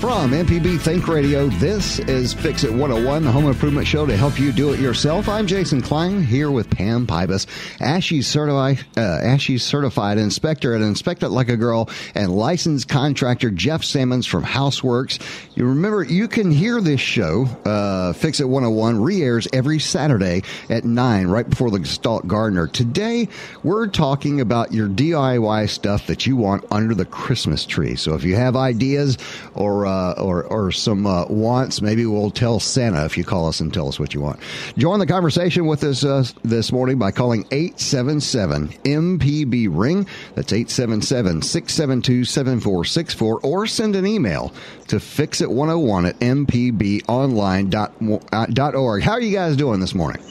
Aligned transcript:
From 0.00 0.30
MPB 0.30 0.80
Think 0.80 1.06
Radio, 1.08 1.48
this 1.48 1.98
is 1.98 2.32
Fix 2.32 2.64
It 2.64 2.70
101, 2.70 3.22
the 3.22 3.30
home 3.30 3.44
improvement 3.44 3.86
show 3.86 4.06
to 4.06 4.16
help 4.16 4.40
you 4.40 4.50
do 4.50 4.72
it 4.72 4.80
yourself. 4.80 5.28
I'm 5.28 5.46
Jason 5.46 5.82
Klein 5.82 6.22
here 6.22 6.50
with 6.50 6.70
Pam 6.70 7.06
Pybus, 7.06 7.46
ASHI 7.80 8.24
certified, 8.24 8.82
uh, 8.96 9.36
certified 9.58 10.16
inspector 10.16 10.74
at 10.74 10.80
Inspect 10.80 11.22
It 11.22 11.28
Like 11.28 11.50
a 11.50 11.56
Girl, 11.58 11.90
and 12.14 12.32
licensed 12.32 12.88
contractor 12.88 13.50
Jeff 13.50 13.84
Sammons 13.84 14.24
from 14.24 14.42
Houseworks. 14.42 15.20
You 15.54 15.66
remember, 15.66 16.02
you 16.02 16.28
can 16.28 16.50
hear 16.50 16.80
this 16.80 17.02
show, 17.02 17.44
uh, 17.66 18.14
Fix 18.14 18.40
It 18.40 18.48
101, 18.48 19.02
re-airs 19.02 19.48
every 19.52 19.78
Saturday 19.78 20.42
at 20.70 20.84
9, 20.84 21.26
right 21.26 21.48
before 21.48 21.70
the 21.70 21.78
Gestalt 21.78 22.26
Gardener. 22.26 22.68
Today, 22.68 23.28
we're 23.62 23.86
talking 23.86 24.40
about 24.40 24.72
your 24.72 24.88
DIY 24.88 25.68
stuff 25.68 26.06
that 26.06 26.26
you 26.26 26.36
want 26.36 26.64
under 26.70 26.94
the 26.94 27.04
Christmas 27.04 27.66
tree. 27.66 27.96
So 27.96 28.14
if 28.14 28.24
you 28.24 28.34
have 28.36 28.56
ideas 28.56 29.18
or 29.52 29.84
uh, 29.84 29.89
or 30.18 30.44
or 30.44 30.70
some 30.72 31.06
uh, 31.06 31.26
wants, 31.26 31.82
maybe 31.82 32.06
we'll 32.06 32.30
tell 32.30 32.60
Santa 32.60 33.04
if 33.04 33.18
you 33.18 33.24
call 33.24 33.48
us 33.48 33.60
and 33.60 33.72
tell 33.72 33.88
us 33.88 33.98
what 33.98 34.12
you 34.14 34.20
want. 34.20 34.38
Join 34.78 34.98
the 34.98 35.06
conversation 35.06 35.66
with 35.66 35.82
us 35.84 36.04
uh, 36.04 36.24
this 36.42 36.72
morning 36.72 36.98
by 36.98 37.10
calling 37.10 37.46
877 37.50 38.68
MPB 38.84 39.68
ring. 39.70 40.06
That's 40.34 40.52
877 40.52 41.42
672 41.42 42.24
7464 42.24 43.40
or 43.40 43.66
send 43.66 43.96
an 43.96 44.06
email 44.06 44.54
to 44.88 44.96
fixit101 44.96 46.08
at 46.08 46.18
mpbonline.org. 46.20 49.02
How 49.02 49.12
are 49.12 49.20
you 49.20 49.36
guys 49.36 49.56
doing 49.56 49.80
this 49.80 49.94
morning? 49.94 50.22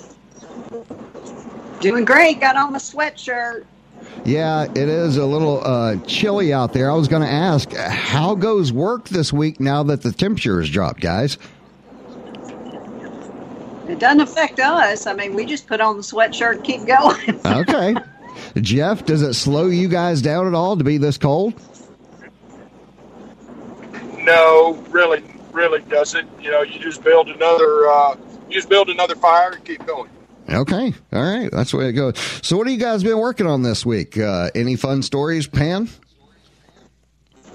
Doing 1.80 2.06
great. 2.06 2.42
Got 2.42 2.58
on 2.58 2.74
my 2.74 2.80
sweatshirt. 2.80 3.66
Yeah, 4.26 4.64
it 4.64 4.78
is 4.78 5.18
a 5.18 5.26
little 5.26 5.66
uh, 5.66 5.98
chilly 6.06 6.54
out 6.54 6.74
there. 6.74 6.92
I 6.92 6.94
was 6.94 7.08
going 7.08 7.22
to 7.22 7.30
ask, 7.30 7.74
how 7.74 8.36
goes 8.36 8.72
work 8.72 9.10
this 9.10 9.34
week 9.34 9.60
now 9.60 9.84
that 9.84 10.02
the 10.02 10.12
temperature 10.12 10.60
has 10.60 10.70
dropped, 10.70 11.00
guys? 11.00 11.38
It 13.88 13.98
doesn't 13.98 14.22
affect 14.22 14.60
us. 14.60 15.08
I 15.08 15.14
mean, 15.14 15.34
we 15.34 15.46
just 15.46 15.68
put 15.68 15.82
on 15.82 15.98
the 15.98 16.04
sweatshirt 16.04 16.58
and 16.58 16.64
keep 16.64 16.86
going. 16.86 17.40
okay. 17.46 17.96
Jeff, 18.62 19.06
does 19.06 19.22
it 19.24 19.34
slow 19.34 19.68
you 19.68 19.88
guys 19.88 20.22
down 20.22 20.48
at 20.48 20.54
all 20.54 20.78
to 20.78 20.84
be 20.84 20.98
this 20.98 21.18
cold? 21.18 21.54
No, 24.20 24.74
really, 24.90 25.24
really 25.52 25.82
doesn't. 25.84 26.30
You 26.40 26.52
know, 26.52 26.62
you 26.62 26.80
just 26.80 27.04
build 27.04 27.30
another, 27.30 27.90
uh, 27.90 28.16
you 28.48 28.54
just 28.54 28.70
build 28.70 28.90
another 28.90 29.16
fire 29.16 29.54
and 29.54 29.66
keep 29.66 29.84
going. 29.88 30.10
Okay. 30.52 30.94
All 31.14 31.22
right. 31.22 31.50
That's 31.52 31.72
the 31.72 31.78
way 31.78 31.90
it 31.90 31.94
goes. 31.94 32.18
So, 32.42 32.58
what 32.58 32.68
have 32.68 32.74
you 32.74 32.80
guys 32.80 33.04
been 33.04 33.18
working 33.20 33.48
on 33.48 33.62
this 33.62 33.86
week? 33.86 34.18
Uh, 34.18 34.50
any 34.56 34.76
fun 34.76 35.02
stories, 35.04 35.48
Pam? 35.48 35.90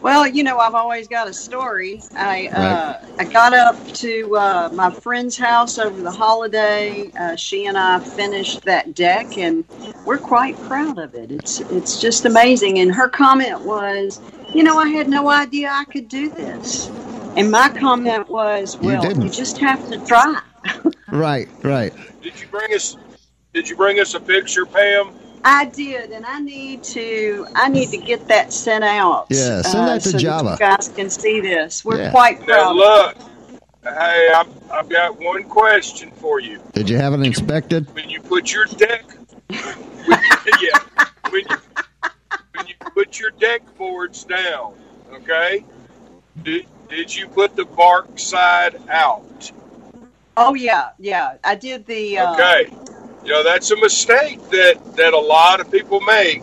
Well, 0.05 0.27
you 0.27 0.43
know, 0.43 0.59
I've 0.59 0.75
always 0.75 1.09
got 1.09 1.29
a 1.29 1.33
story. 1.33 2.03
I 2.15 2.49
uh, 2.49 3.07
I 3.19 3.25
got 3.25 3.55
up 3.55 3.75
to 3.95 4.37
uh, 4.37 4.71
my 4.75 4.91
friend's 4.91 5.39
house 5.39 5.79
over 5.79 5.99
the 6.03 6.11
holiday. 6.11 7.11
Uh, 7.19 7.37
she 7.37 7.65
and 7.65 7.79
I 7.79 8.01
finished 8.01 8.65
that 8.67 8.95
deck, 8.95 9.39
and 9.39 9.65
we're 10.05 10.19
quite 10.19 10.61
proud 10.65 10.99
of 10.99 11.15
it. 11.15 11.33
It's 11.33 11.61
it's 11.61 11.99
just 11.99 12.27
amazing. 12.27 12.81
And 12.81 12.95
her 12.95 13.09
comment 13.09 13.63
was, 13.63 14.21
you 14.55 14.63
know, 14.63 14.77
I 14.77 14.89
had 14.89 15.09
no 15.09 15.31
idea 15.31 15.71
I 15.73 15.85
could 15.85 16.09
do 16.11 16.29
this. 16.29 16.89
And 17.37 17.51
my 17.51 17.71
comment 17.71 18.29
was, 18.29 18.77
well, 18.77 19.01
didn't. 19.01 19.23
you 19.23 19.31
just 19.31 19.57
have 19.59 19.89
to 19.89 19.99
try. 20.05 20.39
Right. 21.09 21.49
Right. 21.63 21.93
Did 22.23 22.41
you 22.41 22.47
bring 22.49 22.73
us? 22.75 22.97
Did 23.53 23.69
you 23.69 23.77
bring 23.77 24.01
us 24.01 24.15
a 24.15 24.21
picture, 24.21 24.67
Pam? 24.67 25.11
I 25.45 25.67
did, 25.67 26.11
and 26.11 26.25
I 26.25 26.41
need 26.41 26.83
to. 26.85 27.47
I 27.55 27.69
need 27.69 27.91
to 27.91 27.99
get 27.99 28.27
that 28.29 28.53
sent 28.53 28.83
out. 28.83 29.27
Yeah, 29.31 29.61
send 29.63 29.87
that 29.87 29.97
uh, 29.97 30.01
to 30.01 30.11
so 30.11 30.19
Java. 30.19 30.51
you 30.53 30.59
guys 30.59 30.89
can 30.89 31.11
see 31.11 31.41
this. 31.41 31.85
We're 31.85 31.99
Yeah. 31.99 32.11
quite 32.11 32.41
Now 32.41 32.73
proud. 32.73 32.77
look, 32.77 33.17
hey, 33.85 34.31
I've, 34.35 34.49
I've 34.73 34.89
got 34.89 35.21
one 35.21 35.45
question 35.45 36.11
for 36.13 36.41
you. 36.41 36.61
Did 36.73 36.89
you 36.89 36.97
have 36.97 37.13
it 37.13 37.21
inspected? 37.21 37.93
When 37.95 38.09
you 38.09 38.21
put 38.23 38.53
your 38.53 38.65
deck, 38.65 39.05
when 39.49 39.59
you, 40.09 40.37
yeah, 40.63 40.79
when 41.29 41.43
you 41.49 41.57
when 42.55 42.67
you 42.67 42.75
put 42.95 43.21
your 43.21 43.31
deck 43.33 43.63
boards 43.77 44.25
down, 44.25 44.75
okay? 45.13 45.63
Did 46.43 46.67
did 46.89 47.15
you 47.15 47.29
put 47.29 47.55
the 47.55 47.67
bark 47.67 48.19
side 48.19 48.81
out? 48.89 49.53
Oh 50.37 50.55
yeah, 50.55 50.91
yeah. 50.99 51.37
I 51.45 51.55
did 51.55 51.87
the. 51.87 52.19
Uh, 52.19 52.35
Okay. 52.35 52.73
You 53.25 53.31
know, 53.31 53.43
that's 53.43 53.71
a 53.71 53.77
mistake 53.77 54.39
that, 54.51 54.97
that 54.97 55.15
a 55.15 55.19
lot 55.19 55.59
of 55.59 55.71
people 55.73 55.99
make. 56.03 56.43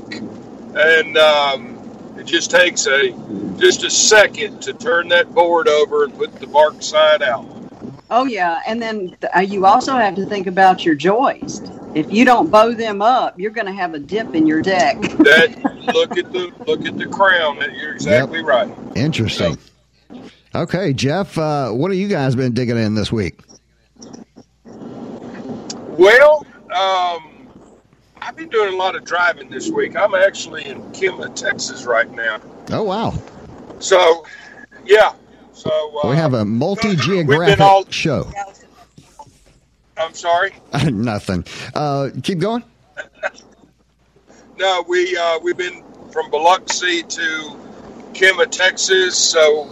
And 0.73 1.15
um, 1.15 2.15
it 2.17 2.25
just 2.25 2.49
takes 2.49 2.87
a 2.87 3.11
just 3.57 3.83
a 3.83 3.89
second 3.89 4.61
to 4.63 4.73
turn 4.73 5.07
that 5.09 5.31
board 5.33 5.67
over 5.67 6.05
and 6.05 6.17
put 6.17 6.33
the 6.39 6.47
bark 6.47 6.81
side 6.81 7.21
out. 7.21 7.45
Oh 8.09 8.25
yeah, 8.25 8.61
and 8.65 8.81
then 8.81 9.15
uh, 9.35 9.39
you 9.41 9.65
also 9.65 9.93
have 9.93 10.15
to 10.15 10.25
think 10.25 10.47
about 10.47 10.83
your 10.83 10.95
joists. 10.95 11.69
If 11.93 12.11
you 12.11 12.25
don't 12.25 12.49
bow 12.49 12.71
them 12.73 13.01
up, 13.01 13.39
you're 13.39 13.51
going 13.51 13.67
to 13.67 13.73
have 13.73 13.93
a 13.93 13.99
dip 13.99 14.33
in 14.33 14.47
your 14.47 14.61
deck. 14.61 14.97
That 15.19 15.93
look 15.93 16.17
at 16.17 16.31
the 16.31 16.51
look 16.65 16.85
at 16.85 16.97
the 16.97 17.05
crown. 17.05 17.59
That 17.59 17.75
you're 17.77 17.93
exactly 17.93 18.41
right. 18.43 18.73
Interesting. 18.95 19.57
Okay, 20.55 20.93
Jeff, 20.93 21.37
uh, 21.37 21.69
what 21.71 21.91
have 21.91 21.99
you 21.99 22.07
guys 22.07 22.35
been 22.35 22.53
digging 22.53 22.77
in 22.77 22.95
this 22.95 23.11
week? 23.11 23.39
Well, 25.91 26.45
um, 26.75 27.47
I've 28.21 28.35
been 28.35 28.49
doing 28.49 28.73
a 28.73 28.77
lot 28.77 28.95
of 28.95 29.03
driving 29.03 29.49
this 29.49 29.69
week. 29.69 29.95
I'm 29.95 30.15
actually 30.15 30.65
in 30.65 30.81
Kima, 30.93 31.33
Texas 31.35 31.85
right 31.85 32.09
now. 32.09 32.39
Oh, 32.71 32.83
wow. 32.83 33.13
So, 33.79 34.25
yeah. 34.85 35.13
So 35.53 35.69
uh, 36.03 36.09
We 36.09 36.15
have 36.15 36.33
a 36.33 36.45
multi 36.45 36.95
geographic 36.95 37.59
all- 37.59 37.85
show. 37.89 38.31
I'm 39.97 40.13
sorry. 40.13 40.53
Nothing. 40.91 41.45
Uh, 41.75 42.09
keep 42.23 42.39
going. 42.39 42.63
No, 44.57 44.83
we 44.87 45.15
uh, 45.17 45.39
we've 45.43 45.57
been 45.57 45.83
from 46.11 46.29
Biloxi 46.31 47.03
to 47.03 47.57
Kima, 48.13 48.49
Texas. 48.49 49.17
So 49.17 49.63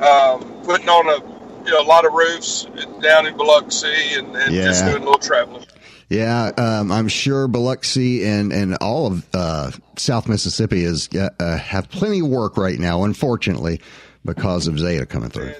um, 0.00 0.62
putting 0.64 0.88
on 0.88 1.08
a 1.08 1.37
you 1.68 1.74
know 1.74 1.82
a 1.82 1.84
lot 1.84 2.06
of 2.06 2.14
roofs 2.14 2.66
down 3.02 3.26
in 3.26 3.36
Biloxi 3.36 4.14
and, 4.14 4.34
and 4.34 4.54
just 4.54 4.84
doing 4.86 5.02
a 5.02 5.04
little 5.04 5.18
traveling. 5.18 5.66
Yeah, 6.08 6.52
um, 6.56 6.90
I'm 6.90 7.08
sure 7.08 7.46
Biloxi 7.46 8.24
and, 8.24 8.50
and 8.50 8.76
all 8.76 9.08
of 9.08 9.26
uh, 9.34 9.70
South 9.98 10.26
Mississippi 10.26 10.82
is 10.82 11.10
uh, 11.14 11.28
uh, 11.38 11.58
have 11.58 11.90
plenty 11.90 12.20
of 12.20 12.28
work 12.28 12.56
right 12.56 12.78
now, 12.78 13.04
unfortunately, 13.04 13.82
because 14.24 14.66
of 14.66 14.78
Zeta 14.78 15.04
coming 15.04 15.28
through. 15.28 15.52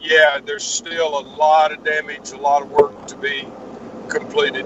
Yeah, 0.00 0.40
there's 0.42 0.64
still 0.64 1.18
a 1.18 1.24
lot 1.36 1.72
of 1.72 1.84
damage, 1.84 2.30
a 2.30 2.38
lot 2.38 2.62
of 2.62 2.70
work 2.70 3.06
to 3.08 3.16
be 3.16 3.46
completed. 4.08 4.64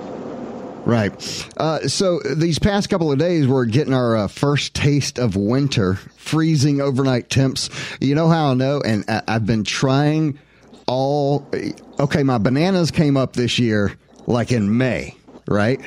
Right. 0.85 1.51
Uh, 1.57 1.81
so 1.89 2.21
these 2.21 2.61
past 2.61 2.89
couple 2.89 3.11
of 3.11 3.19
days, 3.19 3.49
we're 3.49 3.65
getting 3.65 3.95
our 3.95 4.17
uh, 4.17 4.29
first 4.29 4.75
taste 4.75 5.19
of 5.19 5.35
winter, 5.35 5.95
freezing 6.17 6.81
overnight 6.81 7.29
temps. 7.29 7.71
You 8.01 8.15
know 8.15 8.29
how 8.29 8.51
I 8.51 8.55
know? 8.55 8.81
And 8.85 9.05
I, 9.09 9.23
I've 9.27 9.47
been 9.47 9.65
trying 9.65 10.39
all. 10.87 11.49
Okay, 11.99 12.23
my 12.23 12.39
bananas 12.39 12.91
came 12.91 13.17
up 13.17 13.35
this 13.35 13.59
year 13.59 13.97
like 14.27 14.53
in 14.53 14.77
May, 14.77 15.17
right? 15.47 15.81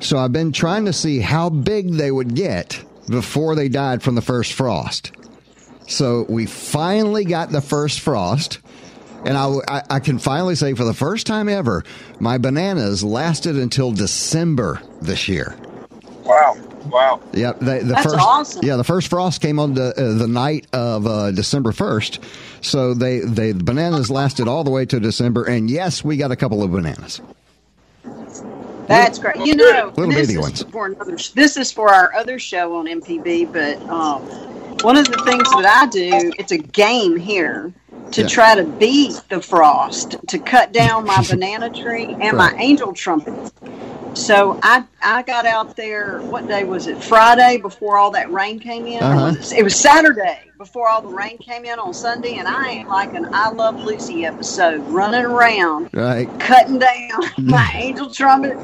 So 0.00 0.18
I've 0.18 0.32
been 0.32 0.52
trying 0.52 0.84
to 0.86 0.92
see 0.92 1.20
how 1.20 1.48
big 1.50 1.92
they 1.92 2.10
would 2.10 2.34
get 2.34 2.82
before 3.08 3.54
they 3.54 3.68
died 3.68 4.02
from 4.02 4.14
the 4.14 4.22
first 4.22 4.52
frost. 4.52 5.12
So 5.86 6.26
we 6.28 6.46
finally 6.46 7.24
got 7.24 7.50
the 7.50 7.60
first 7.60 8.00
frost. 8.00 8.60
And 9.24 9.38
I, 9.38 9.54
I, 9.68 9.82
I 9.90 10.00
can 10.00 10.18
finally 10.18 10.54
say 10.54 10.74
for 10.74 10.84
the 10.84 10.94
first 10.94 11.26
time 11.26 11.48
ever, 11.48 11.84
my 12.20 12.36
bananas 12.36 13.02
lasted 13.02 13.56
until 13.56 13.92
December 13.92 14.82
this 15.00 15.28
year. 15.28 15.56
Wow, 16.24 16.56
wow. 16.86 17.20
Yeah, 17.32 17.52
they, 17.52 17.80
the 17.80 17.94
That's 17.94 18.02
first 18.04 18.16
awesome. 18.18 18.64
yeah 18.64 18.76
the 18.76 18.84
first 18.84 19.08
frost 19.08 19.40
came 19.40 19.58
on 19.58 19.74
the 19.74 19.88
uh, 19.96 20.18
the 20.18 20.28
night 20.28 20.66
of 20.72 21.06
uh, 21.06 21.30
December 21.32 21.72
first, 21.72 22.20
so 22.60 22.94
they 22.94 23.20
they 23.20 23.52
the 23.52 23.64
bananas 23.64 24.10
lasted 24.10 24.48
all 24.48 24.64
the 24.64 24.70
way 24.70 24.86
to 24.86 25.00
December, 25.00 25.44
and 25.44 25.70
yes, 25.70 26.04
we 26.04 26.16
got 26.16 26.30
a 26.32 26.36
couple 26.36 26.62
of 26.62 26.72
bananas. 26.72 27.20
That's 28.86 29.18
great. 29.18 29.36
You 29.36 29.56
know, 29.56 29.92
Little 29.96 30.12
this 30.12 30.28
bitty 30.28 30.34
is 30.34 30.38
ones. 30.40 30.62
for 30.70 30.86
another. 30.86 31.16
This 31.34 31.56
is 31.56 31.72
for 31.72 31.92
our 31.92 32.14
other 32.14 32.38
show 32.38 32.76
on 32.76 32.86
MPB. 32.86 33.52
But 33.52 33.80
um, 33.88 34.22
one 34.82 34.96
of 34.96 35.06
the 35.06 35.22
things 35.24 35.48
that 35.52 35.64
I 35.66 35.86
do, 35.86 36.32
it's 36.38 36.52
a 36.52 36.58
game 36.58 37.16
here 37.16 37.72
to 38.12 38.22
Yeah. 38.22 38.28
try 38.28 38.54
to 38.54 38.64
beat 38.64 39.20
the 39.30 39.40
frost, 39.40 40.16
to 40.28 40.38
cut 40.38 40.72
down 40.72 41.06
my 41.06 41.24
banana 41.30 41.70
tree 41.70 42.14
and 42.20 42.36
my 42.36 42.54
angel 42.58 42.92
trumpet. 42.92 43.52
So 44.14 44.58
I 44.62 44.84
I 45.02 45.22
got 45.22 45.44
out 45.46 45.76
there. 45.76 46.20
What 46.22 46.46
day 46.48 46.64
was 46.64 46.86
it? 46.86 47.02
Friday 47.02 47.58
before 47.58 47.96
all 47.98 48.10
that 48.12 48.30
rain 48.32 48.58
came 48.60 48.86
in. 48.86 49.02
Uh-huh. 49.02 49.34
Was 49.38 49.52
it, 49.52 49.58
it 49.58 49.62
was 49.62 49.74
Saturday 49.76 50.50
before 50.58 50.88
all 50.88 51.02
the 51.02 51.08
rain 51.08 51.36
came 51.38 51.64
in 51.64 51.78
on 51.78 51.92
Sunday, 51.92 52.36
and 52.36 52.46
I 52.48 52.68
ain't 52.70 52.88
like 52.88 53.12
an 53.14 53.28
I 53.34 53.50
Love 53.50 53.76
Lucy 53.82 54.24
episode, 54.24 54.78
running 54.88 55.24
around, 55.24 55.90
Right. 55.92 56.28
cutting 56.40 56.78
down 56.78 57.20
my 57.38 57.70
angel 57.74 58.08
trumpet 58.10 58.56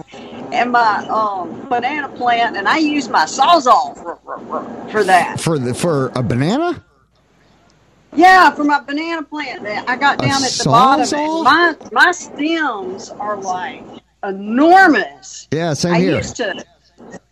and 0.52 0.70
my 0.72 1.06
um, 1.08 1.68
banana 1.68 2.08
plant, 2.08 2.56
and 2.56 2.66
I 2.68 2.78
used 2.78 3.10
my 3.10 3.24
sawzall 3.24 3.94
for, 4.00 4.16
for, 4.90 5.04
that. 5.04 5.40
For 5.40 5.58
the 5.58 5.74
for 5.74 6.08
a 6.14 6.22
banana? 6.22 6.84
Yeah, 8.16 8.50
for 8.50 8.64
my 8.64 8.80
banana 8.80 9.22
plant. 9.22 9.64
I 9.66 9.96
got 9.96 10.22
A 10.22 10.26
down 10.26 10.42
at 10.42 10.50
the 10.50 10.62
bottom. 10.64 11.04
sawzall? 11.04 11.44
My 11.44 11.76
my 11.92 12.10
stems 12.12 13.10
are 13.10 13.36
like 13.36 13.84
enormous. 14.24 15.48
Yeah, 15.50 15.74
same 15.74 15.94
here. 15.94 16.02
I 16.02 16.04
here. 16.04 16.16
used 16.16 16.36
to. 16.36 16.64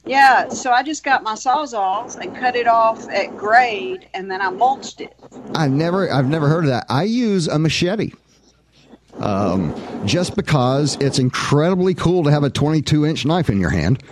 Yeah, 0.04 0.48
so 0.48 0.72
I 0.72 0.82
just 0.82 1.04
got 1.04 1.22
my 1.22 1.34
sawzall 1.34 2.16
and 2.16 2.34
cut 2.34 2.56
it 2.56 2.66
off 2.66 3.06
at 3.10 3.36
grade, 3.36 4.08
and 4.14 4.30
then 4.30 4.40
I 4.40 4.48
mulched 4.48 5.02
it. 5.02 5.14
I've 5.54 5.70
never, 5.70 6.10
I've 6.10 6.28
never 6.28 6.48
heard 6.48 6.64
of 6.64 6.70
that. 6.70 6.86
I 6.88 7.02
use 7.02 7.46
a 7.46 7.58
machete, 7.58 8.12
um, 9.18 9.74
just 10.06 10.34
because 10.34 10.96
it's 11.00 11.18
incredibly 11.18 11.92
cool 11.92 12.24
to 12.24 12.30
have 12.30 12.42
a 12.42 12.50
22 12.50 13.04
inch 13.04 13.26
knife 13.26 13.50
in 13.50 13.60
your 13.60 13.70
hand 13.70 14.02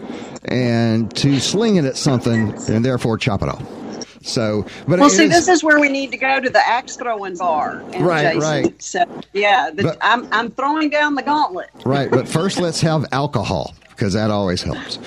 and 0.45 1.15
to 1.17 1.41
sling 1.41 1.77
it 1.77 1.87
at 1.87 1.97
something 1.97 2.53
and 2.69 2.85
therefore 2.85 3.17
chop 3.17 3.43
it 3.43 3.49
off. 3.49 3.65
So, 4.27 4.67
but 4.89 4.99
Well, 4.99 5.09
see, 5.09 5.25
is- 5.25 5.31
this 5.31 5.49
is 5.49 5.63
where 5.65 5.79
we 5.79 5.89
need 5.89 6.11
to 6.11 6.17
go 6.17 6.41
to 6.41 6.51
the 6.51 6.67
axe 6.69 6.97
throwing 6.97 7.37
bar, 7.37 7.83
and 7.93 8.05
Right, 8.05 8.35
Jason. 8.35 8.41
right. 8.41 8.83
So, 8.83 9.05
yeah, 9.33 9.71
the, 9.73 9.85
But- 9.85 9.99
I'm 10.03 10.27
I'm 10.33 10.51
throwing 10.51 10.91
down 10.91 11.15
the 11.15 11.23
gauntlet. 11.23 11.71
right. 11.85 12.11
But 12.11 12.29
first, 12.29 12.59
let's 12.59 12.81
have 12.81 13.07
alcohol 13.13 13.75
because 13.91 14.13
that 14.15 14.31
always 14.31 14.63
helps. 14.63 14.99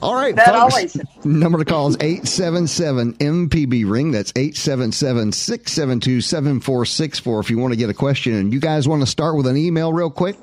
All 0.00 0.14
right, 0.14 0.34
That 0.36 0.46
folks. 0.54 0.58
always 0.74 0.92
helps. 0.94 1.10
Number 1.24 1.58
to 1.58 1.64
call 1.64 1.88
is 1.88 1.96
877 2.00 3.14
MPB 3.14 3.84
ring. 3.90 4.12
That's 4.12 4.32
877 4.36 5.32
672 5.32 6.20
7464 6.22 7.40
if 7.40 7.50
you 7.50 7.58
want 7.58 7.72
to 7.72 7.76
get 7.76 7.90
a 7.90 7.94
question. 7.94 8.32
And 8.34 8.52
you 8.52 8.60
guys 8.60 8.86
want 8.88 9.02
to 9.02 9.06
start 9.06 9.36
with 9.36 9.46
an 9.48 9.56
email 9.56 9.92
real 9.92 10.08
quick? 10.10 10.36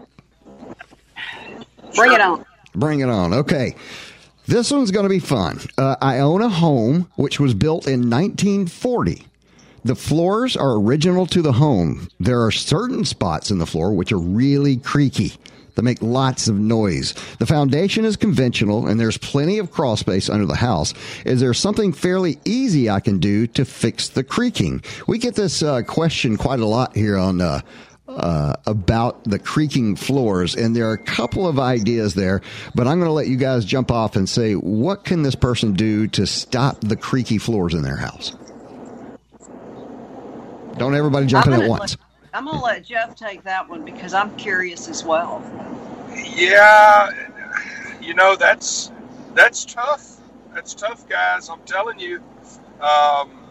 Bring 1.96 2.12
it 2.14 2.22
on. 2.22 2.46
Bring 2.76 3.00
it 3.00 3.10
on. 3.10 3.34
Okay. 3.34 3.76
This 4.48 4.70
one's 4.70 4.92
going 4.92 5.06
to 5.06 5.10
be 5.10 5.20
fun. 5.20 5.60
Uh, 5.78 5.96
I 6.02 6.20
own 6.20 6.42
a 6.42 6.50
home 6.50 7.10
which 7.16 7.40
was 7.40 7.54
built 7.54 7.88
in 7.88 8.10
1940. 8.10 9.26
The 9.84 9.96
floors 9.96 10.56
are 10.56 10.74
original 10.74 11.26
to 11.28 11.42
the 11.42 11.54
home. 11.54 12.08
There 12.20 12.44
are 12.44 12.52
certain 12.52 13.06
spots 13.06 13.50
in 13.50 13.58
the 13.58 13.66
floor 13.66 13.94
which 13.94 14.12
are 14.12 14.20
really 14.20 14.78
creaky. 14.78 15.34
They 15.76 15.82
make 15.82 16.02
lots 16.02 16.48
of 16.48 16.58
noise. 16.58 17.14
The 17.40 17.46
foundation 17.46 18.06
is 18.06 18.16
conventional 18.16 18.88
and 18.88 19.00
there's 19.00 19.18
plenty 19.18 19.58
of 19.58 19.72
crawl 19.72 19.98
space 19.98 20.30
under 20.30 20.46
the 20.46 20.56
house. 20.56 20.94
Is 21.26 21.40
there 21.42 21.54
something 21.54 21.92
fairly 21.92 22.40
easy 22.46 22.90
I 22.90 23.00
can 23.00 23.20
do 23.20 23.48
to 23.48 23.66
fix 23.66 24.08
the 24.08 24.24
creaking? 24.24 24.84
We 25.08 25.18
get 25.18 25.36
this 25.36 25.62
uh, 25.62 25.82
question 25.84 26.38
quite 26.38 26.60
a 26.60 26.66
lot 26.66 26.96
here 26.96 27.18
on 27.18 27.42
uh, 27.42 27.62
uh, 28.08 28.54
about 28.66 29.24
the 29.24 29.40
creaking 29.40 29.96
floors, 29.96 30.56
and 30.56 30.76
there 30.76 30.90
are 30.90 30.94
a 30.94 30.98
couple 31.04 31.48
of 31.48 31.60
ideas 31.60 32.14
there, 32.16 32.42
but 32.74 32.88
I'm 32.88 33.00
going 33.00 33.10
to 33.10 33.14
let 33.14 33.28
you 33.28 33.38
guys 33.38 33.66
jump 33.66 33.92
off 33.92 34.16
and 34.16 34.28
say 34.30 34.54
what 34.54 35.04
can 35.04 35.24
this 35.24 35.36
person 35.36 35.74
do 35.74 36.08
to 36.10 36.26
stop 36.28 36.82
the 36.82 36.96
creaky 36.96 37.38
floors 37.38 37.74
in 37.74 37.82
their 37.82 37.98
house? 37.98 38.32
Don't 40.78 40.96
everybody 40.96 41.26
jump 41.26 41.46
I'm 41.46 41.54
in 41.54 41.54
at 41.54 41.60
gonna 41.60 41.70
once. 41.70 41.98
let- 41.98 42.00
I'm 42.34 42.46
gonna 42.46 42.62
let 42.62 42.84
Jeff 42.84 43.16
take 43.16 43.44
that 43.44 43.70
one 43.70 43.86
because 43.86 44.14
I'm 44.14 44.36
curious 44.36 44.90
as 44.90 45.06
well. 45.06 45.42
Yeah, 46.36 47.10
you 48.02 48.14
know 48.14 48.36
that's 48.36 48.92
that's 49.34 49.64
tough. 49.66 50.18
That's 50.54 50.74
tough, 50.74 51.08
guys. 51.08 51.48
I'm 51.50 51.62
telling 51.62 52.00
you. 52.00 52.22
Um, 52.82 53.45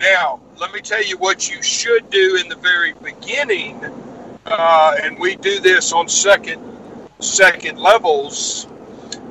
now, 0.00 0.40
let 0.58 0.72
me 0.72 0.80
tell 0.80 1.04
you 1.04 1.16
what 1.18 1.50
you 1.50 1.62
should 1.62 2.10
do 2.10 2.36
in 2.40 2.48
the 2.48 2.56
very 2.56 2.92
beginning, 2.94 3.84
uh, 4.46 4.96
and 5.02 5.18
we 5.18 5.36
do 5.36 5.60
this 5.60 5.92
on 5.92 6.08
second 6.08 6.60
second 7.20 7.78
levels. 7.78 8.66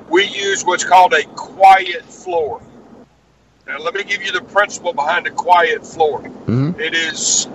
We 0.10 0.26
use 0.26 0.64
what's 0.64 0.84
called 0.84 1.14
a 1.14 1.24
quiet 1.36 2.04
floor. 2.06 2.62
Now, 3.68 3.80
let 3.80 3.94
me 3.94 4.04
give 4.04 4.24
you 4.24 4.32
the 4.32 4.42
principle 4.42 4.94
behind 4.94 5.28
a 5.28 5.32
quiet 5.32 5.86
floor. 5.86 6.22
Mhm. 6.22 6.80
It 6.80 6.94
is 6.94 7.48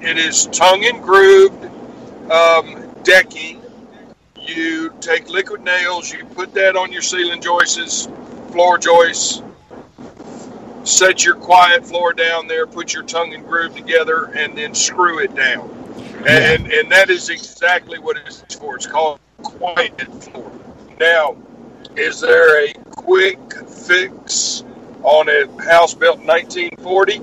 it 0.00 0.18
is 0.18 0.46
tongue 0.46 0.84
and 0.84 1.02
grooved 1.02 1.64
um, 2.30 2.94
decking. 3.02 3.62
You 4.40 4.92
take 5.00 5.28
liquid 5.28 5.62
nails, 5.62 6.12
you 6.12 6.24
put 6.24 6.54
that 6.54 6.76
on 6.76 6.92
your 6.92 7.02
ceiling 7.02 7.40
joists, 7.40 8.08
floor 8.52 8.78
joists, 8.78 9.42
set 10.86 11.24
your 11.24 11.34
quiet 11.34 11.86
floor 11.86 12.12
down 12.12 12.46
there, 12.46 12.66
put 12.66 12.94
your 12.94 13.02
tongue 13.02 13.34
and 13.34 13.46
groove 13.46 13.74
together, 13.74 14.26
and 14.36 14.56
then 14.56 14.74
screw 14.74 15.18
it 15.18 15.34
down. 15.34 15.70
And, 16.26 16.72
and 16.72 16.90
that 16.90 17.10
is 17.10 17.28
exactly 17.28 17.98
what 17.98 18.16
it's 18.16 18.54
for. 18.54 18.76
It's 18.76 18.86
called 18.86 19.20
quiet 19.42 20.00
floor. 20.24 20.50
Now, 20.98 21.36
is 21.96 22.20
there 22.20 22.64
a 22.64 22.72
quick 22.90 23.38
fix 23.68 24.64
on 25.02 25.28
a 25.28 25.46
house 25.62 25.94
built 25.94 26.20
in 26.20 26.26
1940? 26.26 27.20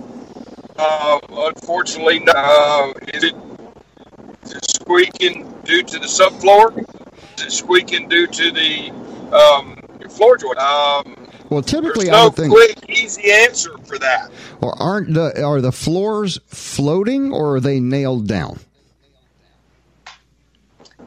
Uh, 0.78 1.20
unfortunately, 1.30 2.20
no. 2.20 2.34
Uh, 2.36 2.94
is 3.14 3.24
it 3.24 3.36
squeaking 4.64 5.52
due 5.64 5.84
to 5.84 6.00
the 6.00 6.06
subfloor? 6.06 6.78
Is 7.38 7.46
it 7.46 7.52
squeaking 7.52 8.10
due 8.10 8.28
to 8.28 8.52
the 8.52 8.90
um, 9.36 9.78
floor 10.10 10.38
joint? 10.38 10.58
Um, 10.58 11.28
Well, 11.50 11.62
typically, 11.62 12.10
I 12.10 12.14
no 12.14 12.26
would 12.26 12.36
think, 12.36 12.52
quick, 12.52 12.78
easy 13.04 13.32
answer 13.32 13.78
for 13.86 13.98
that. 14.00 14.32
or 14.62 14.74
aren't 14.82 15.14
the 15.14 15.44
are 15.44 15.62
the 15.62 15.72
floors 15.72 16.40
floating 16.48 17.32
or 17.34 17.56
are 17.56 17.60
they 17.60 17.80
nailed 17.80 18.28
down? 18.28 18.60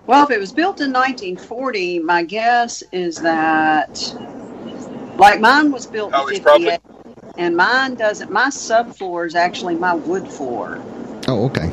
Well, 0.06 0.24
if 0.24 0.30
it 0.30 0.38
was 0.38 0.52
built 0.52 0.80
in 0.80 0.92
1940, 0.92 1.98
my 2.00 2.22
guess 2.22 2.82
is 2.92 3.16
that, 3.22 4.14
like 5.18 5.40
mine 5.40 5.72
was 5.72 5.86
built 5.86 6.12
Oh, 6.14 6.28
in 6.28 6.34
it's 6.36 6.42
probably- 6.44 6.66
58, 6.70 6.80
and 7.38 7.56
mine 7.56 7.94
doesn't. 7.96 8.30
My 8.30 8.48
subfloor 8.48 9.26
is 9.26 9.34
actually 9.34 9.74
my 9.74 9.94
wood 9.94 10.28
floor. 10.28 10.80
Oh, 11.26 11.46
okay. 11.46 11.72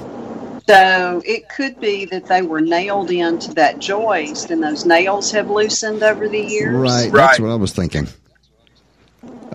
So 0.68 1.22
it 1.26 1.48
could 1.50 1.80
be 1.80 2.06
that 2.06 2.26
they 2.26 2.42
were 2.42 2.62
nailed 2.62 3.12
into 3.12 3.54
that 3.56 3.78
joist, 3.80 4.50
and 4.50 4.64
those 4.64 4.84
nails 4.86 5.30
have 5.32 5.50
loosened 5.50 6.02
over 6.02 6.28
the 6.28 6.40
years. 6.42 6.74
Right, 6.74 7.12
that's 7.12 7.14
Right. 7.14 7.40
what 7.40 7.52
I 7.52 7.56
was 7.56 7.72
thinking. 7.74 8.08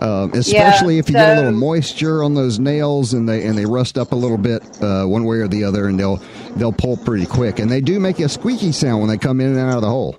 Um, 0.01 0.31
especially 0.33 0.97
if 0.97 1.09
you 1.09 1.15
get 1.15 1.37
a 1.37 1.41
little 1.41 1.51
moisture 1.51 2.23
on 2.23 2.33
those 2.33 2.57
nails 2.57 3.13
and 3.13 3.27
they 3.27 3.45
and 3.45 3.57
they 3.57 3.65
rust 3.65 3.97
up 3.97 4.13
a 4.13 4.15
little 4.15 4.37
bit 4.37 4.63
uh, 4.81 5.03
one 5.05 5.25
way 5.25 5.37
or 5.37 5.47
the 5.49 5.65
other, 5.65 5.87
and 5.87 5.99
they'll 5.99 6.21
they'll 6.55 6.71
pull 6.71 6.95
pretty 6.95 7.25
quick, 7.25 7.59
and 7.59 7.69
they 7.69 7.81
do 7.81 7.99
make 7.99 8.19
a 8.19 8.29
squeaky 8.29 8.71
sound 8.71 9.01
when 9.01 9.09
they 9.09 9.17
come 9.17 9.41
in 9.41 9.47
and 9.47 9.59
out 9.59 9.75
of 9.75 9.81
the 9.81 9.89
hole. 9.89 10.17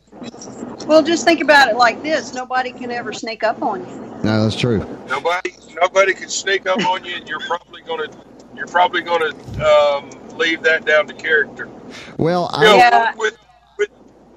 Well, 0.87 1.02
just 1.02 1.25
think 1.25 1.40
about 1.40 1.69
it 1.69 1.76
like 1.76 2.02
this: 2.02 2.35
nobody 2.35 2.73
can 2.73 2.90
ever 2.90 3.12
sneak 3.14 3.42
up 3.42 3.62
on 3.62 3.80
you. 3.80 4.21
No, 4.23 4.42
that's 4.45 4.59
true. 4.59 4.78
Nobody, 5.09 5.54
nobody 5.80 6.12
can 6.12 6.28
sneak 6.28 6.66
up 6.66 6.85
on 6.85 7.02
you, 7.04 7.16
and 7.16 7.26
you're 7.26 7.40
probably 7.40 7.80
gonna, 7.80 8.09
you're 8.54 8.66
probably 8.66 9.00
gonna 9.00 9.30
um, 9.64 10.11
leave 10.37 10.62
that 10.62 10.85
down 10.85 11.07
to 11.07 11.14
character. 11.14 11.71
Well, 12.19 12.50
You 12.52 12.59
I, 12.59 12.64
know, 12.64 12.76
Yeah. 12.76 13.11
with, 13.16 13.33
with, 13.33 13.38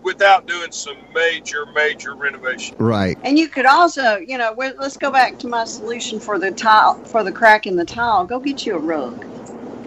without 0.03 0.45
doing 0.47 0.71
some 0.71 0.97
major, 1.13 1.65
major 1.73 2.15
renovation. 2.15 2.75
right. 2.79 3.17
And 3.23 3.37
you 3.39 3.47
could 3.47 3.65
also, 3.65 4.17
you 4.17 4.37
know, 4.37 4.53
let's 4.57 4.97
go 4.97 5.11
back 5.11 5.39
to 5.39 5.47
my 5.47 5.65
solution 5.65 6.19
for 6.19 6.37
the 6.39 6.51
tile, 6.51 6.95
for 7.05 7.23
the 7.23 7.31
crack 7.31 7.65
in 7.67 7.75
the 7.75 7.85
tile. 7.85 8.25
Go 8.25 8.39
get 8.39 8.65
you 8.65 8.75
a 8.75 8.79
rug. 8.79 9.25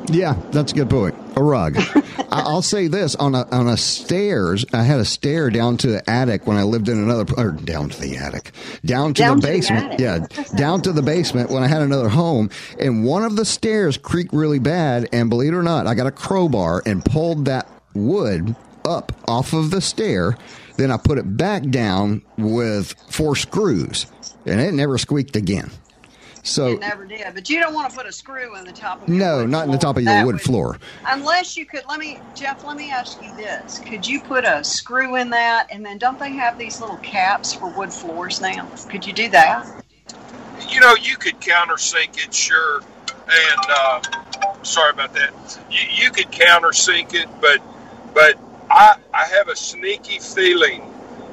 Yeah, 0.09 0.37
that's 0.53 0.71
a 0.71 0.75
good 0.77 0.89
point. 0.89 1.17
A 1.37 1.43
rug. 1.43 1.77
I- 2.31 2.43
I'll 2.47 2.63
say 2.63 2.87
this 2.87 3.17
on 3.17 3.35
a 3.35 3.45
on 3.51 3.67
a 3.67 3.77
stairs. 3.77 4.65
I 4.73 4.85
had 4.85 5.01
a 5.01 5.05
stair 5.05 5.51
down 5.51 5.77
to 5.79 5.89
the 5.89 6.09
attic 6.09 6.47
when 6.47 6.57
I 6.57 6.63
lived 6.63 6.89
in 6.89 6.97
another 6.99 7.25
or 7.37 7.51
down 7.51 7.89
to 7.91 8.01
the 8.01 8.17
attic, 8.17 8.53
down 8.85 9.15
to 9.15 9.23
Down 9.23 9.41
the 9.41 9.43
to 9.43 9.47
the 9.49 9.53
basement. 9.53 9.85
attic. 9.87 10.01
yeah, 10.01 10.57
down 10.57 10.81
to 10.83 10.93
the 10.93 11.03
basement 11.03 11.51
when 11.51 11.63
I 11.65 11.67
had 11.67 11.83
another 11.83 12.09
home, 12.09 12.51
and 12.79 13.05
one 13.05 13.25
of 13.25 13.35
the 13.37 13.45
stairs 13.45 13.99
creaked 13.99 14.33
really 14.33 14.61
bad. 14.61 15.09
And 15.13 15.29
believe 15.29 15.53
it 15.53 15.57
or 15.57 15.63
not, 15.65 15.87
I 15.89 15.95
got 15.95 16.07
a 16.07 16.13
crowbar 16.13 16.83
and 16.87 17.05
pulled 17.05 17.47
that 17.47 17.69
wood 17.95 18.55
up 18.87 19.13
off 19.29 19.53
of 19.53 19.71
the 19.71 19.81
stair. 19.81 20.37
Then 20.77 20.91
I 20.91 20.97
put 20.99 21.19
it 21.19 21.37
back 21.37 21.63
down 21.71 22.23
with 22.39 22.95
four 23.11 23.35
screws, 23.37 24.07
and 24.45 24.61
it 24.61 24.73
never 24.75 24.99
squeaked 24.99 25.35
again. 25.37 25.71
So 26.43 26.69
It 26.69 26.81
never 26.81 27.05
did. 27.05 27.27
But 27.35 27.51
you 27.51 27.59
don't 27.59 27.75
want 27.75 27.91
to 27.91 27.97
put 27.97 28.07
a 28.07 28.13
screw 28.13 28.57
in 28.57 28.65
the 28.65 28.73
top 28.73 29.03
of 29.03 29.09
your 29.09 29.19
no, 29.19 29.37
wood 29.39 29.51
not 29.51 29.65
in 29.65 29.73
the 29.73 29.79
top 29.79 29.97
of 29.97 30.05
your 30.05 30.13
That 30.13 30.25
wood 30.27 30.35
would- 30.37 30.43
floor. 30.43 30.79
Unless 31.09 31.57
you 31.57 31.67
could, 31.67 31.83
let 31.89 31.99
me, 31.99 32.21
Jeff, 32.37 32.65
let 32.65 32.77
me 32.77 32.91
ask 32.91 33.21
you 33.21 33.35
this. 33.35 33.81
Could 33.81 34.07
you 34.07 34.21
put 34.21 34.45
a 34.45 34.63
screw 34.63 35.17
in 35.17 35.29
that? 35.31 35.67
And 35.73 35.85
then 35.85 35.99
don't 35.99 36.21
they 36.21 36.31
have 36.35 36.57
these 36.57 36.81
little 36.81 36.99
caps 36.99 37.53
for 37.53 37.69
wood 37.71 37.93
floors 37.93 38.41
now? 38.41 38.69
Could 38.89 39.05
you 39.05 39.13
do 39.13 39.29
that? 39.31 39.67
You 40.69 40.79
know, 40.81 40.95
you 40.95 41.17
could 41.17 41.41
countersink 41.41 42.25
it, 42.25 42.33
sure. 42.33 42.81
And 43.29 43.67
uh, 43.69 44.01
sorry 44.63 44.91
about 44.91 45.15
that. 45.15 45.33
You, 45.69 45.81
you 46.05 46.11
could 46.13 46.31
countersink 46.31 47.15
it, 47.15 47.29
but 47.41 47.61
but 48.15 48.39
I 48.77 48.97
I 49.13 49.25
have 49.25 49.49
a 49.49 49.57
sneaky 49.57 50.21
feeling 50.21 50.83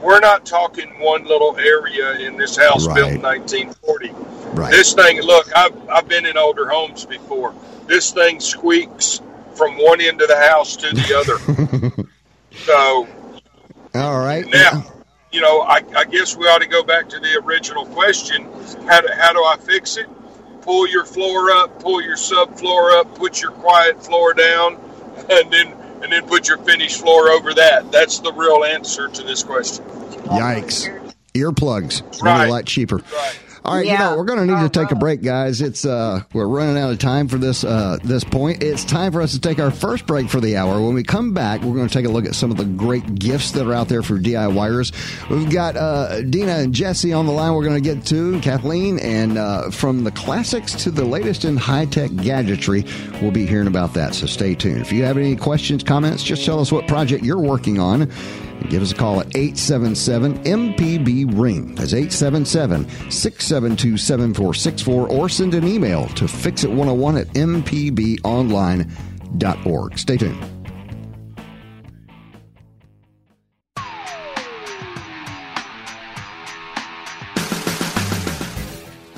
we're 0.03 0.19
not 0.19 0.45
talking 0.45 0.89
one 1.00 1.23
little 1.23 1.55
area 1.57 2.17
in 2.19 2.35
this 2.35 2.57
house 2.57 2.85
built 2.85 3.13
in 3.13 3.21
1940. 3.21 4.09
Right. 4.51 4.69
This 4.69 4.93
thing, 4.93 5.21
look, 5.21 5.47
I've, 5.55 5.89
I've 5.89 6.07
been 6.09 6.25
in 6.25 6.38
older 6.38 6.69
homes 6.69 7.05
before. 7.05 7.55
This 7.88 8.12
thing 8.12 8.41
squeaks 8.41 9.21
from 9.55 9.77
one 9.77 10.01
end 10.01 10.21
of 10.21 10.27
the 10.27 10.38
house 10.38 10.75
to 10.75 10.93
the 10.93 11.15
other. 11.15 12.03
so 12.65 13.07
All 13.95 14.19
right. 14.19 14.45
now, 14.45 14.83
you 15.31 15.39
know, 15.39 15.62
I, 15.62 15.81
I 15.95 16.03
guess 16.03 16.35
we 16.35 16.45
ought 16.47 16.62
to 16.62 16.67
go 16.67 16.83
back 16.83 17.07
to 17.09 17.19
the 17.19 17.41
original 17.41 17.85
question. 17.85 18.43
How 18.85 19.00
do, 19.00 19.07
how 19.15 19.31
do 19.31 19.39
I 19.39 19.55
fix 19.57 19.95
it? 19.95 20.07
Pull 20.62 20.88
your 20.89 21.05
floor 21.05 21.50
up, 21.51 21.79
pull 21.79 22.01
your 22.01 22.17
subfloor 22.17 23.00
up, 23.00 23.15
put 23.15 23.41
your 23.41 23.51
quiet 23.51 24.03
floor 24.03 24.33
down, 24.33 24.75
and 25.29 25.51
then 25.51 25.73
and 26.03 26.12
then 26.12 26.27
put 26.27 26.48
your 26.48 26.57
finished 26.60 27.00
floor 27.01 27.29
over 27.29 27.53
that. 27.53 27.91
That's 27.91 28.19
the 28.19 28.31
real 28.33 28.63
answer 28.63 29.07
to 29.07 29.24
this 29.24 29.41
question. 29.43 29.83
Yikes. 30.25 30.89
Earplugs. 31.33 32.01
Really 32.22 32.22
Right. 32.24 32.48
a 32.48 32.51
lot 32.51 32.65
cheaper. 32.65 32.98
Right. 32.98 33.39
All 33.65 33.75
right, 33.77 33.86
you 33.86 33.98
know, 33.98 34.17
we're 34.17 34.25
going 34.25 34.46
to 34.46 34.53
need 34.53 34.62
to 34.62 34.67
take 34.67 34.89
a 34.89 34.91
Uh-huh. 34.91 35.00
break, 35.00 35.22
guys. 35.22 35.62
It's 35.62 35.86
uh 35.86 36.22
we're 36.34 36.48
running 36.50 36.77
out 36.77 36.91
of 36.91 37.00
time 37.00 37.29
for 37.29 37.38
this 37.38 37.63
uh 37.63 37.98
this 38.03 38.25
point. 38.25 38.62
It's 38.62 38.84
time 38.84 39.13
for 39.13 39.22
us 39.22 39.32
to 39.34 39.39
take 39.39 39.58
our 39.58 39.72
first 39.72 40.05
break 40.05 40.29
for 40.29 40.41
the 40.41 40.58
hour. 40.58 40.82
When 40.82 40.93
we 40.93 41.01
come 41.03 41.34
back, 41.34 41.62
we're 41.62 41.74
going 41.75 41.88
to 41.88 41.93
take 41.93 42.05
a 42.05 42.10
look 42.10 42.25
at 42.25 42.36
some 42.36 42.51
of 42.51 42.58
the 42.58 42.65
great 42.65 43.15
gifts 43.15 43.51
that 43.51 43.65
are 43.65 43.74
out 43.74 43.88
there 43.88 44.01
for 44.03 44.17
DIYers. 44.20 44.91
We've 45.29 45.50
got 45.50 45.77
uh 45.77 46.24
Dina 46.24 46.55
and 46.58 46.74
Jesse 46.74 47.13
on 47.13 47.25
the 47.25 47.32
line 47.32 47.53
we're 47.53 47.63
going 47.63 47.82
to 47.82 47.96
get 47.96 48.05
to, 48.08 48.34
and 48.34 48.43
Kathleen, 48.43 49.00
and 49.00 49.38
uh 49.38 49.70
from 49.72 50.03
the 50.03 50.12
classics 50.12 50.74
to 50.84 50.91
the 50.91 51.05
latest 51.05 51.46
in 51.46 51.55
high-tech 51.55 52.13
gadgetry, 52.17 52.84
we'll 53.22 53.32
be 53.32 53.46
hearing 53.46 53.67
about 53.67 53.93
that. 53.93 54.13
So 54.13 54.25
stay 54.25 54.55
tuned. 54.55 54.82
If 54.82 54.91
you 54.91 55.03
have 55.05 55.17
any 55.17 55.38
questions, 55.38 55.84
comments, 55.84 56.22
just 56.22 56.43
tell 56.43 56.60
us 56.60 56.70
what 56.70 56.86
project 56.89 57.24
you're 57.24 57.39
working 57.39 57.79
on. 57.79 58.12
Give 58.69 58.81
us 58.81 58.91
a 58.91 58.95
call 58.95 59.19
at 59.19 59.27
877 59.36 60.43
MPB 60.43 61.39
Ring. 61.39 61.75
That's 61.75 61.93
877 61.93 62.89
672 63.12 63.98
7464 63.98 65.07
or 65.10 65.29
send 65.29 65.53
an 65.53 65.67
email 65.67 66.07
to 66.10 66.25
fixit101 66.25 67.22
at 67.22 67.27
mpbonline.org. 67.27 70.00
Stay 70.00 70.17
tuned. 70.17 70.43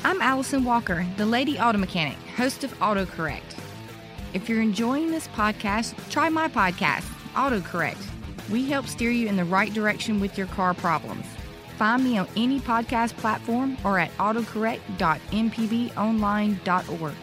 I'm 0.04 0.22
Allison 0.22 0.64
Walker, 0.64 1.06
the 1.18 1.26
Lady 1.26 1.58
Auto 1.60 1.78
Mechanic, 1.78 2.18
host 2.38 2.64
of 2.64 2.78
AutoCorrect. 2.80 3.42
If 4.34 4.48
you're 4.48 4.62
enjoying 4.62 5.12
this 5.12 5.28
podcast, 5.30 5.96
try 6.10 6.30
my 6.30 6.48
podcast, 6.48 7.04
AutoCorrect. 7.34 7.98
We 8.50 8.68
help 8.70 8.88
steer 8.88 9.12
you 9.12 9.28
in 9.28 9.36
the 9.36 9.46
right 9.46 9.72
direction 9.74 10.20
with 10.20 10.38
your 10.38 10.48
car 10.48 10.74
problems. 10.74 11.26
Find 11.78 12.04
me 12.04 12.18
on 12.18 12.28
any 12.36 12.60
podcast 12.60 13.16
platform 13.18 13.78
or 13.84 14.00
at 14.00 14.16
autocorrect.mpbonline.org. 14.18 17.14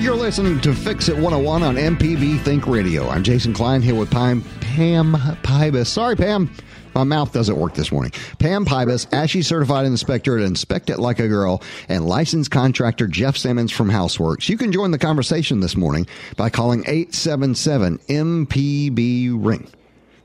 You're 0.00 0.16
listening 0.16 0.58
to 0.62 0.74
Fix 0.74 1.10
It 1.10 1.14
101 1.14 1.62
on 1.62 1.74
MPB 1.76 2.40
Think 2.40 2.66
Radio. 2.66 3.06
I'm 3.10 3.22
Jason 3.22 3.52
Klein 3.52 3.82
here 3.82 3.94
with 3.94 4.10
Pam, 4.10 4.40
Pam 4.62 5.12
Pybus. 5.12 5.88
Sorry, 5.88 6.16
Pam. 6.16 6.50
My 6.94 7.04
mouth 7.04 7.34
doesn't 7.34 7.58
work 7.58 7.74
this 7.74 7.92
morning. 7.92 8.10
Pam 8.38 8.64
Pybus, 8.64 9.06
ASHI 9.10 9.44
certified 9.44 9.84
inspector 9.84 10.38
at 10.38 10.44
Inspect 10.44 10.88
It 10.88 11.00
Like 11.00 11.20
a 11.20 11.28
Girl, 11.28 11.62
and 11.90 12.06
licensed 12.06 12.50
contractor 12.50 13.08
Jeff 13.08 13.36
Simmons 13.36 13.72
from 13.72 13.90
Houseworks. 13.90 14.48
You 14.48 14.56
can 14.56 14.72
join 14.72 14.90
the 14.90 14.98
conversation 14.98 15.60
this 15.60 15.76
morning 15.76 16.06
by 16.34 16.48
calling 16.48 16.80
877 16.86 17.98
MPB 18.08 19.32
Ring. 19.34 19.70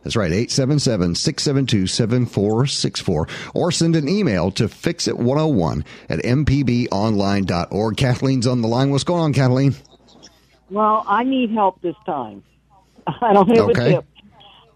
That's 0.06 0.16
right, 0.16 0.32
877 0.32 1.16
672 1.16 1.88
7464. 1.88 3.28
Or 3.56 3.72
send 3.72 3.96
an 3.96 4.08
email 4.08 4.52
to 4.52 4.66
fixit101 4.66 5.84
at 6.10 6.20
mpbonline.org. 6.20 7.98
Kathleen's 7.98 8.46
on 8.46 8.62
the 8.62 8.68
line. 8.68 8.92
What's 8.92 9.04
going 9.04 9.22
on, 9.24 9.34
Kathleen? 9.34 9.74
Well, 10.70 11.04
I 11.08 11.24
need 11.24 11.50
help 11.50 11.82
this 11.82 11.96
time. 12.06 12.44
I 13.08 13.34
don't 13.34 13.50
have 13.50 13.70
Okay. 13.70 13.94
a 13.94 13.96
tip. 13.96 14.06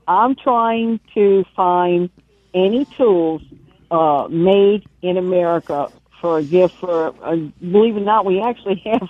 I'm 0.08 0.34
trying 0.36 1.00
to 1.14 1.46
find 1.56 2.10
any 2.56 2.86
tools 2.98 3.44
uh, 3.92 4.28
made 4.32 4.88
in 5.04 5.18
America 5.18 5.92
for 6.22 6.40
a 6.40 6.44
gift 6.44 6.76
for. 6.78 7.14
Uh, 7.24 7.36
believe 7.62 7.96
it 7.98 8.02
or 8.02 8.06
not, 8.06 8.26
we 8.26 8.42
actually 8.42 8.78
have 8.86 9.08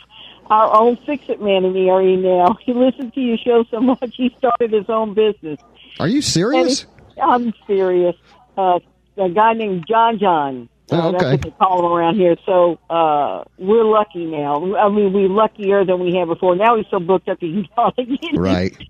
our 0.49 0.81
own 0.81 0.97
fix 1.05 1.29
it 1.29 1.41
man 1.41 1.63
in 1.63 1.71
the 1.71 1.87
area 1.89 2.17
now. 2.17 2.57
He 2.61 2.73
listens 2.73 3.13
to 3.13 3.21
your 3.21 3.37
show 3.37 3.63
so 3.71 3.79
much, 3.79 4.15
he 4.17 4.35
started 4.37 4.73
his 4.73 4.89
own 4.89 5.13
business. 5.13 5.59
Are 5.99 6.07
you 6.07 6.21
serious? 6.21 6.85
he- 7.15 7.21
I'm 7.21 7.53
serious. 7.67 8.15
Uh, 8.57 8.79
a 9.17 9.29
guy 9.29 9.53
named 9.53 9.85
John 9.87 10.19
John. 10.19 10.69
Uh, 10.91 10.95
Oh, 10.95 11.11
That's 11.11 11.23
what 11.23 11.41
they 11.43 11.51
call 11.51 11.79
him 11.85 11.91
around 11.91 12.15
here. 12.15 12.35
So 12.47 12.79
uh, 12.89 13.43
we're 13.59 13.83
lucky 13.83 14.25
now. 14.25 14.75
I 14.75 14.89
mean, 14.89 15.13
we're 15.13 15.27
luckier 15.29 15.85
than 15.85 15.99
we 15.99 16.15
had 16.15 16.27
before. 16.27 16.55
Now 16.55 16.77
he's 16.77 16.87
so 16.89 16.99
booked 16.99 17.29
up 17.29 17.37
not 17.41 17.95
getting 17.95 18.39
Right. 18.39 18.75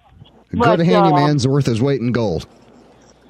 But, 0.54 0.78
good 0.78 0.80
uh, 0.82 0.84
handyman's 0.86 1.48
worth 1.48 1.66
his 1.68 1.80
weight 1.82 2.00
in 2.02 2.12
gold. 2.12 2.48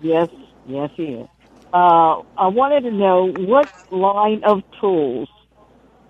Yes, 0.01 0.29
yes, 0.67 0.89
he 0.95 1.03
is. 1.05 1.27
Uh, 1.73 2.21
I 2.37 2.47
wanted 2.47 2.81
to 2.81 2.91
know 2.91 3.31
what 3.31 3.69
line 3.91 4.41
of 4.45 4.61
tools, 4.79 5.27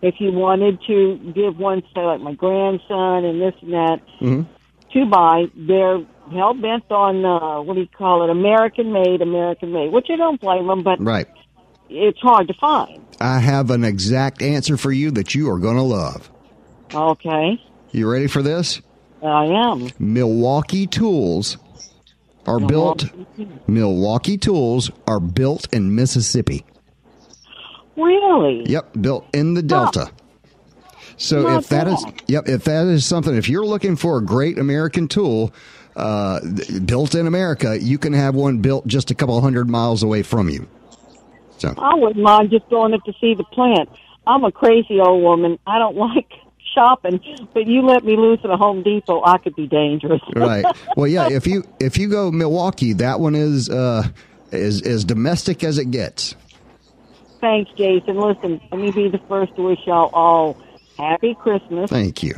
if 0.04 0.16
you 0.20 0.32
wanted 0.32 0.80
to 0.88 1.18
give 1.34 1.58
one 1.58 1.82
to 1.96 2.02
like 2.02 2.22
my 2.22 2.34
grandson 2.34 3.26
and 3.26 3.42
this 3.42 3.56
and 3.62 3.74
that, 3.74 4.02
Mhm. 4.22 4.46
To 4.94 5.06
buy, 5.06 5.46
they're 5.56 6.02
hell 6.32 6.54
bent 6.54 6.84
on 6.92 7.26
uh, 7.26 7.62
what 7.62 7.74
do 7.76 7.82
you 7.82 7.88
call 7.88 8.24
it, 8.24 8.30
American 8.30 8.92
made, 8.94 9.22
American 9.22 9.72
made, 9.74 9.92
which 9.92 10.08
I 10.12 10.16
don't 10.16 10.40
blame 10.40 10.68
them, 10.68 10.84
but 10.84 11.00
Right. 11.02 11.28
it's 11.90 12.20
hard 12.20 12.48
to 12.48 12.54
find. 12.56 13.04
I 13.20 13.40
have 13.40 13.72
an 13.72 13.84
exact 13.84 14.42
answer 14.42 14.78
for 14.78 14.92
you 14.92 15.12
that 15.12 15.34
you 15.36 15.50
are 15.50 15.58
going 15.60 15.76
to 15.78 15.82
love. 15.84 16.30
Okay, 16.94 17.62
You 17.92 18.10
ready 18.10 18.28
for 18.28 18.42
this? 18.42 18.82
I 19.24 19.46
am. 19.46 19.90
Milwaukee 20.00 20.88
tools 20.88 21.58
are 22.48 22.60
built 22.60 23.06
Milwaukee 23.68 24.38
tools 24.38 24.90
are 25.08 25.20
built 25.20 25.72
in 25.74 25.94
Mississippi. 25.94 26.66
Really? 27.96 28.64
Yep, 28.68 28.94
built 29.02 29.26
in 29.34 29.54
the 29.56 29.62
Delta. 29.62 30.10
So 31.20 31.44
Not 31.44 31.64
if 31.64 31.70
that 31.70 31.88
is 31.88 32.06
yep, 32.28 32.48
if 32.48 32.64
that 32.64 32.88
is 32.88 33.06
something 33.06 33.36
if 33.36 33.50
you're 33.50 33.66
looking 33.66 33.98
for 33.98 34.18
a 34.18 34.22
great 34.24 34.58
American 34.58 35.10
tool 35.10 35.54
uh, 35.98 36.40
built 36.86 37.14
in 37.14 37.28
America, 37.28 37.78
you 37.80 37.98
can 37.98 38.14
have 38.14 38.36
one 38.36 38.60
built 38.60 38.88
just 38.88 39.12
a 39.12 39.16
couple 39.16 39.40
hundred 39.42 39.70
miles 39.70 40.02
away 40.02 40.24
from 40.24 40.50
you. 40.50 40.68
So 41.58 41.74
I 41.78 41.94
wouldn't 41.96 42.24
mind 42.24 42.52
just 42.52 42.70
going 42.70 42.94
up 42.94 43.04
to 43.04 43.14
see 43.20 43.34
the 43.34 43.44
plant. 43.44 43.90
I'm 44.26 44.46
a 44.46 44.52
crazy 44.52 45.02
old 45.02 45.22
woman. 45.22 45.60
I 45.68 45.78
don't 45.78 45.98
like 46.16 46.32
shopping, 46.74 47.20
but 47.54 47.68
you 47.68 47.82
let 47.82 48.06
me 48.06 48.16
loose 48.16 48.40
at 48.46 48.50
a 48.50 48.56
Home 48.56 48.82
Depot, 48.82 49.22
I 49.26 49.40
could 49.40 49.56
be 49.56 49.68
dangerous. 49.68 50.22
right. 50.36 50.66
Well, 50.96 51.08
yeah. 51.08 51.28
If 51.30 51.48
you 51.48 51.66
if 51.82 51.98
you 51.98 52.10
go 52.10 52.32
Milwaukee, 52.32 52.94
that 52.94 53.20
one 53.20 53.36
is 53.36 53.70
uh, 53.70 54.08
is 54.52 54.82
as 54.84 55.04
domestic 55.04 55.66
as 55.66 55.78
it 55.78 55.92
gets. 55.92 56.36
Thanks, 57.42 57.72
Jason. 57.78 58.18
Listen, 58.18 58.62
let 58.72 58.80
me 58.80 58.92
be 58.92 59.10
the 59.10 59.20
first 59.28 59.54
to 59.58 59.64
wish 59.64 59.80
y'all 59.86 60.10
all 60.14 60.58
happy 61.00 61.36
Christmas. 61.36 61.90
Thank 61.90 62.24
you. 62.24 62.36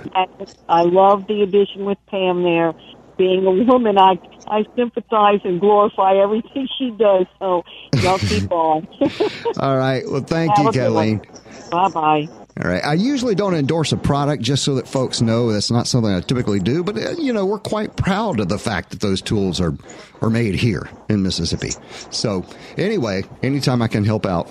I, 0.69 0.83
love 0.83 1.27
the 1.27 1.41
addition 1.41 1.85
with 1.85 1.97
Pam 2.07 2.43
there. 2.43 2.73
Being 3.17 3.45
a 3.45 3.51
woman, 3.51 3.97
I 3.99 4.17
I 4.47 4.65
sympathize 4.75 5.41
and 5.43 5.59
glorify 5.59 6.15
everything 6.15 6.67
she 6.79 6.89
does. 6.91 7.27
So 7.39 7.63
y'all 7.97 8.17
keep 8.17 8.51
on. 8.51 8.87
All 9.59 9.77
right. 9.77 10.03
Well, 10.09 10.21
thank 10.21 10.55
Have 10.57 10.63
you, 10.63 10.69
a 10.69 10.73
good 10.73 10.93
one. 10.93 11.19
Kathleen. 11.19 11.69
bye 11.69 11.89
bye. 11.89 12.27
All 12.63 12.69
right. 12.69 12.83
I 12.83 12.93
usually 12.93 13.35
don't 13.35 13.53
endorse 13.53 13.91
a 13.91 13.97
product 13.97 14.41
just 14.41 14.63
so 14.63 14.75
that 14.75 14.87
folks 14.87 15.21
know 15.21 15.51
that's 15.51 15.69
not 15.71 15.87
something 15.87 16.11
I 16.11 16.21
typically 16.21 16.59
do, 16.59 16.83
but 16.83 16.97
uh, 16.97 17.11
you 17.11 17.31
know, 17.31 17.45
we're 17.45 17.59
quite 17.59 17.95
proud 17.95 18.39
of 18.39 18.49
the 18.49 18.57
fact 18.59 18.89
that 18.91 19.01
those 19.01 19.21
tools 19.21 19.61
are 19.61 19.73
are 20.21 20.29
made 20.29 20.55
here 20.55 20.89
in 21.09 21.21
Mississippi. 21.23 21.71
So, 22.11 22.45
anyway, 22.77 23.23
anytime 23.43 23.81
I 23.81 23.87
can 23.87 24.03
help 24.03 24.25
out 24.25 24.49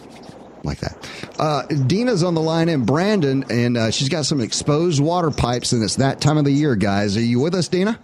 like 0.65 0.79
that. 0.79 1.11
Uh, 1.39 1.63
Dina's 1.67 2.23
on 2.23 2.35
the 2.35 2.41
line 2.41 2.69
in 2.69 2.85
Brandon, 2.85 3.45
and 3.51 3.77
uh, 3.77 3.91
she's 3.91 4.09
got 4.09 4.27
some 4.27 4.41
exposed 4.41 5.01
water 5.01 5.31
pipes, 5.31 5.73
and 5.73 5.83
it's 5.83 5.97
that 5.97 6.21
time 6.21 6.39
of 6.39 6.45
the 6.45 6.53
year, 6.53 6.77
guys. 6.77 7.17
Are 7.17 7.21
you 7.21 7.41
with 7.41 7.55
us, 7.55 7.69
Dina? 7.69 7.99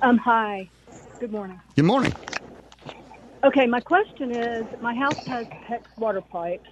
Um, 0.00 0.18
hi. 0.18 0.68
Good 1.20 1.32
morning. 1.32 1.60
Good 1.76 1.84
morning. 1.84 2.12
Okay, 3.44 3.66
my 3.66 3.80
question 3.80 4.30
is 4.32 4.64
my 4.80 4.94
house 4.94 5.24
has 5.26 5.46
PEX 5.46 5.82
water 5.98 6.20
pipes, 6.20 6.68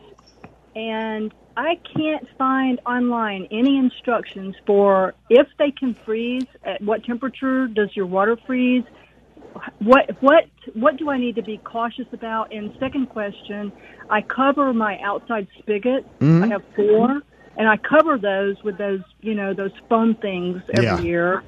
and 0.75 1.32
I 1.56 1.78
can't 1.97 2.26
find 2.38 2.80
online 2.87 3.49
any 3.50 3.76
instructions 3.76 4.54
for 4.66 5.14
if 5.28 5.47
they 5.59 5.73
can 5.73 5.97
freeze, 6.04 6.47
at 6.64 6.80
what 6.80 7.04
temperature 7.04 7.66
does 7.66 7.94
your 7.94 8.06
water 8.06 8.37
freeze? 8.47 8.85
What 9.80 10.11
what 10.21 10.45
what 10.75 10.97
do 10.97 11.11
I 11.11 11.19
need 11.19 11.35
to 11.37 11.42
be 11.42 11.59
cautious 11.59 12.07
about? 12.12 12.52
And 12.52 12.73
second 12.78 13.09
question, 13.09 13.73
I 14.09 14.23
cover 14.23 14.73
my 14.73 14.99
outside 15.00 15.49
spigot. 15.59 16.07
I 16.21 16.47
have 16.49 16.62
four, 16.76 17.23
and 17.57 17.69
I 17.69 17.76
cover 17.76 18.19
those 18.19 18.62
with 18.62 18.78
those 18.78 19.00
you 19.21 19.35
know 19.35 19.54
those 19.54 19.73
foam 19.88 20.14
things 20.16 20.62
every 20.73 20.85
Yeah. 20.85 21.00
year. 21.00 21.42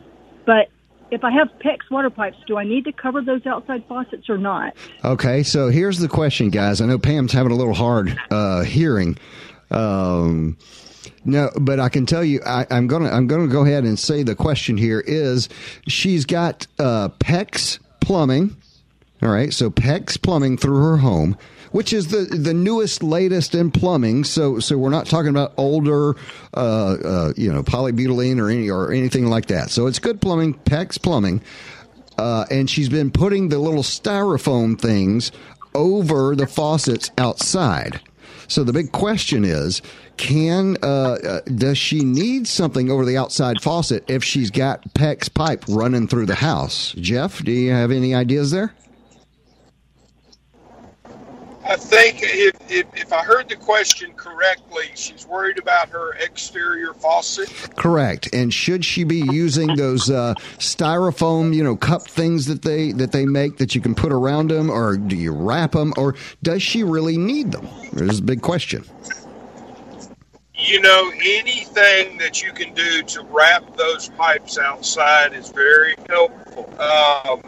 But 0.44 0.68
if 1.10 1.24
I 1.24 1.30
have 1.30 1.48
PEX 1.60 1.90
water 1.90 2.10
pipes, 2.10 2.38
do 2.46 2.56
I 2.56 2.64
need 2.64 2.84
to 2.86 2.92
cover 2.92 3.22
those 3.22 3.46
outside 3.46 3.84
faucets 3.86 4.28
or 4.28 4.38
not? 4.38 4.72
Okay, 5.04 5.42
so 5.42 5.68
here's 5.68 5.98
the 5.98 6.08
question, 6.08 6.48
guys. 6.50 6.80
I 6.80 6.86
know 6.86 6.98
Pam's 6.98 7.32
having 7.32 7.52
a 7.52 7.56
little 7.56 7.74
hard 7.74 8.18
uh, 8.30 8.62
hearing. 8.62 9.18
Um, 9.70 10.56
no, 11.24 11.50
but 11.60 11.80
I 11.80 11.88
can 11.88 12.06
tell 12.06 12.24
you, 12.24 12.40
I, 12.44 12.66
am 12.70 12.86
gonna 12.86 13.10
I'm 13.10 13.26
gonna 13.26 13.46
go 13.48 13.64
ahead 13.64 13.84
and 13.84 13.98
say 13.98 14.22
the 14.22 14.34
question 14.34 14.76
here 14.76 15.00
is 15.00 15.48
she's 15.86 16.24
got 16.24 16.66
uh, 16.78 17.10
PEX 17.20 17.78
plumbing. 18.02 18.56
All 19.22 19.30
right, 19.30 19.52
so 19.52 19.70
PEX 19.70 20.20
plumbing 20.20 20.56
through 20.58 20.82
her 20.82 20.96
home, 20.96 21.36
which 21.70 21.92
is 21.92 22.08
the 22.08 22.24
the 22.36 22.52
newest, 22.52 23.04
latest 23.04 23.54
in 23.54 23.70
plumbing. 23.70 24.24
So 24.24 24.58
so 24.58 24.76
we're 24.76 24.90
not 24.90 25.06
talking 25.06 25.30
about 25.30 25.52
older, 25.56 26.16
uh, 26.54 26.96
uh, 27.04 27.32
you 27.36 27.52
know, 27.52 27.62
polybutylene 27.62 28.40
or 28.40 28.50
any 28.50 28.68
or 28.68 28.92
anything 28.92 29.26
like 29.26 29.46
that. 29.46 29.70
So 29.70 29.86
it's 29.86 30.00
good 30.00 30.20
plumbing, 30.20 30.54
PEX 30.54 31.00
plumbing, 31.00 31.40
uh, 32.18 32.46
and 32.50 32.68
she's 32.68 32.88
been 32.88 33.12
putting 33.12 33.48
the 33.48 33.60
little 33.60 33.84
styrofoam 33.84 34.78
things 34.78 35.30
over 35.74 36.34
the 36.34 36.48
faucets 36.48 37.12
outside. 37.16 38.00
So 38.48 38.64
the 38.64 38.72
big 38.72 38.92
question 38.92 39.44
is, 39.44 39.82
can 40.16 40.76
uh, 40.82 40.86
uh, 40.86 41.40
does 41.40 41.78
she 41.78 42.00
need 42.00 42.46
something 42.46 42.90
over 42.90 43.04
the 43.04 43.16
outside 43.16 43.60
faucet 43.60 44.04
if 44.08 44.22
she's 44.22 44.50
got 44.50 44.82
PEX 44.94 45.32
pipe 45.32 45.64
running 45.68 46.08
through 46.08 46.26
the 46.26 46.34
house? 46.34 46.92
Jeff, 46.92 47.42
do 47.42 47.52
you 47.52 47.72
have 47.72 47.90
any 47.90 48.14
ideas 48.14 48.50
there? 48.50 48.74
I 51.64 51.76
think 51.76 52.18
if, 52.22 52.56
if, 52.70 52.86
if, 52.94 53.12
I 53.12 53.22
heard 53.22 53.48
the 53.48 53.54
question 53.54 54.12
correctly, 54.14 54.90
she's 54.94 55.26
worried 55.26 55.58
about 55.58 55.88
her 55.90 56.14
exterior 56.14 56.92
faucet. 56.92 57.48
Correct. 57.76 58.28
And 58.32 58.52
should 58.52 58.84
she 58.84 59.04
be 59.04 59.20
using 59.30 59.76
those 59.76 60.10
uh, 60.10 60.34
styrofoam, 60.58 61.54
you 61.54 61.62
know, 61.62 61.76
cup 61.76 62.02
things 62.02 62.46
that 62.46 62.62
they 62.62 62.90
that 62.92 63.12
they 63.12 63.26
make 63.26 63.58
that 63.58 63.76
you 63.76 63.80
can 63.80 63.94
put 63.94 64.12
around 64.12 64.50
them, 64.50 64.70
or 64.70 64.96
do 64.96 65.14
you 65.16 65.32
wrap 65.32 65.72
them, 65.72 65.94
or 65.96 66.16
does 66.42 66.62
she 66.62 66.82
really 66.82 67.16
need 67.16 67.52
them? 67.52 67.68
There's 67.92 68.18
a 68.18 68.22
big 68.22 68.42
question 68.42 68.84
you 70.62 70.80
know, 70.80 71.10
anything 71.14 72.18
that 72.18 72.42
you 72.42 72.52
can 72.52 72.72
do 72.74 73.02
to 73.02 73.22
wrap 73.24 73.76
those 73.76 74.08
pipes 74.10 74.58
outside 74.58 75.34
is 75.34 75.48
very 75.50 75.94
helpful. 76.08 76.72
Um, 76.80 77.42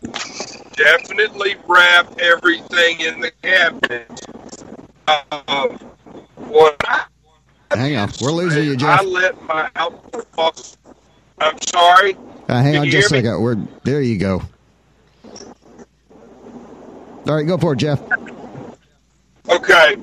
definitely 0.73 1.57
wrap 1.67 2.19
everything 2.19 3.01
in 3.01 3.21
the 3.21 3.31
cabinet. 3.43 4.11
Um, 5.07 5.79
what 6.37 6.77
I, 6.85 7.05
hang 7.71 7.97
on, 7.97 8.11
we're 8.21 8.33
losing 8.33 8.65
you, 8.65 8.77
Jeff. 8.77 9.01
I 9.01 9.05
let 9.05 9.41
my 9.45 9.71
outdoor 9.77 10.23
faucet. 10.33 10.79
I'm 11.39 11.61
sorry. 11.63 12.17
Uh, 12.49 12.63
hang 12.63 12.79
on 12.79 12.87
just 12.89 13.07
a 13.07 13.17
second. 13.17 13.41
We're 13.41 13.57
there. 13.85 14.03
You 14.03 14.19
go. 14.19 14.43
All 17.27 17.35
right, 17.35 17.47
go 17.47 17.59
for 17.59 17.73
it, 17.75 17.77
Jeff. 17.77 18.01
Okay 19.49 19.97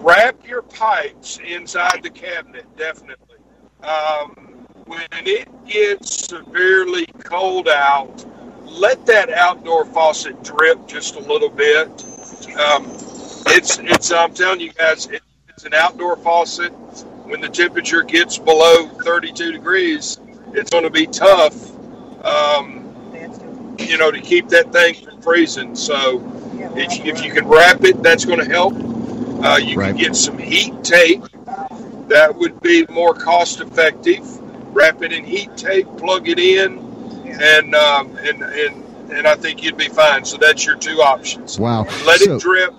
wrap 0.00 0.46
your 0.46 0.62
pipes 0.62 1.38
inside 1.44 2.02
the 2.02 2.10
cabinet, 2.10 2.64
definitely. 2.76 3.36
Um, 3.82 4.66
when 4.86 5.06
it 5.12 5.48
gets 5.66 6.26
severely 6.26 7.06
cold 7.24 7.68
out, 7.68 8.24
let 8.64 9.04
that 9.06 9.30
outdoor 9.30 9.84
faucet 9.84 10.42
drip 10.42 10.86
just 10.86 11.16
a 11.16 11.20
little 11.20 11.50
bit. 11.50 11.88
Um, 12.58 12.86
it's 13.48 13.78
it's 13.78 14.10
I'm 14.12 14.34
telling 14.34 14.60
you 14.60 14.72
guys, 14.72 15.06
it, 15.06 15.22
it's 15.48 15.64
an 15.64 15.74
outdoor 15.74 16.16
faucet. 16.16 16.70
When 17.24 17.40
the 17.40 17.48
temperature 17.48 18.02
gets 18.02 18.38
below 18.38 18.88
32 18.88 19.52
degrees, 19.52 20.18
it's 20.54 20.70
going 20.70 20.84
to 20.84 20.90
be 20.90 21.06
tough. 21.06 21.54
Um, 22.24 22.84
you 23.78 23.98
know, 23.98 24.10
to 24.10 24.20
keep 24.20 24.48
that 24.48 24.72
thing 24.72 24.94
from 24.94 25.20
freezing. 25.20 25.74
So, 25.76 26.22
if, 26.76 27.04
if 27.04 27.24
you 27.24 27.32
can 27.32 27.46
wrap 27.46 27.84
it, 27.84 28.02
that's 28.02 28.24
going 28.24 28.38
to 28.38 28.46
help. 28.46 28.74
Uh, 29.42 29.56
you 29.56 29.76
right. 29.76 29.88
can 29.88 29.96
get 29.96 30.16
some 30.16 30.38
heat 30.38 30.82
tape. 30.82 31.22
That 32.08 32.34
would 32.34 32.60
be 32.60 32.86
more 32.88 33.14
cost 33.14 33.60
effective. 33.60 34.24
Wrap 34.74 35.02
it 35.02 35.12
in 35.12 35.24
heat 35.24 35.56
tape, 35.56 35.86
plug 35.96 36.28
it 36.28 36.38
in, 36.38 36.78
and 37.26 37.74
um, 37.74 38.16
and 38.18 38.42
and 38.42 39.12
and 39.12 39.26
I 39.26 39.36
think 39.36 39.62
you'd 39.62 39.76
be 39.76 39.88
fine. 39.88 40.24
So 40.24 40.36
that's 40.36 40.64
your 40.64 40.76
two 40.76 41.00
options. 41.00 41.58
Wow. 41.58 41.84
Let 42.04 42.20
so, 42.20 42.36
it 42.36 42.40
drip 42.40 42.74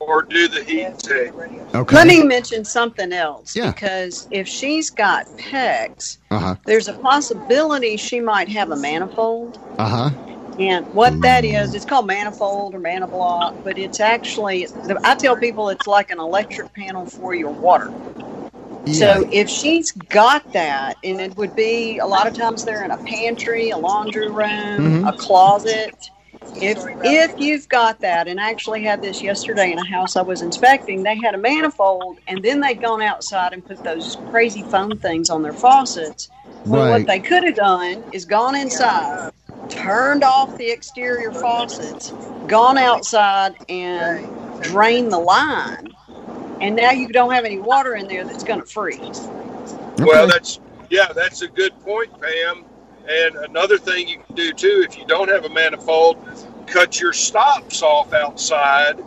or 0.00 0.22
do 0.22 0.48
the 0.48 0.64
heat 0.64 0.98
tape. 0.98 1.34
Okay. 1.74 1.94
Let 1.94 2.06
me 2.06 2.22
mention 2.22 2.64
something 2.64 3.12
else 3.12 3.54
yeah. 3.54 3.72
because 3.72 4.28
if 4.30 4.48
she's 4.48 4.90
got 4.90 5.26
PEX, 5.36 6.18
uh-huh. 6.30 6.56
there's 6.64 6.88
a 6.88 6.94
possibility 6.94 7.96
she 7.96 8.20
might 8.20 8.48
have 8.48 8.70
a 8.70 8.76
manifold. 8.76 9.58
Uh 9.78 10.10
huh. 10.10 10.37
And 10.58 10.92
what 10.92 11.20
that 11.20 11.44
is, 11.44 11.74
it's 11.74 11.84
called 11.84 12.06
manifold 12.06 12.74
or 12.74 12.80
Manabloc, 12.80 13.62
but 13.62 13.78
it's 13.78 14.00
actually, 14.00 14.66
I 15.04 15.14
tell 15.14 15.36
people 15.36 15.68
it's 15.68 15.86
like 15.86 16.10
an 16.10 16.18
electric 16.18 16.72
panel 16.74 17.06
for 17.06 17.34
your 17.34 17.52
water. 17.52 17.92
Yeah. 18.84 18.94
So 18.94 19.28
if 19.30 19.48
she's 19.48 19.92
got 19.92 20.52
that, 20.52 20.96
and 21.04 21.20
it 21.20 21.36
would 21.36 21.54
be 21.54 21.98
a 21.98 22.06
lot 22.06 22.26
of 22.26 22.34
times 22.34 22.64
they're 22.64 22.84
in 22.84 22.90
a 22.90 22.96
pantry, 23.04 23.70
a 23.70 23.76
laundry 23.76 24.28
room, 24.28 24.46
mm-hmm. 24.46 25.06
a 25.06 25.12
closet. 25.12 26.10
If 26.56 26.78
if 27.04 27.38
you've 27.38 27.68
got 27.68 28.00
that, 28.00 28.26
and 28.26 28.40
I 28.40 28.50
actually 28.50 28.82
had 28.82 29.02
this 29.02 29.20
yesterday 29.20 29.70
in 29.72 29.78
a 29.78 29.84
house 29.84 30.16
I 30.16 30.22
was 30.22 30.40
inspecting, 30.40 31.02
they 31.02 31.16
had 31.16 31.34
a 31.34 31.38
manifold, 31.38 32.18
and 32.26 32.42
then 32.42 32.60
they'd 32.60 32.80
gone 32.80 33.02
outside 33.02 33.52
and 33.52 33.64
put 33.64 33.84
those 33.84 34.16
crazy 34.30 34.62
foam 34.62 34.96
things 34.96 35.28
on 35.28 35.42
their 35.42 35.52
faucets. 35.52 36.30
Well, 36.64 36.84
right. 36.84 36.90
what 36.98 37.06
they 37.06 37.20
could 37.20 37.44
have 37.44 37.56
done 37.56 38.02
is 38.12 38.24
gone 38.24 38.56
inside, 38.56 39.32
turned 39.68 40.24
off 40.24 40.56
the 40.56 40.70
exterior 40.70 41.32
faucets, 41.32 42.12
gone 42.46 42.78
outside 42.78 43.54
and 43.68 44.26
drained 44.62 45.12
the 45.12 45.18
line, 45.18 45.94
and 46.60 46.74
now 46.74 46.90
you 46.90 47.08
don't 47.08 47.32
have 47.32 47.44
any 47.44 47.58
water 47.58 47.94
in 47.94 48.08
there 48.08 48.24
that's 48.24 48.44
going 48.44 48.60
to 48.60 48.66
freeze. 48.66 49.28
Well, 49.98 50.26
that's 50.26 50.60
yeah, 50.90 51.12
that's 51.12 51.42
a 51.42 51.48
good 51.48 51.78
point, 51.80 52.10
Pam. 52.20 52.64
And 53.08 53.36
another 53.36 53.78
thing 53.78 54.08
you 54.08 54.18
can 54.18 54.34
do 54.34 54.52
too, 54.52 54.84
if 54.86 54.98
you 54.98 55.06
don't 55.06 55.28
have 55.28 55.44
a 55.44 55.48
manifold, 55.48 56.18
cut 56.66 57.00
your 57.00 57.12
stops 57.12 57.82
off 57.82 58.12
outside. 58.12 59.00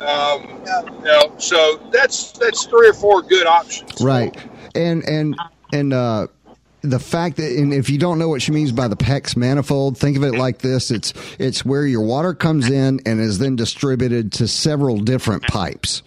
Um, 0.00 0.62
you 0.98 1.04
know, 1.04 1.32
so 1.38 1.80
that's 1.90 2.32
that's 2.32 2.66
three 2.66 2.88
or 2.88 2.92
four 2.92 3.22
good 3.22 3.46
options. 3.46 4.00
Right, 4.02 4.36
and 4.74 5.02
and 5.08 5.34
and 5.72 5.92
uh, 5.94 6.26
the 6.90 6.98
fact 6.98 7.36
that, 7.36 7.52
and 7.52 7.72
if 7.72 7.90
you 7.90 7.98
don't 7.98 8.18
know 8.18 8.28
what 8.28 8.42
she 8.42 8.52
means 8.52 8.72
by 8.72 8.88
the 8.88 8.96
PEX 8.96 9.36
manifold, 9.36 9.98
think 9.98 10.16
of 10.16 10.24
it 10.24 10.34
like 10.34 10.58
this: 10.58 10.90
it's 10.90 11.12
it's 11.38 11.64
where 11.64 11.86
your 11.86 12.02
water 12.02 12.34
comes 12.34 12.68
in 12.70 13.00
and 13.06 13.20
is 13.20 13.38
then 13.38 13.56
distributed 13.56 14.32
to 14.32 14.48
several 14.48 14.98
different 14.98 15.42
pipes, 15.44 16.02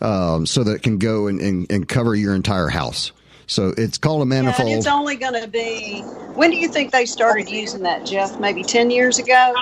um, 0.00 0.46
so 0.46 0.64
that 0.64 0.76
it 0.76 0.82
can 0.82 0.98
go 0.98 1.26
and, 1.26 1.40
and, 1.40 1.70
and, 1.70 1.88
cover 1.88 2.14
your 2.14 2.34
entire 2.34 2.68
house. 2.68 3.12
So 3.46 3.72
it's 3.76 3.98
called 3.98 4.22
a 4.22 4.26
manifold. 4.26 4.70
Yeah, 4.70 4.76
it's 4.76 4.86
only 4.86 5.16
going 5.16 5.40
to 5.40 5.48
be. 5.48 6.00
When 6.34 6.50
do 6.50 6.56
you 6.56 6.68
think 6.68 6.92
they 6.92 7.06
started 7.06 7.48
using 7.48 7.82
that, 7.82 8.04
Jeff? 8.04 8.38
Maybe 8.38 8.62
ten 8.62 8.90
years 8.90 9.18
ago. 9.18 9.54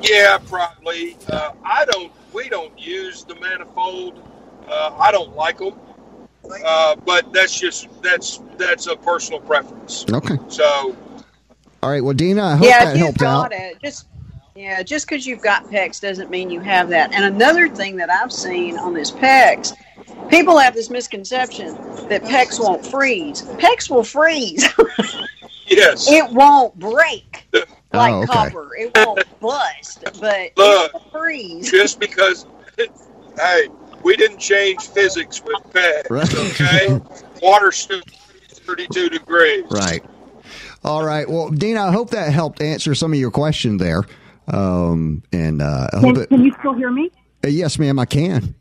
Yeah, 0.00 0.38
probably. 0.48 1.16
Uh, 1.28 1.52
I 1.64 1.84
don't. 1.84 2.12
We 2.32 2.48
don't 2.48 2.78
use 2.78 3.24
the 3.24 3.34
manifold. 3.36 4.22
Uh, 4.68 4.96
I 4.98 5.12
don't 5.12 5.36
like 5.36 5.58
them. 5.58 5.74
Uh, 6.64 6.96
but 6.96 7.32
that's 7.32 7.58
just 7.58 7.88
that's 8.02 8.40
that's 8.56 8.86
a 8.86 8.96
personal 8.96 9.40
preference. 9.40 10.04
Okay. 10.10 10.36
So. 10.48 10.96
All 11.82 11.90
right. 11.90 12.02
Well, 12.02 12.14
Dina, 12.14 12.42
I 12.42 12.56
hope 12.56 12.66
yeah, 12.66 12.84
that 12.86 12.96
helped 12.96 13.22
out. 13.22 13.52
It, 13.52 13.80
just 13.82 14.06
yeah, 14.56 14.82
just 14.82 15.06
because 15.06 15.26
you've 15.26 15.42
got 15.42 15.64
PEX 15.66 16.00
doesn't 16.00 16.30
mean 16.30 16.50
you 16.50 16.60
have 16.60 16.88
that. 16.88 17.12
And 17.12 17.24
another 17.24 17.68
thing 17.68 17.96
that 17.96 18.10
I've 18.10 18.32
seen 18.32 18.78
on 18.78 18.94
this 18.94 19.10
PEX, 19.10 19.74
people 20.30 20.58
have 20.58 20.74
this 20.74 20.88
misconception 20.88 21.74
that 22.08 22.22
PEX 22.22 22.58
won't 22.58 22.84
freeze. 22.84 23.42
PEX 23.42 23.90
will 23.90 24.02
freeze. 24.02 24.66
yes. 25.66 26.10
It 26.10 26.30
won't 26.32 26.76
break 26.78 27.46
like 27.92 28.12
oh, 28.12 28.22
okay. 28.22 28.32
copper. 28.32 28.74
It 28.76 28.96
won't 28.96 29.40
bust, 29.40 30.04
but 30.20 30.52
Look, 30.56 30.90
it 30.90 30.92
will 30.92 31.10
freeze. 31.10 31.70
Just 31.70 32.00
because, 32.00 32.46
hey, 32.78 33.68
we 34.06 34.16
didn't 34.16 34.38
change 34.38 34.80
physics 34.82 35.42
with 35.42 35.60
PEX. 35.72 36.08
Right. 36.08 36.34
Okay, 36.34 37.00
water 37.42 37.72
still 37.72 38.00
32 38.48 39.08
degrees. 39.08 39.64
Right. 39.68 40.04
All 40.84 41.04
right. 41.04 41.28
Well, 41.28 41.50
Dina, 41.50 41.82
I 41.82 41.90
hope 41.90 42.10
that 42.10 42.32
helped 42.32 42.62
answer 42.62 42.94
some 42.94 43.12
of 43.12 43.18
your 43.18 43.32
question 43.32 43.78
there. 43.78 44.04
Um, 44.46 45.24
and 45.32 45.60
uh, 45.60 45.88
I 45.92 46.00
can, 46.00 46.20
it, 46.20 46.28
can 46.28 46.44
you 46.44 46.54
still 46.60 46.74
hear 46.74 46.92
me? 46.92 47.10
Uh, 47.44 47.48
yes, 47.48 47.80
ma'am. 47.80 47.98
I 47.98 48.04
can. 48.04 48.54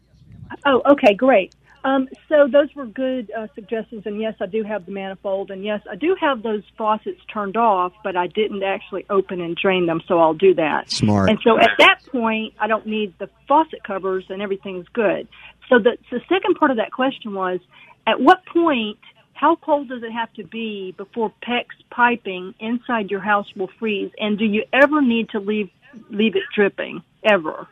Oh, 0.66 0.82
okay, 0.88 1.14
great. 1.14 1.54
Um, 1.86 2.10
so 2.28 2.48
those 2.52 2.74
were 2.76 2.88
good 2.88 3.32
uh, 3.38 3.46
suggestions, 3.54 4.08
and 4.08 4.20
yes, 4.20 4.34
I 4.42 4.48
do 4.48 4.64
have 4.64 4.88
the 4.88 4.92
manifold, 4.92 5.52
and 5.52 5.64
yes, 5.64 5.82
I 5.90 5.96
do 5.96 6.16
have 6.20 6.42
those 6.42 6.64
faucets 6.76 7.22
turned 7.32 7.56
off, 7.56 7.94
but 8.04 8.18
I 8.18 8.26
didn't 8.26 8.64
actually 8.64 9.06
open 9.08 9.40
and 9.40 9.56
drain 9.56 9.86
them, 9.86 10.02
so 10.08 10.18
I'll 10.18 10.34
do 10.34 10.56
that. 10.56 10.90
Smart. 10.90 11.30
And 11.30 11.38
so 11.44 11.60
at 11.60 11.70
that 11.78 12.00
point, 12.12 12.56
I 12.60 12.66
don't 12.66 12.88
need 12.88 13.14
the 13.20 13.30
faucet 13.48 13.84
covers, 13.84 14.26
and 14.30 14.42
everything's 14.42 14.88
good. 14.94 15.28
So 15.70 15.78
the, 15.78 15.98
the 16.10 16.22
second 16.28 16.56
part 16.56 16.72
of 16.72 16.78
that 16.78 16.92
question 16.92 17.36
was, 17.36 17.60
at 18.08 18.20
what 18.20 18.44
point 18.48 18.98
how 19.34 19.56
cold 19.56 19.90
does 19.90 20.02
it 20.02 20.12
have 20.12 20.34
to 20.34 20.44
be 20.44 20.92
before 20.98 21.32
PEX 21.48 21.66
piping 21.92 22.56
inside 22.60 23.12
your 23.12 23.20
house 23.20 23.46
will 23.56 23.70
freeze? 23.78 24.12
And 24.18 24.40
do 24.40 24.46
you 24.46 24.64
ever 24.74 25.04
need 25.04 25.30
to 25.30 25.40
leave 25.40 25.70
leave 26.10 26.36
it 26.36 26.44
dripping 26.56 27.04
ever? 27.24 27.68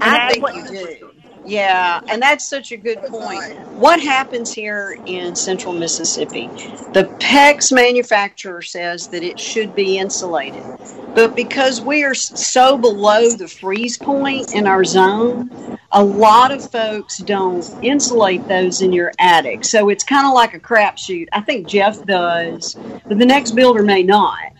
I 0.00 0.32
think 0.32 0.54
you 0.54 0.68
do. 0.68 1.12
Yeah, 1.46 2.00
and 2.08 2.20
that's 2.20 2.44
such 2.44 2.72
a 2.72 2.76
good 2.76 2.98
point. 3.02 3.56
What 3.74 4.00
happens 4.00 4.52
here 4.52 4.98
in 5.06 5.36
central 5.36 5.72
Mississippi? 5.72 6.48
The 6.92 7.08
PEX 7.20 7.72
manufacturer 7.72 8.62
says 8.62 9.06
that 9.08 9.22
it 9.22 9.38
should 9.38 9.74
be 9.74 9.98
insulated. 9.98 10.64
But 11.14 11.36
because 11.36 11.80
we 11.80 12.02
are 12.02 12.14
so 12.14 12.76
below 12.76 13.30
the 13.30 13.46
freeze 13.46 13.96
point 13.96 14.54
in 14.54 14.66
our 14.66 14.84
zone, 14.84 15.78
a 15.92 16.02
lot 16.02 16.50
of 16.50 16.68
folks 16.68 17.18
don't 17.18 17.64
insulate 17.80 18.46
those 18.48 18.82
in 18.82 18.92
your 18.92 19.12
attic. 19.20 19.64
So 19.64 19.88
it's 19.88 20.02
kind 20.02 20.26
of 20.26 20.34
like 20.34 20.52
a 20.52 20.60
crapshoot. 20.60 21.28
I 21.32 21.42
think 21.42 21.68
Jeff 21.68 22.04
does, 22.06 22.74
but 23.06 23.18
the 23.18 23.26
next 23.26 23.52
builder 23.52 23.84
may 23.84 24.02
not. 24.02 24.52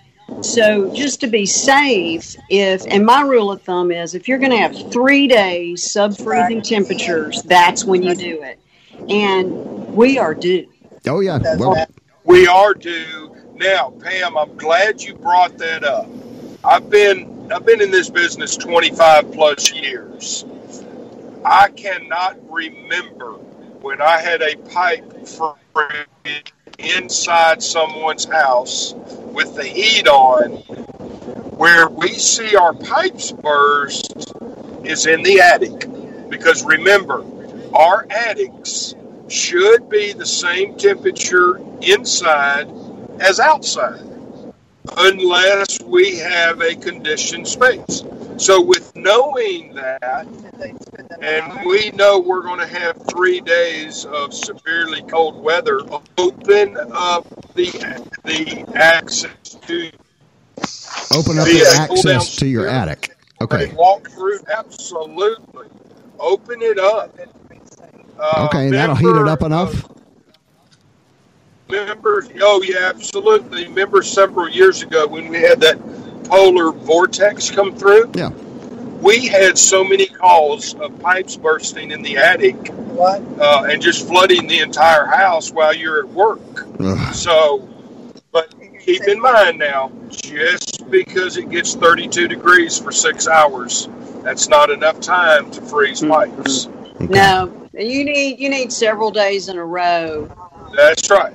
So 0.42 0.92
just 0.94 1.20
to 1.20 1.26
be 1.26 1.46
safe, 1.46 2.36
if 2.50 2.84
and 2.86 3.04
my 3.04 3.22
rule 3.22 3.50
of 3.50 3.62
thumb 3.62 3.90
is 3.90 4.14
if 4.14 4.28
you're 4.28 4.38
going 4.38 4.50
to 4.50 4.58
have 4.58 4.92
three 4.92 5.26
days 5.26 5.88
sub 5.90 6.16
freezing 6.16 6.62
temperatures, 6.62 7.42
that's 7.42 7.84
when 7.84 8.02
you 8.02 8.14
do 8.14 8.42
it. 8.42 8.58
And 9.08 9.94
we 9.94 10.18
are 10.18 10.34
due. 10.34 10.68
Oh 11.06 11.20
yeah, 11.20 11.38
well, 11.58 11.86
We 12.24 12.46
are 12.46 12.74
due 12.74 13.34
now, 13.54 13.90
Pam. 14.02 14.36
I'm 14.36 14.56
glad 14.56 15.00
you 15.00 15.14
brought 15.14 15.56
that 15.58 15.84
up. 15.84 16.08
I've 16.64 16.90
been 16.90 17.48
I've 17.52 17.64
been 17.64 17.80
in 17.80 17.90
this 17.90 18.10
business 18.10 18.56
25 18.56 19.32
plus 19.32 19.72
years. 19.72 20.44
I 21.44 21.68
cannot 21.70 22.36
remember 22.50 23.36
when 23.80 24.00
I 24.00 24.20
had 24.20 24.42
a 24.42 24.56
pipe 24.56 25.26
freeze 25.26 26.42
inside 26.78 27.62
someone's 27.62 28.24
house 28.24 28.94
with 29.32 29.54
the 29.54 29.64
heat 29.64 30.08
on, 30.08 30.50
where 31.56 31.88
we 31.88 32.08
see 32.14 32.56
our 32.56 32.74
pipes 32.74 33.32
burst 33.32 34.32
is 34.84 35.06
in 35.06 35.22
the 35.22 35.40
attic. 35.40 35.88
Because 36.28 36.64
remember, 36.64 37.24
our 37.74 38.06
attics 38.10 38.94
should 39.28 39.88
be 39.88 40.12
the 40.12 40.26
same 40.26 40.76
temperature 40.76 41.60
inside 41.82 42.68
as 43.20 43.40
outside, 43.40 44.00
unless 44.96 45.80
we 45.82 46.18
have 46.18 46.60
a 46.60 46.74
conditioned 46.76 47.48
space. 47.48 48.02
So, 48.38 48.60
with 48.62 48.94
knowing 48.94 49.74
that, 49.74 50.26
and 51.20 51.66
we 51.66 51.90
know 51.92 52.18
we're 52.18 52.42
going 52.42 52.60
to 52.60 52.66
have 52.66 53.00
three 53.10 53.40
days 53.40 54.04
of 54.04 54.34
severely 54.34 55.02
cold 55.02 55.42
weather, 55.42 55.80
open 56.18 56.76
up 56.92 57.26
the 57.54 57.70
the 58.24 58.64
access 58.74 59.30
to 59.66 59.90
open 61.14 61.38
up 61.38 61.46
the 61.46 61.62
a 61.62 61.86
cool 61.88 62.02
down 62.02 62.16
access 62.16 62.36
to 62.36 62.46
your 62.46 62.68
attic. 62.68 63.16
Okay. 63.40 63.72
walk 63.74 64.08
through. 64.10 64.38
Absolutely, 64.54 65.68
open 66.18 66.60
it 66.62 66.78
up. 66.78 67.16
Uh, 68.18 68.46
Okay, 68.48 68.70
that'll 68.70 68.94
heat 68.96 69.06
it 69.08 69.28
up 69.28 69.42
enough. 69.42 69.72
of- 69.84 69.92
Remember, 71.68 72.24
oh 72.42 72.62
yeah, 72.62 72.90
absolutely. 72.94 73.66
Remember 73.66 74.02
several 74.02 74.48
years 74.48 74.82
ago 74.82 75.06
when 75.06 75.28
we 75.28 75.38
had 75.38 75.60
that 75.62 75.78
polar 76.28 76.72
vortex 76.72 77.50
come 77.50 77.74
through? 77.74 78.12
Yeah. 78.14 78.30
We 79.00 79.26
had 79.26 79.58
so 79.58 79.84
many 79.84 80.06
calls 80.06 80.74
of 80.74 80.98
pipes 81.00 81.36
bursting 81.36 81.90
in 81.90 82.02
the 82.02 82.16
attic 82.16 82.70
uh, 82.98 83.66
and 83.68 83.80
just 83.82 84.06
flooding 84.06 84.46
the 84.46 84.60
entire 84.60 85.04
house 85.04 85.50
while 85.50 85.74
you're 85.74 86.00
at 86.00 86.08
work. 86.08 86.66
Ugh. 86.80 87.14
So, 87.14 87.68
but 88.32 88.54
keep 88.80 89.02
in 89.02 89.20
mind 89.20 89.58
now, 89.58 89.92
just 90.10 90.90
because 90.90 91.36
it 91.36 91.50
gets 91.50 91.74
32 91.74 92.28
degrees 92.28 92.78
for 92.78 92.90
six 92.90 93.28
hours, 93.28 93.88
that's 94.22 94.48
not 94.48 94.70
enough 94.70 95.00
time 95.00 95.50
to 95.52 95.60
freeze 95.62 96.00
pipes. 96.00 96.68
No, 96.98 97.68
you 97.74 98.04
need 98.04 98.40
you 98.40 98.48
need 98.48 98.72
several 98.72 99.10
days 99.10 99.48
in 99.48 99.58
a 99.58 99.64
row. 99.64 100.28
That's 100.74 101.10
right. 101.10 101.34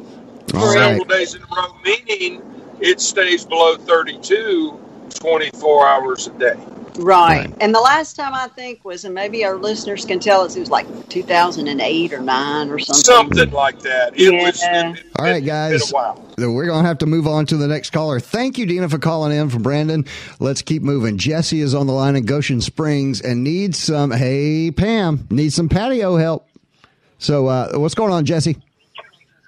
All 0.56 0.72
Several 0.72 1.00
right. 1.00 1.08
days 1.08 1.36
in 1.36 1.42
a 1.44 1.46
row, 1.56 1.74
meaning 1.86 2.42
it 2.82 3.00
stays 3.02 3.46
below 3.46 3.78
32 3.78 4.78
24 5.20 5.88
hours 5.88 6.28
a 6.28 6.32
day. 6.40 6.54
Right. 6.98 7.48
Right. 7.48 7.54
And 7.62 7.74
the 7.74 7.80
last 7.80 8.16
time 8.16 8.34
I 8.34 8.48
think 8.50 8.84
was, 8.84 9.06
and 9.06 9.14
maybe 9.16 9.46
our 9.46 9.56
listeners 9.56 10.04
can 10.06 10.20
tell 10.20 10.42
us, 10.42 10.56
it 10.56 10.60
was 10.60 10.70
like 10.70 10.86
2008 11.10 12.14
or 12.14 12.20
9 12.20 12.70
or 12.70 12.80
something. 12.80 13.04
Something 13.04 13.52
like 13.52 13.80
that. 13.80 14.14
It 14.20 14.34
Yeah. 14.34 14.46
was. 14.46 14.62
It, 14.62 15.00
it, 15.00 15.06
All 15.18 15.26
right, 15.26 15.36
Been 15.36 15.46
guys. 15.46 15.90
a 15.92 15.94
while. 15.94 16.26
We're 16.38 16.66
going 16.66 16.84
to 16.84 16.88
have 16.88 16.98
to 17.00 17.06
move 17.06 17.28
on 17.28 17.46
to 17.48 17.58
the 17.58 17.68
next 17.68 17.92
caller. 17.92 18.20
Thank 18.20 18.58
you, 18.58 18.66
Dina, 18.66 18.90
for 18.90 18.98
calling 19.00 19.32
in 19.38 19.50
from 19.50 19.64
Brandon. 19.64 20.06
Let's 20.40 20.62
keep 20.62 20.82
moving. 20.82 21.18
Jesse 21.18 21.62
is 21.62 21.74
on 21.74 21.88
the 21.88 21.94
line 21.94 22.16
in 22.16 22.26
Goshen 22.26 22.60
Springs 22.62 23.22
and 23.22 23.44
needs 23.44 23.78
some, 23.78 24.12
hey, 24.12 24.72
Pam, 24.72 25.28
needs 25.30 25.56
some 25.56 25.70
patio 25.70 26.18
help. 26.18 26.48
So, 27.20 27.48
uh, 27.48 27.78
what's 27.78 27.96
going 27.96 28.12
on, 28.12 28.26
Jesse? 28.26 28.58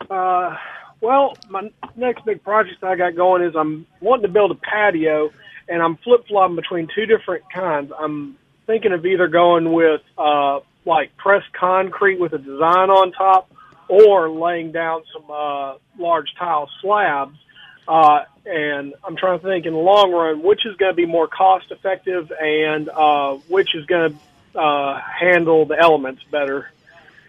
Uh, 0.10 0.56
well, 1.04 1.36
my 1.50 1.70
next 1.98 2.24
big 2.24 2.42
project 2.44 2.82
I 2.82 2.96
got 2.96 3.14
going 3.14 3.44
is 3.44 3.58
I'm 3.58 3.86
wanting 4.00 4.24
to 4.24 4.32
build 4.32 4.52
a 4.52 4.56
patio, 4.56 5.32
and 5.68 5.84
I'm 5.84 5.98
flip 5.98 6.26
flopping 6.30 6.56
between 6.56 6.88
two 6.96 7.06
different 7.06 7.44
kinds. 7.54 7.92
I'm 8.00 8.38
thinking 8.66 8.94
of 8.94 9.06
either 9.06 9.28
going 9.28 9.74
with 9.74 10.02
uh, 10.18 10.62
like 10.86 11.16
pressed 11.18 11.52
concrete 11.52 12.22
with 12.22 12.32
a 12.32 12.38
design 12.38 12.90
on 12.90 13.12
top, 13.12 13.52
or 13.90 14.30
laying 14.30 14.72
down 14.72 15.04
some 15.12 15.30
uh, 15.30 15.76
large 16.00 16.34
tile 16.40 16.70
slabs. 16.82 17.38
Uh, 17.86 18.24
and 18.46 18.94
I'm 19.04 19.18
trying 19.18 19.40
to 19.40 19.46
think 19.46 19.66
in 19.66 19.74
the 19.74 19.80
long 19.80 20.14
run 20.14 20.42
which 20.42 20.66
is 20.66 20.78
going 20.78 20.94
to 20.94 20.96
be 20.96 21.06
more 21.06 21.28
cost 21.28 21.70
effective 21.70 22.32
and 22.32 22.88
uh, 22.88 23.34
which 23.50 23.76
is 23.76 23.86
going 23.88 24.18
to 24.54 24.60
uh, 24.60 25.02
handle 25.02 25.66
the 25.66 25.78
elements 25.78 26.24
better 26.32 26.72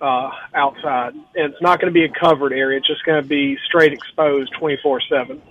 uh, 0.00 0.30
outside. 0.54 1.14
And 1.14 1.24
it's 1.52 1.62
not 1.62 1.80
going 1.80 1.92
to 1.92 1.94
be 1.94 2.04
a 2.04 2.08
covered 2.08 2.52
area. 2.52 2.78
It's 2.78 2.86
just 2.86 3.04
going 3.04 3.22
to 3.22 3.28
be 3.28 3.56
straight 3.66 3.92
exposed 3.92 4.52
24 4.58 5.00
7. 5.08 5.42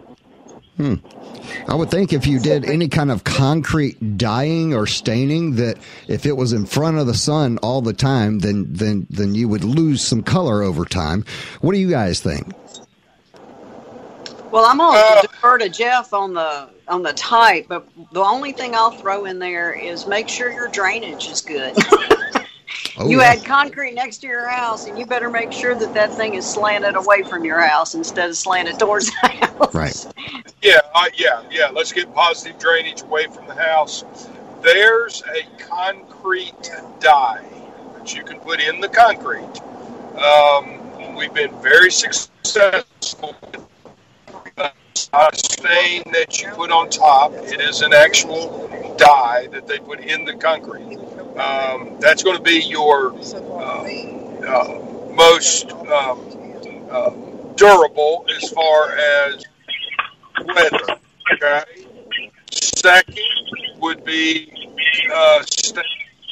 I 1.67 1.75
would 1.75 1.91
think 1.91 2.13
if 2.13 2.25
you 2.25 2.39
did 2.39 2.65
any 2.65 2.88
kind 2.89 3.12
of 3.12 3.23
concrete 3.23 4.17
dyeing 4.17 4.73
or 4.73 4.88
staining, 4.88 5.56
that 5.56 5.77
if 6.08 6.25
it 6.25 6.36
was 6.36 6.51
in 6.51 6.65
front 6.65 6.97
of 6.97 7.08
the 7.08 7.13
sun 7.13 7.58
all 7.60 7.82
the 7.82 7.93
time, 7.93 8.39
then 8.39 8.65
then 8.73 9.06
then 9.10 9.36
you 9.36 9.47
would 9.47 9.63
lose 9.63 10.01
some 10.01 10.23
color 10.23 10.63
over 10.63 10.84
time. 10.84 11.25
What 11.62 11.73
do 11.73 11.79
you 11.79 11.89
guys 11.89 12.19
think? 12.21 12.53
Well, 14.51 14.65
I'm 14.65 14.77
going 14.77 14.97
Uh. 14.97 15.21
to 15.21 15.27
defer 15.27 15.58
to 15.60 15.69
Jeff 15.69 16.13
on 16.13 16.34
the 16.34 16.69
on 16.88 17.03
the 17.03 17.13
type, 17.13 17.67
but 17.69 17.88
the 18.12 18.21
only 18.21 18.51
thing 18.51 18.75
I'll 18.75 18.91
throw 18.91 19.25
in 19.25 19.39
there 19.39 19.71
is 19.73 20.06
make 20.06 20.27
sure 20.27 20.51
your 20.51 20.67
drainage 20.67 21.27
is 21.29 21.41
good. 21.41 21.75
Oh, 22.97 23.10
you 23.10 23.21
yeah. 23.21 23.34
had 23.34 23.45
concrete 23.45 23.93
next 23.93 24.17
to 24.19 24.27
your 24.27 24.47
house, 24.47 24.88
and 24.88 24.99
you 24.99 25.06
better 25.06 25.29
make 25.29 25.51
sure 25.51 25.73
that 25.73 25.93
that 25.95 26.13
thing 26.13 26.36
is 26.36 26.45
slanted 26.45 26.95
away 26.95 27.23
from 27.23 27.43
your 27.43 27.60
house 27.60 27.95
instead 27.95 28.29
of 28.29 28.38
slanted 28.38 28.77
towards 28.77 29.08
the 29.21 29.27
house. 29.27 29.73
Right. 29.73 30.06
Yeah, 30.62 30.82
uh, 30.93 31.06
yeah, 31.15 31.43
yeah. 31.49 31.69
Let's 31.69 31.91
get 31.91 32.13
positive 32.13 32.60
drainage 32.60 33.01
away 33.01 33.25
from 33.27 33.47
the 33.47 33.56
house. 33.56 34.03
There's 34.62 35.23
a 35.23 35.63
concrete 35.63 36.71
dye 36.99 37.43
that 37.97 38.15
you 38.15 38.23
can 38.23 38.39
put 38.39 38.60
in 38.60 38.79
the 38.79 38.89
concrete. 38.89 39.62
Um, 40.17 41.15
we've 41.15 41.34
been 41.34 41.60
very 41.62 41.91
successful. 41.91 43.36
a 45.13 45.29
stain 45.34 46.03
that 46.12 46.41
you 46.41 46.49
put 46.49 46.71
on 46.71 46.89
top. 46.89 47.34
It 47.34 47.60
is 47.60 47.82
an 47.82 47.93
actual 47.93 48.67
dye 48.97 49.47
that 49.51 49.67
they 49.67 49.79
put 49.79 49.99
in 49.99 50.25
the 50.25 50.36
concrete. 50.36 50.99
Um, 51.37 51.99
that's 51.99 52.21
going 52.23 52.37
to 52.37 52.43
be 52.43 52.59
your 52.59 53.13
uh, 53.15 53.83
uh, 54.45 54.79
most 55.15 55.71
um, 55.71 56.21
uh, 56.91 57.09
durable 57.55 58.25
as 58.35 58.49
far 58.51 58.91
as 58.91 59.43
weather. 60.45 60.99
Okay. 61.33 61.63
Second 62.51 63.19
would 63.79 64.03
be 64.03 64.51
uh, 65.11 65.43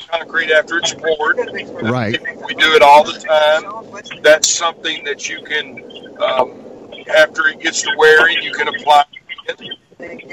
concrete 0.09 0.51
after 0.51 0.77
it's 0.77 0.93
poured. 0.93 1.37
Right. 1.81 2.21
We 2.45 2.53
do 2.53 2.73
it 2.73 2.81
all 2.81 3.03
the 3.03 3.19
time. 3.19 4.21
That's 4.21 4.47
something 4.49 5.03
that 5.05 5.29
you 5.29 5.41
can, 5.43 6.17
um, 6.21 6.51
after 7.15 7.47
it 7.47 7.59
gets 7.59 7.81
to 7.83 7.91
wearing, 7.97 8.41
you 8.43 8.51
can 8.53 8.67
apply. 8.67 9.05
It. 9.47 9.77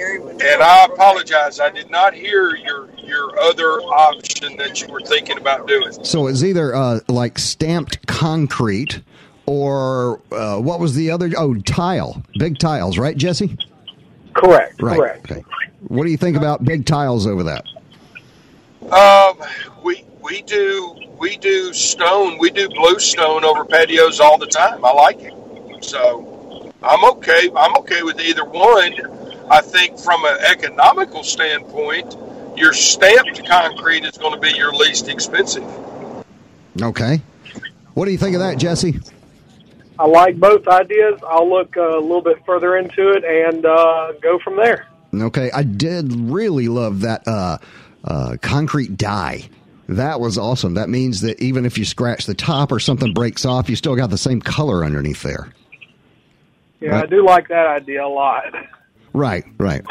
And 0.00 0.62
I 0.62 0.84
apologize, 0.84 1.60
I 1.60 1.70
did 1.70 1.90
not 1.90 2.14
hear 2.14 2.54
your 2.56 2.88
your 2.98 3.38
other 3.40 3.80
option 3.80 4.56
that 4.56 4.80
you 4.80 4.88
were 4.88 5.00
thinking 5.00 5.38
about 5.38 5.66
doing. 5.66 5.92
So 6.04 6.26
it's 6.26 6.42
either 6.42 6.74
uh, 6.74 7.00
like 7.08 7.38
stamped 7.38 8.06
concrete 8.06 9.00
or 9.46 10.20
uh, 10.30 10.58
what 10.58 10.78
was 10.78 10.94
the 10.94 11.10
other? 11.10 11.30
Oh, 11.36 11.54
tile, 11.54 12.22
big 12.38 12.58
tiles, 12.58 12.98
right, 12.98 13.16
Jesse? 13.16 13.56
Correct. 14.34 14.80
Right. 14.80 14.98
Correct. 14.98 15.30
Okay. 15.30 15.44
What 15.88 16.04
do 16.04 16.10
you 16.10 16.16
think 16.16 16.36
about 16.36 16.64
big 16.64 16.84
tiles 16.86 17.26
over 17.26 17.42
that? 17.44 17.64
Um, 18.92 19.38
we 19.82 20.04
we 20.22 20.42
do 20.42 20.96
we 21.18 21.36
do 21.38 21.72
stone, 21.72 22.38
we 22.38 22.50
do 22.50 22.68
blue 22.68 22.98
stone 22.98 23.44
over 23.44 23.64
patios 23.64 24.20
all 24.20 24.38
the 24.38 24.46
time. 24.46 24.84
I 24.84 24.92
like 24.92 25.20
it. 25.20 25.34
So 25.84 26.72
I'm 26.82 27.04
okay. 27.04 27.50
I'm 27.56 27.76
okay 27.78 28.02
with 28.02 28.20
either 28.20 28.44
one. 28.44 29.17
I 29.50 29.60
think 29.60 29.98
from 29.98 30.24
an 30.24 30.38
economical 30.40 31.22
standpoint, 31.22 32.16
your 32.56 32.72
stamped 32.72 33.46
concrete 33.46 34.04
is 34.04 34.18
going 34.18 34.34
to 34.34 34.40
be 34.40 34.56
your 34.56 34.72
least 34.72 35.08
expensive. 35.08 35.64
Okay. 36.80 37.20
What 37.94 38.04
do 38.04 38.12
you 38.12 38.18
think 38.18 38.34
of 38.34 38.40
that, 38.40 38.58
Jesse? 38.58 39.00
I 39.98 40.06
like 40.06 40.38
both 40.38 40.68
ideas. 40.68 41.20
I'll 41.26 41.48
look 41.48 41.76
uh, 41.76 41.98
a 41.98 42.00
little 42.00 42.22
bit 42.22 42.44
further 42.46 42.76
into 42.76 43.10
it 43.10 43.24
and 43.24 43.66
uh, 43.66 44.12
go 44.22 44.38
from 44.38 44.56
there. 44.56 44.86
Okay, 45.12 45.50
I 45.50 45.62
did 45.62 46.12
really 46.12 46.68
love 46.68 47.00
that 47.00 47.26
uh, 47.26 47.58
uh, 48.04 48.36
concrete 48.40 48.96
dye. 48.96 49.48
That 49.88 50.20
was 50.20 50.36
awesome. 50.36 50.74
That 50.74 50.90
means 50.90 51.22
that 51.22 51.40
even 51.40 51.64
if 51.64 51.78
you 51.78 51.84
scratch 51.84 52.26
the 52.26 52.34
top 52.34 52.70
or 52.70 52.78
something 52.78 53.14
breaks 53.14 53.46
off, 53.46 53.70
you 53.70 53.76
still 53.76 53.96
got 53.96 54.10
the 54.10 54.18
same 54.18 54.40
color 54.40 54.84
underneath 54.84 55.22
there. 55.22 55.48
Yeah, 56.80 56.90
right. 56.90 57.04
I 57.04 57.06
do 57.06 57.24
like 57.24 57.48
that 57.48 57.66
idea 57.66 58.04
a 58.04 58.06
lot. 58.06 58.54
Right, 59.18 59.44
right. 59.58 59.82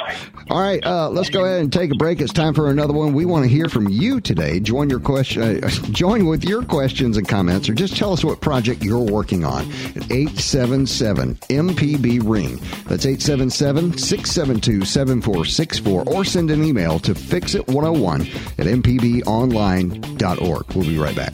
All 0.49 0.61
right, 0.61 0.81
uh, 0.85 1.09
let's 1.09 1.29
go 1.29 1.43
ahead 1.43 1.59
and 1.59 1.73
take 1.73 1.91
a 1.91 1.95
break. 1.95 2.21
It's 2.21 2.31
time 2.31 2.53
for 2.53 2.69
another 2.69 2.93
one. 2.93 3.11
We 3.11 3.25
want 3.25 3.43
to 3.43 3.49
hear 3.49 3.67
from 3.67 3.89
you 3.89 4.21
today. 4.21 4.61
Join 4.61 4.89
your 4.89 5.01
question, 5.01 5.65
uh, 5.65 5.69
join 5.91 6.27
with 6.27 6.45
your 6.45 6.63
questions 6.63 7.17
and 7.17 7.27
comments, 7.27 7.67
or 7.67 7.73
just 7.73 7.97
tell 7.97 8.13
us 8.13 8.23
what 8.23 8.39
project 8.39 8.83
you're 8.83 8.99
working 8.99 9.43
on 9.43 9.69
at 9.97 10.09
877 10.09 11.35
MPB 11.35 12.21
Ring. 12.23 12.55
That's 12.85 13.05
877 13.05 13.97
672 13.97 14.85
7464, 14.85 16.05
or 16.07 16.23
send 16.23 16.49
an 16.49 16.63
email 16.63 16.97
to 16.99 17.13
fixit101 17.13 18.59
at 18.59 18.65
mpbonline.org. 18.65 20.73
We'll 20.73 20.85
be 20.85 20.97
right 20.97 21.15
back. 21.17 21.33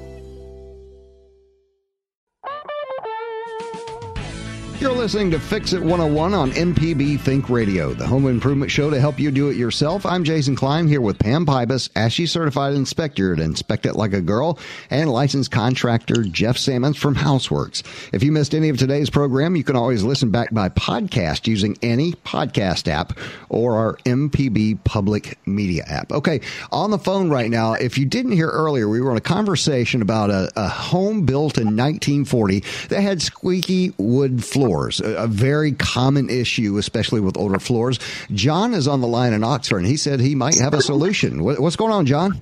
You're 4.81 4.91
listening 4.93 5.29
to 5.29 5.39
Fix 5.39 5.73
It 5.73 5.79
101 5.79 6.33
on 6.33 6.49
MPB 6.53 7.19
Think 7.19 7.51
Radio, 7.51 7.93
the 7.93 8.07
home 8.07 8.25
improvement 8.25 8.71
show 8.71 8.89
to 8.89 8.99
help 8.99 9.19
you 9.19 9.29
do 9.29 9.49
it 9.49 9.55
yourself. 9.55 10.07
I'm 10.07 10.23
Jason 10.23 10.55
Klein 10.55 10.87
here 10.87 11.01
with 11.01 11.19
Pam 11.19 11.45
Pybus, 11.45 11.91
ASHI 11.91 12.27
certified 12.27 12.73
inspector 12.73 13.31
at 13.31 13.39
Inspect 13.39 13.85
It 13.85 13.95
Like 13.95 14.13
a 14.13 14.21
Girl, 14.21 14.57
and 14.89 15.11
licensed 15.11 15.51
contractor 15.51 16.23
Jeff 16.23 16.57
Sammons 16.57 16.97
from 16.97 17.13
Houseworks. 17.13 17.83
If 18.11 18.23
you 18.23 18.31
missed 18.31 18.55
any 18.55 18.69
of 18.69 18.79
today's 18.79 19.11
program, 19.11 19.55
you 19.55 19.63
can 19.63 19.75
always 19.75 20.01
listen 20.01 20.31
back 20.31 20.51
by 20.51 20.69
podcast 20.69 21.45
using 21.45 21.77
any 21.83 22.13
podcast 22.13 22.87
app 22.87 23.15
or 23.49 23.75
our 23.75 23.97
MPB 23.97 24.83
public 24.83 25.37
media 25.45 25.83
app. 25.85 26.11
Okay, 26.11 26.41
on 26.71 26.89
the 26.89 26.97
phone 26.97 27.29
right 27.29 27.51
now, 27.51 27.73
if 27.73 27.99
you 27.99 28.05
didn't 28.07 28.31
hear 28.31 28.49
earlier, 28.49 28.89
we 28.89 28.99
were 28.99 29.11
in 29.11 29.17
a 29.17 29.21
conversation 29.21 30.01
about 30.01 30.31
a, 30.31 30.51
a 30.55 30.67
home 30.67 31.23
built 31.23 31.59
in 31.59 31.77
1940 31.77 32.61
that 32.89 33.01
had 33.01 33.21
squeaky 33.21 33.93
wood 33.99 34.43
floors 34.43 34.70
floors, 34.71 35.01
a, 35.01 35.23
a, 35.23 35.27
very 35.27 35.73
common 35.73 36.29
issue, 36.29 36.77
especially 36.77 37.19
with 37.19 37.37
older 37.37 37.59
floors. 37.59 37.99
John 38.31 38.73
is 38.73 38.87
on 38.87 39.01
the 39.01 39.07
line 39.07 39.33
in 39.33 39.43
Oxford, 39.43 39.79
and 39.79 39.87
he 39.87 39.97
said 39.97 40.19
he 40.19 40.35
might 40.35 40.57
have 40.59 40.73
a 40.73 40.81
solution. 40.81 41.43
What, 41.43 41.59
what's 41.59 41.75
going 41.75 41.91
on, 41.91 42.05
John? 42.05 42.41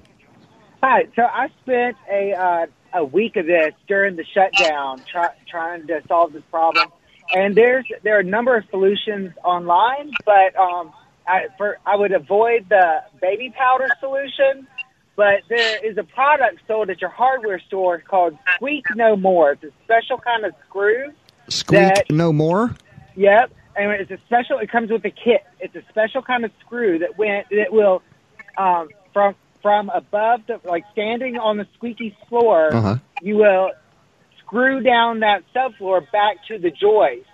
Hi. 0.83 1.07
So 1.15 1.23
I 1.23 1.49
spent 1.63 1.97
a 2.11 2.33
uh, 2.33 2.65
a 2.93 3.03
week 3.03 3.35
of 3.35 3.47
this 3.47 3.73
during 3.87 4.15
the 4.15 4.25
shutdown 4.25 5.01
try, 5.11 5.29
trying 5.49 5.87
to 5.87 6.01
solve 6.07 6.33
this 6.33 6.43
problem, 6.51 6.89
and 7.33 7.55
there's 7.55 7.85
there 8.03 8.17
are 8.17 8.21
a 8.21 8.23
number 8.23 8.55
of 8.55 8.63
solutions 8.69 9.33
online, 9.43 10.11
but 10.23 10.55
um, 10.55 10.93
I, 11.27 11.47
for 11.57 11.79
I 11.85 11.95
would 11.95 12.11
avoid 12.11 12.67
the 12.69 13.03
baby 13.21 13.53
powder 13.57 13.87
solution. 13.99 14.67
But 15.15 15.41
there 15.49 15.85
is 15.85 15.97
a 15.97 16.03
product 16.03 16.61
sold 16.65 16.89
at 16.89 17.01
your 17.01 17.09
hardware 17.09 17.59
store 17.67 17.99
called 17.99 18.37
Squeak 18.55 18.85
No 18.95 19.17
More. 19.17 19.51
It's 19.51 19.63
a 19.65 19.71
special 19.83 20.17
kind 20.17 20.45
of 20.45 20.53
screw 20.65 21.11
Squeak 21.49 21.79
that, 21.79 22.11
no 22.11 22.31
more. 22.31 22.75
Yep, 23.15 23.51
and 23.75 23.91
it's 23.91 24.11
a 24.11 24.17
special. 24.25 24.59
It 24.59 24.71
comes 24.71 24.89
with 24.91 25.05
a 25.05 25.11
kit. 25.11 25.43
It's 25.59 25.75
a 25.75 25.83
special 25.89 26.21
kind 26.21 26.45
of 26.45 26.51
screw 26.65 26.99
that 26.99 27.17
went 27.17 27.47
that 27.49 27.71
will 27.71 28.01
um, 28.57 28.89
from 29.13 29.35
from 29.61 29.89
above 29.89 30.41
the 30.47 30.59
like 30.63 30.85
standing 30.91 31.37
on 31.37 31.57
the 31.57 31.67
squeaky 31.75 32.15
floor. 32.27 32.73
Uh-huh. 32.73 32.97
You 33.21 33.37
will 33.37 33.71
screw 34.39 34.81
down 34.81 35.19
that 35.19 35.43
subfloor 35.55 36.09
back 36.11 36.37
to 36.47 36.57
the 36.57 36.71
joist, 36.71 37.27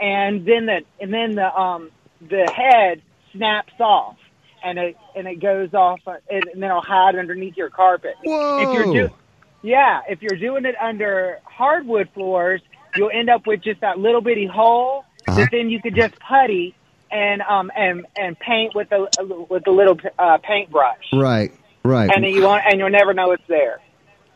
and 0.00 0.46
then 0.46 0.66
the 0.66 0.80
and 1.00 1.12
then 1.12 1.34
the 1.34 1.54
um 1.54 1.90
the 2.20 2.50
head 2.54 3.02
snaps 3.32 3.72
off, 3.78 4.16
and 4.64 4.78
it 4.78 4.96
and 5.16 5.26
it 5.26 5.40
goes 5.40 5.72
off, 5.74 6.00
uh, 6.06 6.16
and 6.30 6.44
then 6.54 6.64
it'll 6.64 6.80
hide 6.80 7.16
underneath 7.16 7.56
your 7.56 7.70
carpet. 7.70 8.14
Whoa! 8.24 8.58
If 8.62 8.74
you're 8.74 9.08
do- 9.08 9.14
yeah, 9.62 10.00
if 10.08 10.22
you're 10.22 10.38
doing 10.38 10.64
it 10.64 10.74
under 10.80 11.38
hardwood 11.44 12.08
floors, 12.14 12.62
you'll 12.96 13.10
end 13.12 13.30
up 13.30 13.46
with 13.46 13.62
just 13.62 13.80
that 13.80 13.98
little 13.98 14.20
bitty 14.20 14.46
hole 14.46 15.04
uh-huh. 15.26 15.40
that 15.40 15.50
then 15.50 15.70
you 15.70 15.80
could 15.80 15.94
just 15.94 16.18
putty 16.18 16.74
and 17.10 17.42
um 17.42 17.70
and 17.76 18.06
and 18.16 18.38
paint 18.38 18.74
with 18.74 18.90
a 18.92 19.08
with 19.48 19.66
a 19.66 19.70
little 19.70 19.98
uh, 20.18 20.38
paintbrush. 20.38 21.08
Right, 21.12 21.52
right. 21.84 22.10
And 22.14 22.24
you 22.24 22.44
want 22.44 22.64
and 22.66 22.78
you'll 22.78 22.90
never 22.90 23.14
know 23.14 23.32
it's 23.32 23.46
there. 23.48 23.80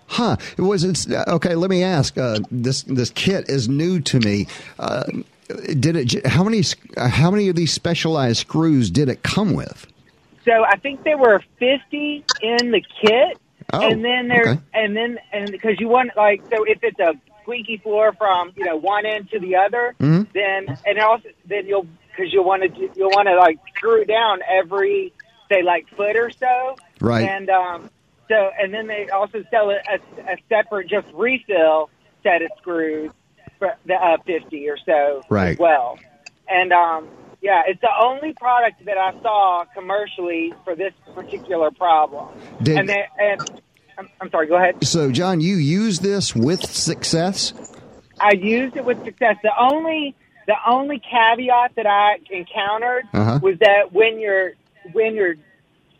Huh? 0.07 0.37
It 0.57 0.63
Was 0.63 0.85
it 0.85 1.11
okay? 1.29 1.55
Let 1.55 1.71
me 1.71 1.83
ask. 1.83 2.19
Uh, 2.19 2.41
this 2.51 2.83
this 2.83 3.11
kit 3.11 3.49
is 3.49 3.69
new 3.69 4.01
to 4.01 4.21
me. 4.21 4.47
Uh, 4.79 5.05
did 5.79 5.97
it? 5.97 6.27
How 6.27 6.45
many 6.45 6.63
how 6.97 7.31
many 7.31 7.49
of 7.49 7.57
these 7.57 7.73
specialized 7.73 8.39
screws 8.39 8.91
did 8.91 9.09
it 9.09 9.23
come 9.23 9.55
with? 9.55 9.87
So 10.45 10.65
I 10.65 10.77
think 10.77 11.05
there 11.05 11.17
were 11.17 11.43
fifty 11.59 12.25
in 12.43 12.71
the 12.71 12.83
kit, 13.01 13.39
oh, 13.73 13.89
and 13.89 14.05
then 14.05 14.29
there 14.29 14.49
okay. 14.49 14.61
and 14.75 14.97
then 14.97 15.19
and 15.33 15.51
because 15.51 15.81
you 15.81 15.89
want 15.89 16.11
like 16.17 16.43
so 16.51 16.65
if 16.65 16.79
it's 16.83 16.99
a 17.01 17.15
squeaky 17.45 17.77
floor 17.77 18.13
from 18.13 18.53
you 18.57 18.65
know 18.65 18.77
one 18.77 19.07
end 19.07 19.31
to 19.31 19.39
the 19.39 19.57
other, 19.57 19.95
mm-hmm. 20.01 20.23
then 20.33 20.79
and 20.85 20.99
also 20.99 21.29
then 21.47 21.67
you'll 21.67 21.87
because 22.11 22.33
you'll 22.33 22.45
want 22.45 22.63
to 22.63 22.91
you'll 22.97 23.11
want 23.11 23.29
to 23.29 23.37
like 23.37 23.59
screw 23.77 24.03
it 24.03 24.09
down 24.09 24.41
every 24.49 25.13
say 25.49 25.63
like 25.63 25.89
foot 25.97 26.17
or 26.17 26.31
so, 26.31 26.77
right? 27.01 27.29
And 27.29 27.51
um, 27.51 27.91
so 28.29 28.51
and 28.59 28.73
then 28.73 28.87
they 28.87 29.09
also 29.11 29.45
sell 29.51 29.71
a, 29.71 29.75
a, 29.75 30.33
a 30.33 30.37
separate 30.49 30.89
just 30.89 31.07
refill 31.13 31.91
set 32.23 32.43
of 32.43 32.51
screws 32.59 33.13
for 33.59 33.75
the 33.87 33.95
uh, 33.95 34.17
fifty 34.27 34.69
or 34.69 34.79
so 34.79 35.23
right. 35.29 35.53
as 35.53 35.59
well. 35.59 35.99
And 36.49 36.73
um, 36.73 37.09
yeah, 37.41 37.63
it's 37.67 37.81
the 37.81 37.91
only 38.03 38.33
product 38.33 38.85
that 38.87 38.97
I 38.97 39.13
saw 39.21 39.65
commercially 39.75 40.55
for 40.65 40.75
this 40.75 40.93
particular 41.15 41.71
problem. 41.71 42.29
Did, 42.63 42.79
and 42.79 42.89
they, 42.89 43.07
and 43.19 43.61
I'm, 43.99 44.09
I'm 44.21 44.31
sorry. 44.31 44.47
Go 44.47 44.57
ahead. 44.57 44.85
So, 44.85 45.11
John, 45.11 45.41
you 45.41 45.57
use 45.57 46.01
this 46.01 46.35
with 46.35 46.65
success? 46.65 47.53
I 48.21 48.33
used 48.33 48.77
it 48.77 48.85
with 48.85 49.03
success. 49.05 49.37
The 49.43 49.53
only 49.59 50.15
the 50.47 50.57
only 50.67 51.01
caveat 51.01 51.75
that 51.77 51.87
I 51.87 52.17
encountered 52.31 53.05
uh-huh. 53.13 53.41
was 53.43 53.59
that 53.61 53.93
when 53.93 54.21
you're 54.21 54.53
when 54.93 55.15
you're 55.15 55.37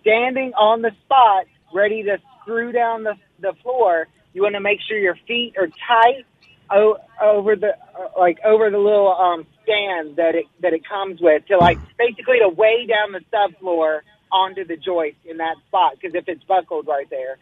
standing 0.01 0.53
on 0.55 0.83
the 0.83 0.91
spot, 1.05 1.47
ready 1.73 2.03
to 2.05 2.19
screw 2.41 2.73
down 2.73 3.05
the 3.05 3.15
the 3.41 3.55
floor, 3.63 4.09
you 4.33 4.43
want 4.43 4.55
to 4.55 4.61
make 4.61 4.79
sure 4.87 4.99
your 4.99 5.17
feet 5.27 5.55
are 5.59 5.67
tight 5.67 6.25
o- 6.71 6.99
over 7.23 7.57
the 7.57 7.71
uh, 7.99 8.09
like 8.19 8.39
over 8.45 8.71
the 8.71 8.79
little 8.79 9.13
um, 9.13 9.47
stand 9.63 10.17
that 10.17 10.35
it 10.35 10.47
that 10.61 10.73
it 10.73 10.87
comes 10.87 11.21
with 11.21 11.47
to 11.47 11.57
like 11.57 11.79
basically 11.99 12.39
to 12.41 12.49
weigh 12.49 12.87
down 12.87 13.13
the 13.13 13.21
subfloor 13.33 14.01
onto 14.31 14.65
the 14.65 14.77
joist 14.77 15.17
in 15.25 15.39
that 15.39 15.57
spot 15.69 15.95
because 15.95 16.15
if 16.15 16.29
it's 16.29 16.45
buckled 16.45 16.87
right 16.87 17.09
there. 17.11 17.39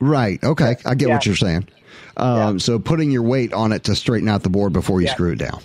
Right. 0.00 0.42
Okay. 0.42 0.76
I 0.84 0.94
get 0.94 1.08
Yeah. 1.08 1.14
what 1.14 1.26
you're 1.26 1.36
saying. 1.36 1.68
Um, 2.16 2.36
Yeah. 2.54 2.58
So 2.58 2.78
putting 2.78 3.10
your 3.10 3.22
weight 3.22 3.52
on 3.52 3.72
it 3.72 3.84
to 3.84 3.94
straighten 3.94 4.28
out 4.28 4.42
the 4.42 4.50
board 4.50 4.72
before 4.72 5.00
you 5.00 5.06
Yeah. 5.06 5.12
screw 5.14 5.32
it 5.32 5.38
down. 5.38 5.60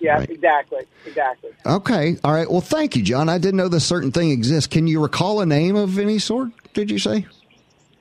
Yeah, 0.00 0.18
Right. 0.18 0.30
exactly, 0.30 0.80
exactly. 1.06 1.50
Okay. 1.64 2.16
All 2.24 2.32
right. 2.32 2.50
Well, 2.50 2.60
thank 2.60 2.94
you, 2.94 3.02
John. 3.02 3.28
I 3.28 3.38
didn't 3.38 3.56
know 3.56 3.68
this 3.68 3.84
certain 3.86 4.12
thing 4.12 4.30
exists. 4.30 4.66
Can 4.66 4.86
you 4.86 5.00
recall 5.00 5.40
a 5.40 5.46
name 5.46 5.76
of 5.76 5.98
any 5.98 6.18
sort? 6.18 6.50
Did 6.74 6.90
you 6.90 6.98
say? 6.98 7.26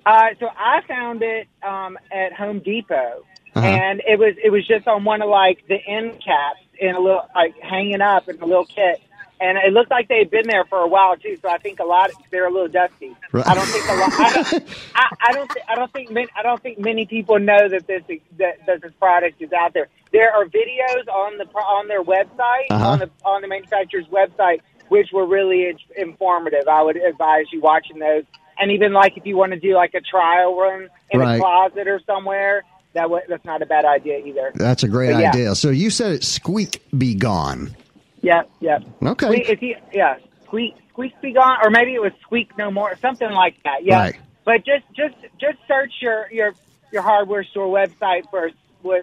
Uh, 0.05 0.29
so 0.39 0.49
I 0.57 0.81
found 0.87 1.21
it 1.23 1.47
um, 1.65 1.97
at 2.11 2.33
Home 2.33 2.59
Depot, 2.59 3.23
uh-huh. 3.55 3.65
and 3.65 4.01
it 4.05 4.19
was 4.19 4.35
it 4.43 4.49
was 4.49 4.67
just 4.67 4.85
on 4.87 5.05
one 5.05 5.21
of 5.21 5.29
like 5.29 5.63
the 5.69 5.77
end 5.87 6.19
caps 6.19 6.59
in 6.77 6.93
a 6.93 6.99
little 6.99 7.25
like 7.33 7.57
hanging 7.61 8.01
up 8.01 8.27
in 8.27 8.41
a 8.41 8.45
little 8.45 8.65
kit 8.65 9.01
and 9.43 9.57
it 9.57 9.73
looked 9.73 9.91
like 9.91 10.07
they 10.07 10.19
had 10.19 10.31
been 10.31 10.47
there 10.47 10.65
for 10.65 10.79
a 10.79 10.87
while 10.87 11.17
too. 11.17 11.37
So 11.41 11.49
I 11.49 11.57
think 11.57 11.79
a 11.79 11.83
lot 11.83 12.11
they're 12.31 12.47
a 12.47 12.51
little 12.51 12.67
dusty. 12.67 13.15
Right. 13.31 13.47
I 13.47 13.53
don't 13.53 13.67
think 13.67 13.89
a 13.89 13.93
lot. 13.93 14.13
I 14.13 14.33
don't. 14.33 14.63
I, 14.95 15.15
I 15.29 15.33
don't. 15.33 15.51
Th- 15.51 15.65
I 15.69 15.75
don't 15.75 15.91
think. 15.91 16.11
Many, 16.11 16.27
I 16.35 16.43
don't 16.43 16.61
think 16.61 16.79
many 16.79 17.05
people 17.05 17.39
know 17.39 17.69
that 17.69 17.85
this 17.87 18.03
that, 18.37 18.65
that 18.65 18.81
this 18.81 18.93
product 18.99 19.41
is 19.41 19.51
out 19.51 19.73
there. 19.73 19.87
There 20.11 20.31
are 20.31 20.45
videos 20.45 21.07
on 21.07 21.37
the 21.37 21.45
on 21.59 21.87
their 21.87 22.03
website 22.03 22.67
uh-huh. 22.69 22.89
on 22.89 22.99
the 22.99 23.09
on 23.25 23.41
the 23.41 23.47
manufacturer's 23.47 24.07
website 24.07 24.61
which 24.89 25.09
were 25.11 25.25
really 25.25 25.75
informative. 25.97 26.67
I 26.67 26.83
would 26.83 26.97
advise 26.97 27.45
you 27.51 27.61
watching 27.61 27.97
those. 27.97 28.25
And 28.59 28.71
even 28.71 28.93
like 28.93 29.17
if 29.17 29.25
you 29.25 29.35
want 29.35 29.53
to 29.53 29.59
do 29.59 29.73
like 29.73 29.95
a 29.95 30.01
trial 30.01 30.55
run 30.55 30.87
in 31.09 31.19
right. 31.19 31.35
a 31.35 31.39
closet 31.39 31.87
or 31.87 31.99
somewhere, 32.05 32.63
that 32.93 33.03
w- 33.03 33.23
that's 33.27 33.43
not 33.43 33.63
a 33.63 33.65
bad 33.65 33.85
idea 33.85 34.19
either. 34.19 34.51
That's 34.53 34.83
a 34.83 34.87
great 34.87 35.09
yeah. 35.09 35.29
idea. 35.29 35.55
So 35.55 35.71
you 35.71 35.89
said 35.89 36.11
it's 36.11 36.27
squeak 36.27 36.83
be 36.95 37.15
gone. 37.15 37.75
Yep, 38.23 38.49
yep. 38.61 38.83
Okay. 39.03 39.25
Squeak, 39.27 39.49
if 39.49 39.61
you, 39.61 39.75
yeah, 39.93 40.17
squeak, 40.45 40.75
squeak 40.89 41.13
be 41.21 41.33
gone, 41.33 41.59
or 41.63 41.69
maybe 41.69 41.93
it 41.93 42.01
was 42.01 42.13
squeak 42.21 42.57
no 42.57 42.71
more, 42.71 42.97
something 42.97 43.29
like 43.29 43.61
that. 43.63 43.83
Yeah. 43.83 43.99
Right. 43.99 44.15
But 44.45 44.65
just, 44.65 44.85
just, 44.95 45.15
just 45.39 45.57
search 45.67 45.93
your 46.01 46.27
your 46.31 46.53
your 46.91 47.01
hardware 47.01 47.43
store 47.43 47.67
website 47.67 48.29
for 48.29 48.51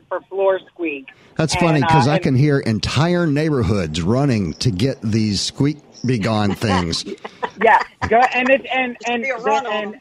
for 0.08 0.20
floor 0.28 0.60
squeak. 0.68 1.08
That's 1.36 1.54
and, 1.54 1.60
funny 1.60 1.80
because 1.80 2.08
uh, 2.08 2.12
I 2.12 2.18
can 2.18 2.34
hear 2.34 2.58
entire 2.58 3.26
neighborhoods 3.26 4.02
running 4.02 4.54
to 4.54 4.70
get 4.70 5.00
these 5.02 5.40
squeak 5.40 5.78
be 6.04 6.18
gone 6.18 6.54
things. 6.54 7.04
yeah, 7.62 7.82
go 8.08 8.18
and 8.18 8.48
it's 8.50 8.64
and 8.72 8.96
and 9.06 9.24
and, 9.24 9.66
and 9.66 10.00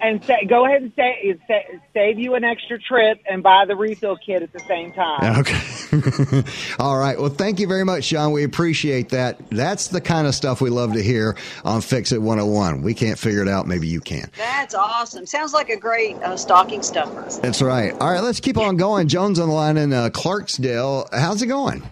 and 0.00 0.22
say, 0.24 0.44
go 0.46 0.66
ahead 0.66 0.82
and 0.82 0.92
say, 0.94 1.38
say, 1.48 1.80
save 1.94 2.18
you 2.18 2.34
an 2.34 2.44
extra 2.44 2.78
trip 2.78 3.20
and 3.28 3.42
buy 3.42 3.64
the 3.66 3.76
refill 3.76 4.16
kit 4.16 4.42
at 4.42 4.52
the 4.52 4.60
same 4.60 4.92
time. 4.92 5.40
Okay. 5.40 6.42
All 6.78 6.98
right. 6.98 7.18
Well, 7.18 7.30
thank 7.30 7.60
you 7.60 7.66
very 7.66 7.84
much, 7.84 8.04
Sean. 8.04 8.32
We 8.32 8.44
appreciate 8.44 9.10
that. 9.10 9.38
That's 9.50 9.88
the 9.88 10.00
kind 10.00 10.26
of 10.26 10.34
stuff 10.34 10.60
we 10.60 10.70
love 10.70 10.92
to 10.94 11.02
hear 11.02 11.36
on 11.64 11.80
Fix 11.80 12.12
It 12.12 12.20
101. 12.20 12.82
We 12.82 12.94
can't 12.94 13.18
figure 13.18 13.42
it 13.42 13.48
out. 13.48 13.66
Maybe 13.66 13.86
you 13.86 14.00
can. 14.00 14.30
That's 14.36 14.74
awesome. 14.74 15.26
Sounds 15.26 15.52
like 15.52 15.70
a 15.70 15.76
great 15.76 16.16
uh, 16.16 16.36
stocking 16.36 16.82
stuffer. 16.82 17.26
That's 17.40 17.62
right. 17.62 17.92
All 17.92 18.10
right. 18.10 18.22
Let's 18.22 18.40
keep 18.40 18.58
on 18.58 18.76
going. 18.76 19.08
Jones 19.08 19.38
on 19.38 19.48
the 19.48 19.54
line 19.54 19.76
in 19.76 19.92
uh, 19.92 20.10
Clarksdale. 20.10 21.12
How's 21.12 21.42
it 21.42 21.46
going? 21.46 21.82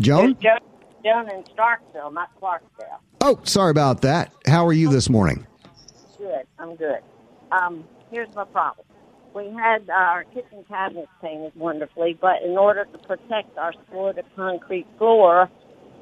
Joan? 0.00 0.36
Joan, 0.40 0.58
Joan 1.04 1.30
in 1.30 1.42
Starkville, 1.44 2.12
not 2.12 2.30
Clarksdale. 2.40 3.00
Oh, 3.20 3.40
sorry 3.44 3.70
about 3.70 4.02
that. 4.02 4.32
How 4.46 4.66
are 4.66 4.72
you 4.72 4.88
this 4.88 5.08
morning? 5.08 5.46
Good. 6.18 6.46
I'm 6.58 6.76
good. 6.76 7.00
Um, 7.50 7.84
here's 8.10 8.32
my 8.34 8.44
problem. 8.44 8.86
We 9.34 9.50
had 9.50 9.88
our 9.90 10.24
kitchen 10.24 10.64
cabinets 10.68 11.10
painted 11.20 11.52
wonderfully, 11.54 12.16
but 12.20 12.42
in 12.42 12.56
order 12.56 12.84
to 12.84 12.98
protect 12.98 13.56
our 13.58 13.72
Florida 13.90 14.22
concrete 14.34 14.86
floor, 14.98 15.50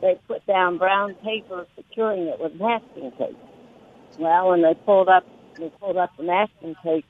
they 0.00 0.18
put 0.28 0.46
down 0.46 0.78
brown 0.78 1.14
paper 1.16 1.66
securing 1.74 2.28
it 2.28 2.38
with 2.38 2.54
masking 2.54 3.12
tape. 3.18 3.36
Well, 4.18 4.50
when 4.50 4.62
they 4.62 4.74
pulled 4.74 5.08
up, 5.08 5.26
they 5.58 5.70
pulled 5.80 5.96
up 5.96 6.10
the 6.16 6.22
masking 6.22 6.76
tape. 6.82 7.06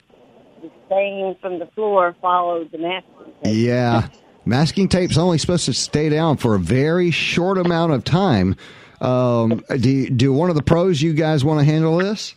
The 0.62 0.70
stain 0.86 1.36
from 1.40 1.58
the 1.58 1.66
floor 1.74 2.16
followed 2.20 2.70
the 2.72 2.78
masking 2.78 3.32
tape. 3.42 3.66
Yeah, 3.66 4.08
masking 4.44 4.88
tape's 4.88 5.18
only 5.18 5.38
supposed 5.38 5.66
to 5.66 5.74
stay 5.74 6.08
down 6.08 6.38
for 6.38 6.54
a 6.54 6.58
very 6.58 7.10
short 7.10 7.58
amount 7.58 7.92
of 7.92 8.04
time 8.04 8.56
um, 9.00 9.62
do 9.78 10.10
do 10.10 10.32
one 10.32 10.50
of 10.50 10.56
the 10.56 10.62
pros 10.62 11.00
you 11.00 11.12
guys 11.12 11.44
want 11.44 11.60
to 11.60 11.64
handle 11.64 11.96
this? 11.98 12.34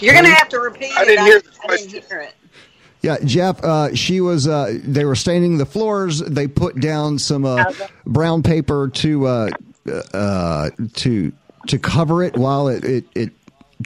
You're 0.00 0.14
going 0.14 0.24
to 0.24 0.32
have 0.32 0.48
to 0.48 0.58
repeat 0.58 0.90
I 0.96 1.04
didn't 1.04 1.24
hear 1.26 1.40
the 1.40 1.50
question. 1.50 1.90
Didn't 1.90 2.08
hear 2.08 2.20
it. 2.20 2.34
Yeah, 3.02 3.18
Jeff. 3.22 3.62
Uh, 3.62 3.94
she 3.94 4.20
was. 4.20 4.48
Uh, 4.48 4.78
they 4.82 5.04
were 5.04 5.14
staining 5.14 5.58
the 5.58 5.66
floors. 5.66 6.20
They 6.20 6.48
put 6.48 6.80
down 6.80 7.18
some 7.18 7.44
uh, 7.44 7.70
brown 8.06 8.42
paper 8.42 8.88
to 8.88 9.26
uh, 9.26 9.50
uh, 10.14 10.70
to 10.94 11.32
to 11.68 11.78
cover 11.78 12.22
it 12.22 12.36
while 12.36 12.68
it, 12.68 12.84
it, 12.84 13.04
it 13.14 13.30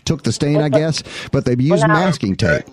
took 0.05 0.23
the 0.23 0.33
stain, 0.33 0.59
I 0.59 0.69
guess. 0.69 1.03
But 1.33 1.45
they 1.45 1.57
used 1.57 1.87
well, 1.87 1.89
masking 1.89 2.37
tape. 2.37 2.65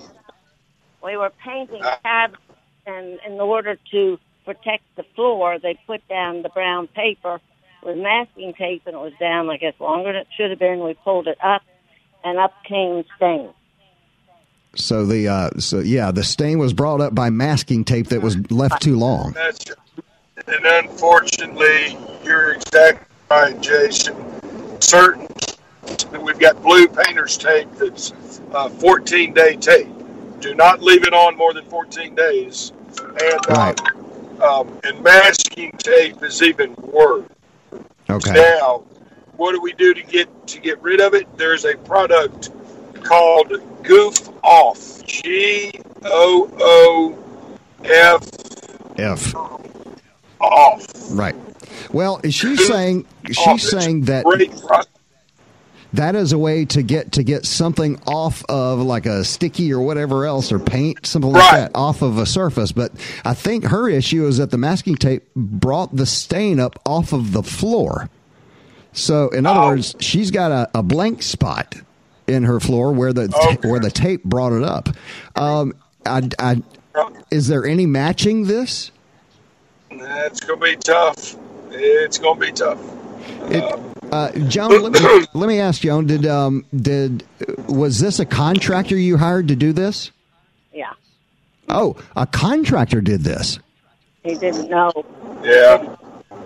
We 1.04 1.18
were 1.18 1.32
painting 1.44 1.82
cabinets, 2.04 2.42
and 2.86 3.20
in 3.26 3.40
order 3.42 3.78
to 3.92 4.20
protect 4.46 4.84
the 4.96 5.04
floor, 5.16 5.58
they 5.58 5.80
put 5.88 6.08
down 6.08 6.44
the 6.44 6.50
brown 6.50 6.88
paper 6.88 7.42
with 7.86 7.98
masking 7.98 8.54
tape 8.54 8.84
and 8.86 8.96
it 8.96 9.00
was 9.00 9.14
down, 9.20 9.50
I 9.50 9.58
guess, 9.58 9.74
longer 9.80 10.12
than 10.12 10.22
it 10.22 10.28
should 10.36 10.50
have 10.50 10.60
been. 10.60 10.84
We 10.84 10.96
pulled 10.96 11.28
it 11.28 11.38
up 11.44 11.62
and 12.24 12.38
up 12.38 12.54
came 12.68 13.04
stain. 13.16 13.52
So 14.76 15.06
the 15.06 15.30
uh, 15.30 15.50
so 15.60 15.80
yeah, 15.80 16.12
the 16.12 16.24
stain 16.24 16.60
was 16.60 16.74
brought 16.74 17.00
up 17.00 17.16
by 17.16 17.30
masking 17.30 17.86
tape 17.86 18.08
that 18.08 18.22
was 18.22 18.52
left 18.52 18.82
too 18.82 18.98
long. 18.98 19.32
That's 19.32 19.66
and 20.48 20.66
unfortunately, 20.66 21.98
you're 22.26 22.54
exactly 22.54 23.08
right, 23.30 23.60
Jason. 23.62 24.16
Certain 24.82 25.28
we've 26.22 26.40
got 26.40 26.62
blue 26.62 26.88
painter's 26.88 27.38
tape 27.38 27.70
that's 27.76 28.12
uh, 28.54 28.70
14 28.70 29.34
day 29.34 29.56
tape. 29.56 29.88
Do 30.40 30.54
not 30.56 30.82
leave 30.82 31.04
it 31.04 31.14
on 31.14 31.38
more 31.38 31.54
than 31.54 31.66
14 31.66 32.16
days. 32.16 32.72
And 33.00 33.48
right. 33.50 33.80
uh, 34.42 34.60
um, 34.60 34.80
and 34.84 35.02
masking 35.02 35.72
tape 35.78 36.22
is 36.24 36.42
even 36.42 36.76
worse. 36.78 37.26
Okay. 38.10 38.34
Now, 38.34 38.84
what 39.38 39.52
do 39.54 39.62
we 39.62 39.74
do 39.74 39.94
to 39.94 40.02
get 40.04 40.48
to 40.48 40.60
get 40.60 40.82
rid 40.82 41.02
of 41.02 41.14
it? 41.14 41.28
There's 41.38 41.66
a 41.66 41.76
product 41.78 42.50
called 43.04 43.54
Goof 43.84 44.30
Off. 44.44 45.04
G 45.06 45.72
O 46.04 46.50
O 46.60 47.18
F 47.84 48.28
F 48.98 49.36
off. 50.40 50.88
Right. 51.12 51.36
Well, 51.92 52.22
she's 52.30 52.68
saying 52.68 53.06
she's 53.32 53.70
saying 53.70 54.02
that 54.06 54.26
that 55.96 56.16
is 56.16 56.32
a 56.32 56.38
way 56.38 56.66
to 56.66 56.84
get 56.84 57.14
to 57.14 57.24
get 57.24 57.46
something 57.46 58.00
off 58.06 58.44
of 58.50 58.80
like 58.80 59.06
a 59.06 59.24
sticky 59.24 59.74
or 59.74 59.82
whatever 59.82 60.26
else 60.26 60.52
or 60.52 60.60
paint 60.60 61.06
something 61.06 61.32
like 61.32 61.52
right. 61.52 61.58
that 61.60 61.72
off 61.76 62.02
of 62.02 62.18
a 62.18 62.26
surface. 62.26 62.72
But 62.72 62.92
i 63.24 63.34
think 63.34 63.66
her 63.66 63.90
issue 63.90 64.26
is 64.26 64.38
that 64.38 64.52
the 64.52 64.58
masking 64.58 64.96
tape 64.96 65.24
brought 65.36 65.96
the 65.96 66.06
stain 66.06 66.60
up 66.60 66.80
off 66.86 67.14
of 67.14 67.32
the 67.32 67.44
floor. 67.44 68.10
So 68.94 69.30
in 69.30 69.46
other 69.46 69.60
oh. 69.60 69.68
words 69.68 69.96
she's 70.00 70.32
got 70.32 70.52
a, 70.52 70.70
a, 70.80 70.84
blank 70.84 71.22
spot 71.22 71.76
in 72.28 72.44
her 72.44 72.60
floor 72.60 72.92
where 72.92 73.14
the 73.14 73.34
okay. 73.48 73.68
where 73.68 73.80
the 73.80 73.92
tape 73.92 74.24
brought 74.24 74.54
it 74.54 74.64
up. 74.64 74.90
Um, 75.36 75.74
I, 76.06 76.30
I, 76.40 76.64
is 77.32 77.48
there 77.48 77.66
any 77.66 77.86
matching 77.86 78.46
this? 78.46 78.92
It's 79.92 80.40
gonna 80.40 80.60
be 80.60 80.76
tough. 80.78 81.36
It's 81.72 82.18
gonna 82.18 82.40
be 82.40 82.52
tough. 82.52 82.80
It, 83.52 83.95
uh, 84.12 84.32
Joan, 84.48 84.82
let 84.82 84.94
me, 84.94 85.28
let 85.34 85.48
me 85.48 85.60
ask 85.60 85.82
Joan. 85.82 86.08
Did 86.08 86.26
um 86.26 86.66
did 86.76 87.24
was 87.68 88.00
this 88.00 88.20
a 88.20 88.26
contractor 88.26 88.98
you 88.98 89.18
hired 89.18 89.48
to 89.50 89.56
do 89.56 89.74
this? 89.74 90.12
Yeah. 90.74 90.94
Oh, 91.70 91.98
a 92.16 92.26
contractor 92.26 93.02
did 93.02 93.22
this. 93.22 93.60
He 94.24 94.36
didn't 94.36 94.70
know. 94.70 94.92
Yeah. 95.44 95.96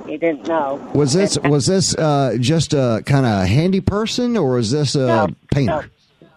He 0.05 0.17
didn't 0.17 0.47
know. 0.47 0.75
Was 0.93 1.13
this 1.13 1.37
was 1.39 1.65
this 1.65 1.95
uh, 1.95 2.37
just 2.39 2.73
a 2.73 3.03
kind 3.05 3.25
of 3.25 3.47
handy 3.47 3.81
person, 3.81 4.35
or 4.37 4.53
was 4.55 4.71
this 4.71 4.95
a 4.95 5.05
no, 5.05 5.27
painter? 5.51 5.89
No. 6.21 6.27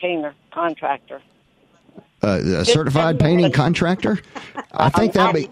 Painter, 0.00 0.34
contractor. 0.50 1.22
Uh, 2.22 2.40
a 2.44 2.64
certified 2.64 3.18
painting 3.18 3.50
contractor. 3.52 4.18
I 4.72 4.90
think 4.90 5.12
that'd 5.14 5.34
be. 5.34 5.48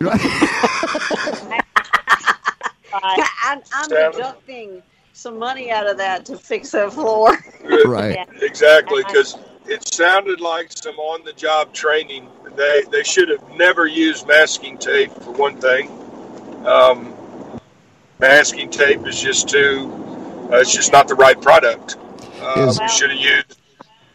I'm, 2.92 3.62
I'm 3.72 3.88
deducting 3.88 4.82
some 5.12 5.38
money 5.38 5.70
out 5.70 5.88
of 5.88 5.98
that 5.98 6.24
to 6.26 6.36
fix 6.36 6.70
that 6.70 6.92
floor. 6.92 7.38
right. 7.86 8.28
Exactly, 8.40 9.02
because 9.04 9.36
it 9.66 9.86
sounded 9.92 10.40
like 10.40 10.72
some 10.72 10.98
on-the-job 10.98 11.72
training. 11.72 12.28
They 12.56 12.82
they 12.90 13.02
should 13.02 13.28
have 13.28 13.48
never 13.50 13.86
used 13.86 14.26
masking 14.26 14.78
tape 14.78 15.12
for 15.12 15.32
one 15.32 15.60
thing. 15.60 15.88
Um, 16.66 17.14
masking 18.18 18.70
tape 18.70 19.06
is 19.06 19.20
just 19.20 19.48
too. 19.48 20.48
Uh, 20.50 20.56
it's 20.56 20.74
just 20.74 20.92
not 20.92 21.06
the 21.06 21.14
right 21.14 21.40
product. 21.40 21.96
Uh, 22.40 22.74
we 22.80 22.88
should 22.88 23.10
have 23.10 23.20
used. 23.20 23.58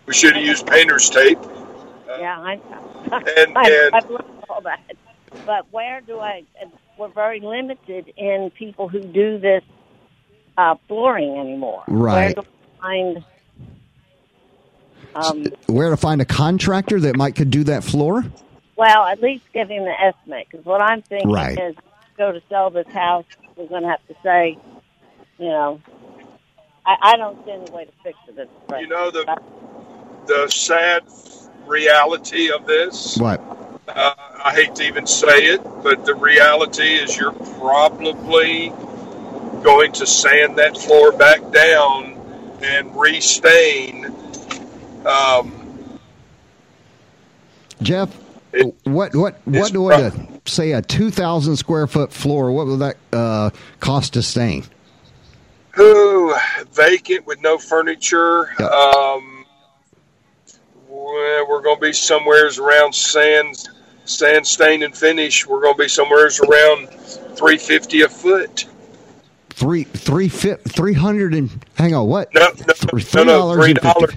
We 0.06 0.14
should 0.14 0.36
have 0.36 0.46
used 0.46 0.68
painter's 0.68 1.10
tape. 1.10 1.40
Uh, 1.40 2.18
yeah, 2.20 2.40
I. 2.40 2.54
and, 3.38 3.58
I, 3.58 3.70
and 3.70 3.96
I've 3.96 4.10
learned 4.10 4.44
all 4.50 4.62
that. 4.62 4.82
But 5.46 5.72
where 5.72 6.02
do 6.02 6.20
I? 6.20 6.44
We're 6.98 7.10
very 7.10 7.40
limited 7.40 8.14
in 8.18 8.52
people 8.52 8.88
who 8.88 9.02
do 9.02 9.38
this 9.40 9.64
uh, 10.58 10.76
flooring 10.88 11.38
anymore. 11.38 11.84
Right. 11.88 12.36
Where 12.36 12.44
to 12.44 12.50
find 12.82 13.26
um, 15.16 15.46
where 15.68 15.90
to 15.90 15.98
find 15.98 16.22
a 16.22 16.26
contractor 16.26 17.00
that 17.02 17.16
might 17.16 17.36
could 17.36 17.50
do 17.50 17.64
that 17.66 17.84
floor? 17.84 18.26
Well, 18.76 19.06
at 19.06 19.22
least 19.22 19.46
give 19.54 19.70
him 19.70 19.86
the 19.86 20.02
estimate 20.02 20.48
because 20.52 20.66
what 20.66 20.82
I'm 20.82 21.02
thinking 21.02 21.32
right. 21.32 21.58
is 21.58 21.76
go 22.18 22.32
to 22.32 22.42
sell 22.50 22.70
this 22.70 22.88
house, 22.88 23.26
we're 23.56 23.68
going 23.68 23.84
to 23.84 23.90
have 23.90 24.06
to 24.08 24.16
say, 24.22 24.58
you 25.38 25.48
know, 25.48 25.82
I, 26.86 26.96
I 27.02 27.18
don't 27.18 27.44
see 27.46 27.52
any 27.52 27.72
way 27.72 27.86
to 27.86 27.92
fix 28.04 28.18
it. 28.28 28.50
Right. 28.70 28.82
You 28.82 28.88
know 28.88 29.12
the 29.12 29.26
the 30.28 30.48
sad 30.50 31.04
reality 31.66 32.52
of 32.52 32.66
this. 32.66 33.18
What? 33.18 33.42
Uh, 33.88 34.14
I 34.44 34.54
hate 34.54 34.76
to 34.76 34.84
even 34.84 35.06
say 35.06 35.46
it, 35.46 35.64
but 35.84 36.06
the 36.06 36.16
reality 36.16 36.96
is 36.96 37.16
you're 37.18 37.32
probably 37.32 38.70
going 39.64 39.92
to 39.94 40.08
sand 40.08 40.58
that 40.58 40.78
floor 40.78 41.12
back 41.12 41.52
down 41.52 42.60
and 42.62 42.96
restain. 42.96 44.06
Um, 45.06 46.00
Jeff, 47.82 48.16
what 48.84 49.16
what 49.16 49.40
what 49.46 49.72
do 49.72 49.92
I 49.92 50.12
say 50.46 50.72
a 50.72 50.82
two 50.82 51.12
thousand 51.12 51.58
square 51.58 51.86
foot 51.86 52.12
floor? 52.12 52.52
What 52.52 52.66
will 52.66 52.78
that 52.78 52.98
uh, 53.14 53.52
cost 53.80 54.14
to 54.14 54.24
stain? 54.24 54.64
Who 55.72 56.34
vacant 56.72 57.28
with 57.28 57.42
no 57.42 57.58
furniture? 57.58 58.50
Um, 58.62 59.46
we're 60.88 61.62
going 61.62 61.76
to 61.76 61.82
be 61.82 61.94
somewheres 61.94 62.58
around 62.60 62.96
sand, 62.96 63.68
sand, 64.06 64.46
stain, 64.48 64.84
and 64.84 64.96
finish. 64.96 65.46
We're 65.46 65.62
going 65.62 65.76
to 65.76 65.84
be 65.84 65.88
somewheres 65.88 66.40
around 66.40 66.90
three 67.38 67.58
fifty 67.58 68.02
a 68.02 68.10
foot. 68.10 68.66
Three 69.50 69.84
three 69.84 70.28
fi- 70.28 70.56
three 70.68 70.94
hundred 70.94 71.34
and 71.34 71.50
hang 71.76 71.94
on 71.96 72.08
what? 72.08 72.34
No, 72.34 72.42
no, 72.42 72.74
Th- 72.74 73.14
no, 73.16 73.24
no, 73.24 73.56
three 73.56 73.74
dollars, 73.74 74.14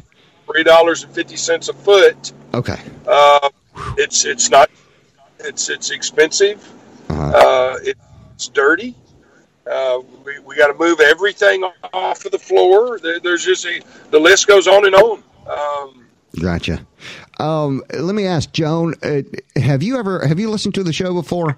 three 0.51 0.62
dollars 0.64 1.05
and 1.05 1.14
fifty 1.14 1.36
cents 1.36 1.68
a 1.68 1.72
foot. 1.72 2.32
Okay. 2.55 2.78
Uh, 3.07 3.49
it's 3.97 4.24
it's 4.24 4.51
not 4.51 4.70
it's 5.39 5.68
it's 5.68 5.91
expensive. 5.91 6.72
Uh, 7.09 7.76
it's 7.82 8.49
dirty. 8.49 8.95
Uh, 9.70 10.01
we 10.24 10.39
we 10.41 10.57
got 10.57 10.68
to 10.68 10.74
move 10.74 11.01
everything 11.01 11.62
off 11.93 12.24
of 12.24 12.32
the 12.32 12.39
floor. 12.39 12.99
There, 12.99 13.20
there's 13.20 13.45
just 13.45 13.64
a, 13.64 13.80
the 14.11 14.18
list 14.18 14.47
goes 14.47 14.66
on 14.66 14.86
and 14.86 14.95
on. 14.95 15.22
Um, 15.47 16.07
Gotcha. 16.41 16.86
Um, 17.39 17.82
let 17.93 18.14
me 18.14 18.26
ask 18.26 18.53
Joan. 18.53 18.95
Uh, 19.03 19.22
have 19.57 19.82
you 19.82 19.99
ever 19.99 20.26
have 20.26 20.39
you 20.41 20.51
listened 20.51 20.74
to 20.74 20.82
the 20.82 20.93
show 20.93 21.14
before? 21.14 21.57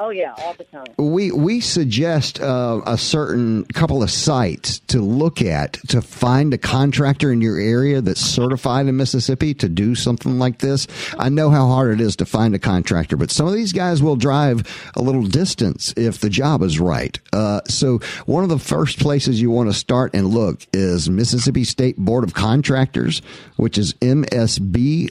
Oh 0.00 0.10
yeah, 0.10 0.32
all 0.38 0.54
the 0.54 0.62
time. 0.62 0.86
We 0.96 1.32
we 1.32 1.58
suggest 1.58 2.40
uh, 2.40 2.80
a 2.86 2.96
certain 2.96 3.64
couple 3.64 4.00
of 4.00 4.12
sites 4.12 4.78
to 4.86 5.00
look 5.00 5.42
at 5.42 5.72
to 5.88 6.00
find 6.00 6.54
a 6.54 6.58
contractor 6.58 7.32
in 7.32 7.40
your 7.40 7.58
area 7.58 8.00
that's 8.00 8.20
certified 8.20 8.86
in 8.86 8.96
Mississippi 8.96 9.54
to 9.54 9.68
do 9.68 9.96
something 9.96 10.38
like 10.38 10.58
this. 10.58 10.86
I 11.18 11.30
know 11.30 11.50
how 11.50 11.66
hard 11.66 11.90
it 11.94 12.00
is 12.00 12.14
to 12.16 12.26
find 12.26 12.54
a 12.54 12.60
contractor, 12.60 13.16
but 13.16 13.32
some 13.32 13.48
of 13.48 13.54
these 13.54 13.72
guys 13.72 14.00
will 14.00 14.14
drive 14.14 14.62
a 14.94 15.02
little 15.02 15.24
distance 15.24 15.92
if 15.96 16.20
the 16.20 16.30
job 16.30 16.62
is 16.62 16.78
right. 16.78 17.18
Uh, 17.32 17.62
so 17.66 17.98
one 18.26 18.44
of 18.44 18.50
the 18.50 18.58
first 18.60 19.00
places 19.00 19.40
you 19.40 19.50
want 19.50 19.68
to 19.68 19.74
start 19.74 20.14
and 20.14 20.28
look 20.28 20.64
is 20.72 21.10
Mississippi 21.10 21.64
State 21.64 21.96
Board 21.96 22.22
of 22.22 22.34
Contractors, 22.34 23.20
which 23.56 23.76
is 23.76 23.94
MSBOC 23.94 25.10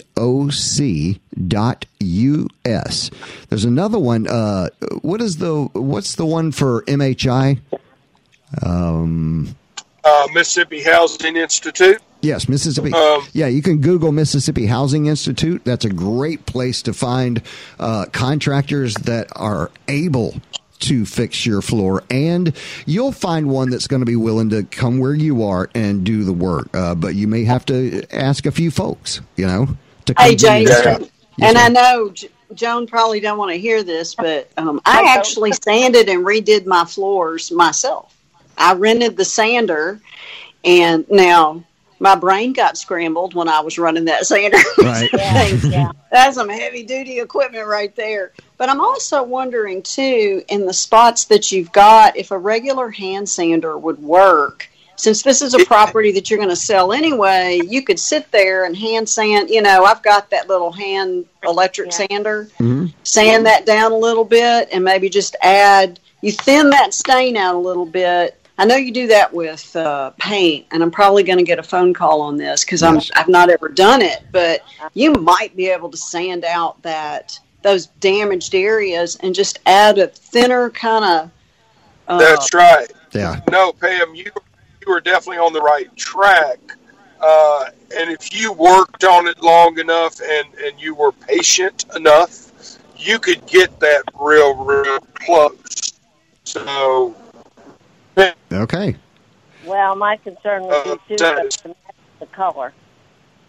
dot 1.47 1.85
us. 2.65 3.09
There's 3.49 3.65
another 3.65 3.99
one. 3.99 4.27
Uh, 4.27 4.69
what 5.01 5.21
is 5.21 5.37
the 5.37 5.63
what's 5.73 6.15
the 6.15 6.25
one 6.25 6.51
for 6.51 6.83
MHI? 6.83 7.59
Um, 8.63 9.55
uh, 10.03 10.27
Mississippi 10.33 10.81
Housing 10.83 11.35
Institute. 11.35 11.99
Yes, 12.21 12.49
Mississippi. 12.49 12.93
Um, 12.93 13.23
yeah, 13.33 13.47
you 13.47 13.61
can 13.61 13.79
Google 13.79 14.11
Mississippi 14.11 14.65
Housing 14.65 15.05
Institute. 15.05 15.63
That's 15.65 15.85
a 15.85 15.89
great 15.89 16.45
place 16.45 16.81
to 16.83 16.93
find 16.93 17.41
uh, 17.79 18.05
contractors 18.11 18.95
that 18.95 19.27
are 19.35 19.69
able 19.87 20.35
to 20.79 21.05
fix 21.05 21.45
your 21.45 21.61
floor, 21.61 22.03
and 22.09 22.55
you'll 22.85 23.11
find 23.11 23.49
one 23.49 23.69
that's 23.69 23.87
going 23.87 23.99
to 23.99 24.05
be 24.05 24.15
willing 24.15 24.49
to 24.51 24.63
come 24.63 24.99
where 24.99 25.13
you 25.13 25.43
are 25.43 25.69
and 25.75 26.03
do 26.03 26.23
the 26.23 26.33
work. 26.33 26.69
Uh, 26.75 26.95
but 26.95 27.15
you 27.15 27.27
may 27.27 27.43
have 27.43 27.65
to 27.65 28.03
ask 28.11 28.45
a 28.45 28.51
few 28.51 28.71
folks, 28.71 29.21
you 29.35 29.45
know, 29.45 29.67
to 30.05 30.13
come 30.13 30.25
Hey, 30.25 30.35
do 30.35 30.47
Jason. 30.47 30.83
job. 30.83 31.09
and 31.41 31.57
I 31.57 31.69
know 31.69 32.09
J- 32.11 32.29
Joan 32.53 32.87
probably 32.87 33.19
don't 33.19 33.37
want 33.37 33.51
to 33.51 33.57
hear 33.57 33.83
this, 33.83 34.15
but 34.15 34.49
um, 34.57 34.81
I 34.85 35.15
actually 35.17 35.51
sanded 35.51 36.09
and 36.09 36.25
redid 36.25 36.65
my 36.65 36.85
floors 36.85 37.51
myself. 37.51 38.15
I 38.57 38.73
rented 38.73 39.17
the 39.17 39.25
sander, 39.25 39.99
and 40.63 41.09
now 41.09 41.63
my 41.99 42.15
brain 42.15 42.53
got 42.53 42.77
scrambled 42.77 43.33
when 43.33 43.49
I 43.49 43.59
was 43.59 43.77
running 43.77 44.05
that 44.05 44.25
sander. 44.25 44.57
Right. 44.77 45.09
yeah. 45.63 45.91
That's 46.11 46.35
some 46.35 46.49
heavy 46.49 46.83
duty 46.83 47.19
equipment 47.19 47.67
right 47.67 47.95
there. 47.95 48.31
But 48.57 48.69
I'm 48.69 48.79
also 48.79 49.23
wondering 49.23 49.83
too, 49.83 50.43
in 50.47 50.65
the 50.65 50.73
spots 50.73 51.25
that 51.25 51.51
you've 51.51 51.71
got, 51.71 52.15
if 52.15 52.31
a 52.31 52.37
regular 52.37 52.89
hand 52.89 53.27
sander 53.27 53.77
would 53.77 54.01
work. 54.01 54.69
Since 54.97 55.21
this 55.21 55.43
is 55.43 55.53
a 55.53 55.63
property 55.65 56.11
that 56.13 56.29
you're 56.29 56.37
going 56.37 56.49
to 56.49 56.55
sell 56.55 56.91
anyway, 56.91 57.61
you 57.67 57.83
could 57.83 57.99
sit 57.99 58.29
there 58.31 58.65
and 58.65 58.75
hand 58.75 59.07
sand. 59.07 59.49
You 59.49 59.61
know, 59.61 59.85
I've 59.85 60.01
got 60.01 60.29
that 60.31 60.49
little 60.49 60.71
hand 60.71 61.25
electric 61.43 61.93
sander. 61.93 62.49
Sand 63.03 63.45
that 63.45 63.65
down 63.65 63.91
a 63.91 63.97
little 63.97 64.25
bit, 64.25 64.69
and 64.71 64.83
maybe 64.83 65.09
just 65.09 65.35
add. 65.41 65.99
You 66.21 66.31
thin 66.31 66.71
that 66.71 66.95
stain 66.95 67.37
out 67.37 67.53
a 67.53 67.59
little 67.59 67.85
bit. 67.85 68.41
I 68.57 68.65
know 68.65 68.75
you 68.75 68.91
do 68.91 69.05
that 69.07 69.31
with 69.31 69.75
uh, 69.75 70.09
paint, 70.19 70.65
and 70.71 70.81
I'm 70.81 70.89
probably 70.89 71.21
going 71.21 71.37
to 71.37 71.43
get 71.43 71.59
a 71.59 71.63
phone 71.63 71.93
call 71.93 72.21
on 72.21 72.37
this 72.37 72.65
because 72.65 72.81
I'm 72.81 72.99
I've 73.15 73.27
not 73.27 73.51
ever 73.51 73.69
done 73.69 74.01
it. 74.01 74.23
But 74.31 74.61
you 74.95 75.13
might 75.13 75.55
be 75.55 75.67
able 75.67 75.91
to 75.91 75.97
sand 75.97 76.43
out 76.43 76.81
that 76.81 77.39
those 77.61 77.85
damaged 77.85 78.55
areas 78.55 79.15
and 79.17 79.35
just 79.35 79.59
add 79.67 79.99
a 79.99 80.07
thinner 80.07 80.71
kind 80.71 81.05
of. 81.05 81.31
Uh, 82.07 82.17
That's 82.17 82.51
right. 82.53 82.91
Yeah. 83.13 83.41
No, 83.51 83.73
Pam, 83.73 84.15
you 84.15 84.25
you 84.25 84.31
are 84.91 85.01
definitely 85.01 85.39
on 85.39 85.53
the 85.53 85.61
right 85.61 85.93
track. 85.95 86.59
Uh, 87.19 87.65
and 87.97 88.11
if 88.11 88.33
you 88.33 88.53
worked 88.53 89.03
on 89.03 89.27
it 89.27 89.41
long 89.41 89.79
enough 89.79 90.19
and, 90.21 90.53
and 90.55 90.79
you 90.79 90.93
were 90.93 91.11
patient 91.11 91.85
enough, 91.95 92.77
you 92.95 93.19
could 93.19 93.45
get 93.47 93.79
that 93.79 94.03
real, 94.19 94.55
real 94.55 94.99
close. 95.15 95.93
So, 96.43 97.15
Okay. 98.51 98.95
Well, 99.65 99.95
my 99.95 100.17
concern 100.17 100.63
would 100.63 100.83
be 100.83 100.89
Uh, 100.91 100.97
too 101.07 101.17
that 101.17 101.51
to 101.51 101.67
match 101.67 101.95
the 102.19 102.25
color. 102.27 102.73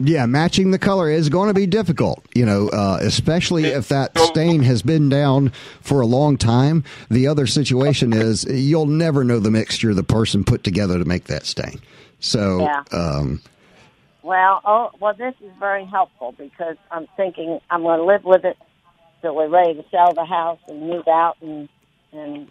Yeah, 0.00 0.26
matching 0.26 0.70
the 0.70 0.78
color 0.78 1.10
is 1.10 1.28
going 1.28 1.48
to 1.48 1.54
be 1.54 1.66
difficult, 1.66 2.24
you 2.34 2.46
know, 2.46 2.68
uh, 2.68 2.98
especially 3.00 3.64
if 3.64 3.88
that 3.88 4.16
stain 4.16 4.62
has 4.62 4.80
been 4.82 5.08
down 5.08 5.50
for 5.80 6.00
a 6.00 6.06
long 6.06 6.36
time. 6.36 6.84
The 7.10 7.26
other 7.26 7.46
situation 7.48 8.12
is 8.12 8.44
you'll 8.44 8.86
never 8.86 9.24
know 9.24 9.40
the 9.40 9.50
mixture 9.50 9.92
the 9.94 10.04
person 10.04 10.44
put 10.44 10.62
together 10.62 10.98
to 10.98 11.04
make 11.04 11.24
that 11.24 11.46
stain. 11.46 11.80
So, 12.20 12.60
Yeah. 12.60 12.82
um, 12.92 13.40
Well, 14.22 14.60
oh, 14.64 14.90
well, 15.00 15.14
this 15.14 15.34
is 15.40 15.50
very 15.58 15.84
helpful 15.84 16.34
because 16.36 16.76
I'm 16.92 17.06
thinking 17.16 17.60
I'm 17.70 17.82
going 17.82 17.98
to 17.98 18.04
live 18.04 18.24
with 18.24 18.44
it 18.44 18.56
till 19.22 19.34
we're 19.34 19.48
ready 19.48 19.74
to 19.74 19.84
sell 19.90 20.12
the 20.12 20.24
house 20.24 20.58
and 20.68 20.80
move 20.80 21.08
out 21.08 21.36
and 21.40 21.68
and 22.12 22.48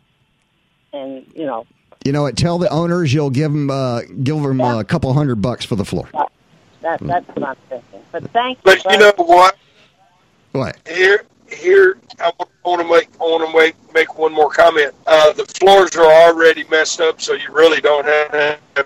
and 0.93 1.25
you 1.35 1.45
know 1.45 1.65
you 2.03 2.11
know 2.11 2.23
what? 2.23 2.37
Tell 2.37 2.57
the 2.57 2.69
owners 2.69 3.13
you'll 3.13 3.29
give 3.29 3.51
them 3.51 3.69
uh, 3.69 4.01
give 4.23 4.41
them 4.41 4.61
a 4.61 4.83
couple 4.83 5.13
hundred 5.13 5.41
bucks 5.41 5.65
for 5.65 5.75
the 5.75 5.85
floor. 5.85 6.09
That 6.87 6.99
that's 7.01 7.27
what 7.27 7.49
I'm 7.49 7.55
thinking. 7.69 8.01
But 8.11 8.31
thank 8.31 8.57
you. 8.59 8.61
but 8.63 8.77
you 8.77 8.89
very- 8.97 8.97
know 9.17 9.23
what? 9.25 9.57
What? 10.53 10.77
Here, 10.87 11.23
here, 11.51 11.97
I 12.19 12.31
want 12.65 12.81
to 12.81 12.87
make, 12.89 13.09
I 13.19 13.23
want 13.23 13.49
to 13.51 13.57
make, 13.57 13.75
make 13.93 14.17
one 14.17 14.33
more 14.33 14.49
comment. 14.49 14.93
Uh, 15.05 15.33
the 15.33 15.45
floors 15.45 15.95
are 15.95 16.05
already 16.11 16.63
messed 16.71 16.99
up, 17.01 17.21
so 17.21 17.33
you 17.33 17.51
really 17.51 17.79
don't 17.81 18.05
have 18.05 18.59
to 18.75 18.85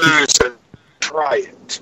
lose 0.00 0.38
and 0.44 0.54
try 1.00 1.36
it. 1.48 1.80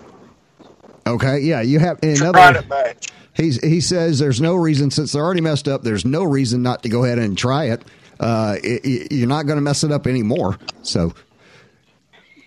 Okay, 1.06 1.40
yeah, 1.40 1.60
you 1.62 1.78
have 1.78 1.98
another. 2.02 2.32
Try 2.32 2.48
other. 2.48 2.62
to 2.62 2.68
match. 2.68 3.08
He's, 3.34 3.62
he 3.64 3.80
says 3.80 4.18
there's 4.18 4.40
no 4.40 4.54
reason 4.54 4.90
since 4.90 5.12
they're 5.12 5.24
already 5.24 5.40
messed 5.42 5.68
up. 5.68 5.82
There's 5.82 6.04
no 6.04 6.22
reason 6.24 6.62
not 6.62 6.82
to 6.84 6.88
go 6.88 7.04
ahead 7.04 7.18
and 7.18 7.36
try 7.36 7.64
it. 7.66 7.82
Uh, 8.20 8.56
it, 8.62 8.84
it- 8.84 9.12
you're 9.12 9.28
not 9.28 9.46
going 9.46 9.56
to 9.56 9.62
mess 9.62 9.82
it 9.84 9.90
up 9.92 10.06
anymore. 10.06 10.58
So 10.82 11.14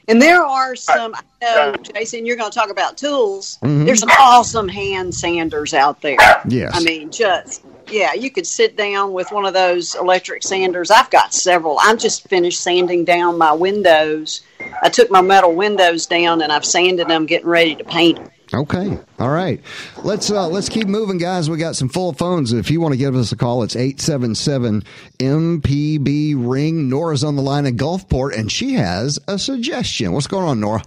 And 0.10 0.22
there 0.22 0.44
are 0.44 0.76
some, 0.76 1.14
I 1.16 1.22
know, 1.42 1.76
Jason, 1.96 2.26
you're 2.26 2.36
going 2.36 2.52
to 2.52 2.58
talk 2.58 2.72
about 2.72 2.98
tools. 2.98 3.60
Mhm. 3.64 3.86
There's 3.86 4.00
some 4.00 4.10
awesome 4.20 4.68
hand 4.68 5.14
sanders 5.14 5.74
out 5.74 6.02
there. 6.02 6.18
Yes. 6.48 6.72
I 6.74 6.82
mean, 6.82 7.12
just, 7.12 7.64
yeah, 7.92 8.14
you 8.14 8.32
could 8.32 8.48
sit 8.48 8.76
down 8.76 9.14
with 9.14 9.32
one 9.32 9.46
of 9.46 9.54
those 9.54 9.96
electric 9.96 10.44
sanders. 10.44 10.90
I've 10.90 11.10
got 11.12 11.34
several. 11.34 11.78
I'm 11.80 11.98
just 11.98 12.28
finished 12.28 12.62
sanding 12.62 13.06
down 13.06 13.38
my 13.38 13.52
windows. 13.52 14.42
I 14.82 14.90
took 14.90 15.12
my 15.12 15.22
metal 15.22 15.54
windows 15.54 16.06
down 16.08 16.42
and 16.42 16.52
I've 16.52 16.66
sanded 16.66 17.08
them, 17.08 17.26
getting 17.26 17.48
ready 17.48 17.76
to 17.76 17.84
paint 17.84 18.18
them. 18.18 18.32
Okay. 18.54 18.98
All 19.20 19.30
right. 19.30 19.62
Let's 20.04 20.32
uh, 20.32 20.48
let's 20.48 20.70
keep 20.70 20.88
moving, 20.88 21.20
guys. 21.20 21.50
We 21.50 21.58
got 21.58 21.76
some 21.76 21.90
full 21.90 22.14
phones. 22.14 22.52
If 22.52 22.72
you 22.72 22.82
want 22.82 22.94
to 22.94 22.98
give 22.98 23.16
us 23.16 23.32
a 23.32 23.36
call, 23.36 23.62
it's 23.62 23.76
877 23.76 24.84
MPB 25.20 26.34
ring. 26.36 26.90
Nora's 26.90 27.24
on 27.24 27.36
the 27.36 27.44
line 27.44 27.68
in 27.68 27.78
Gulfport, 27.78 28.36
and 28.36 28.52
she 28.52 28.74
has 28.74 29.20
a 29.28 29.38
suggestion. 29.38 30.14
What's 30.14 30.28
going 30.28 30.48
on, 30.48 30.60
Nora? 30.60 30.82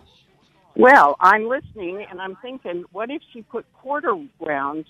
Well, 0.74 1.16
I'm 1.20 1.48
listening 1.48 2.04
and 2.10 2.20
I'm 2.20 2.36
thinking, 2.40 2.84
what 2.92 3.10
if 3.10 3.22
she 3.32 3.42
put 3.42 3.66
quarter 3.74 4.16
rounds? 4.40 4.86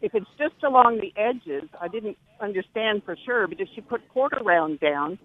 If 0.00 0.14
it's 0.14 0.26
just 0.36 0.62
along 0.64 1.00
the 1.00 1.12
edges, 1.16 1.68
I 1.80 1.86
didn't 1.86 2.18
understand 2.40 3.04
for 3.04 3.16
sure, 3.24 3.46
but 3.46 3.60
if 3.60 3.68
she 3.74 3.80
put 3.80 4.06
quarter 4.08 4.42
round 4.42 4.80
down, 4.80 5.18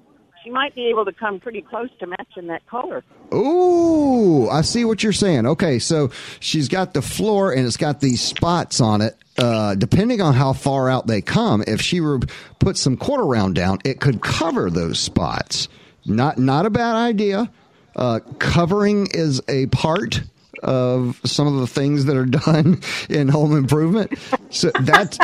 she 0.48 0.52
might 0.52 0.74
be 0.74 0.88
able 0.88 1.04
to 1.04 1.12
come 1.12 1.42
pretty 1.42 1.62
close 1.62 1.90
to 2.00 2.08
matching 2.08 2.48
that 2.48 2.66
color. 2.68 3.04
Ooh, 3.34 4.48
I 4.50 4.62
see 4.62 4.86
what 4.86 5.04
you're 5.04 5.12
saying. 5.12 5.46
Okay, 5.46 5.78
so 5.78 6.10
she's 6.40 6.70
got 6.70 6.94
the 6.94 7.02
floor 7.02 7.52
and 7.52 7.66
it's 7.66 7.76
got 7.76 8.00
these 8.00 8.22
spots 8.22 8.80
on 8.80 9.02
it. 9.02 9.18
Uh, 9.38 9.76
depending 9.76 10.22
on 10.22 10.34
how 10.34 10.54
far 10.54 10.90
out 10.90 11.06
they 11.06 11.22
come, 11.22 11.64
if 11.68 11.82
she 11.82 12.00
were 12.00 12.20
put 12.60 12.78
some 12.78 12.96
quarter 12.96 13.26
round 13.26 13.56
down, 13.56 13.80
it 13.84 14.00
could 14.00 14.22
cover 14.22 14.70
those 14.70 15.00
spots. 15.00 15.68
Not 16.06 16.38
not 16.38 16.66
a 16.66 16.70
bad 16.70 16.96
idea. 16.96 17.52
Uh, 17.94 18.22
covering 18.40 19.08
is 19.12 19.42
a 19.50 19.66
part 19.68 20.22
of 20.64 21.20
some 21.26 21.46
of 21.46 21.60
the 21.60 21.68
things 21.68 22.06
that 22.06 22.16
are 22.16 22.26
done 22.26 22.80
in 23.10 23.28
home 23.28 23.56
improvement. 23.56 24.18
So 24.50 24.72
that 24.80 25.18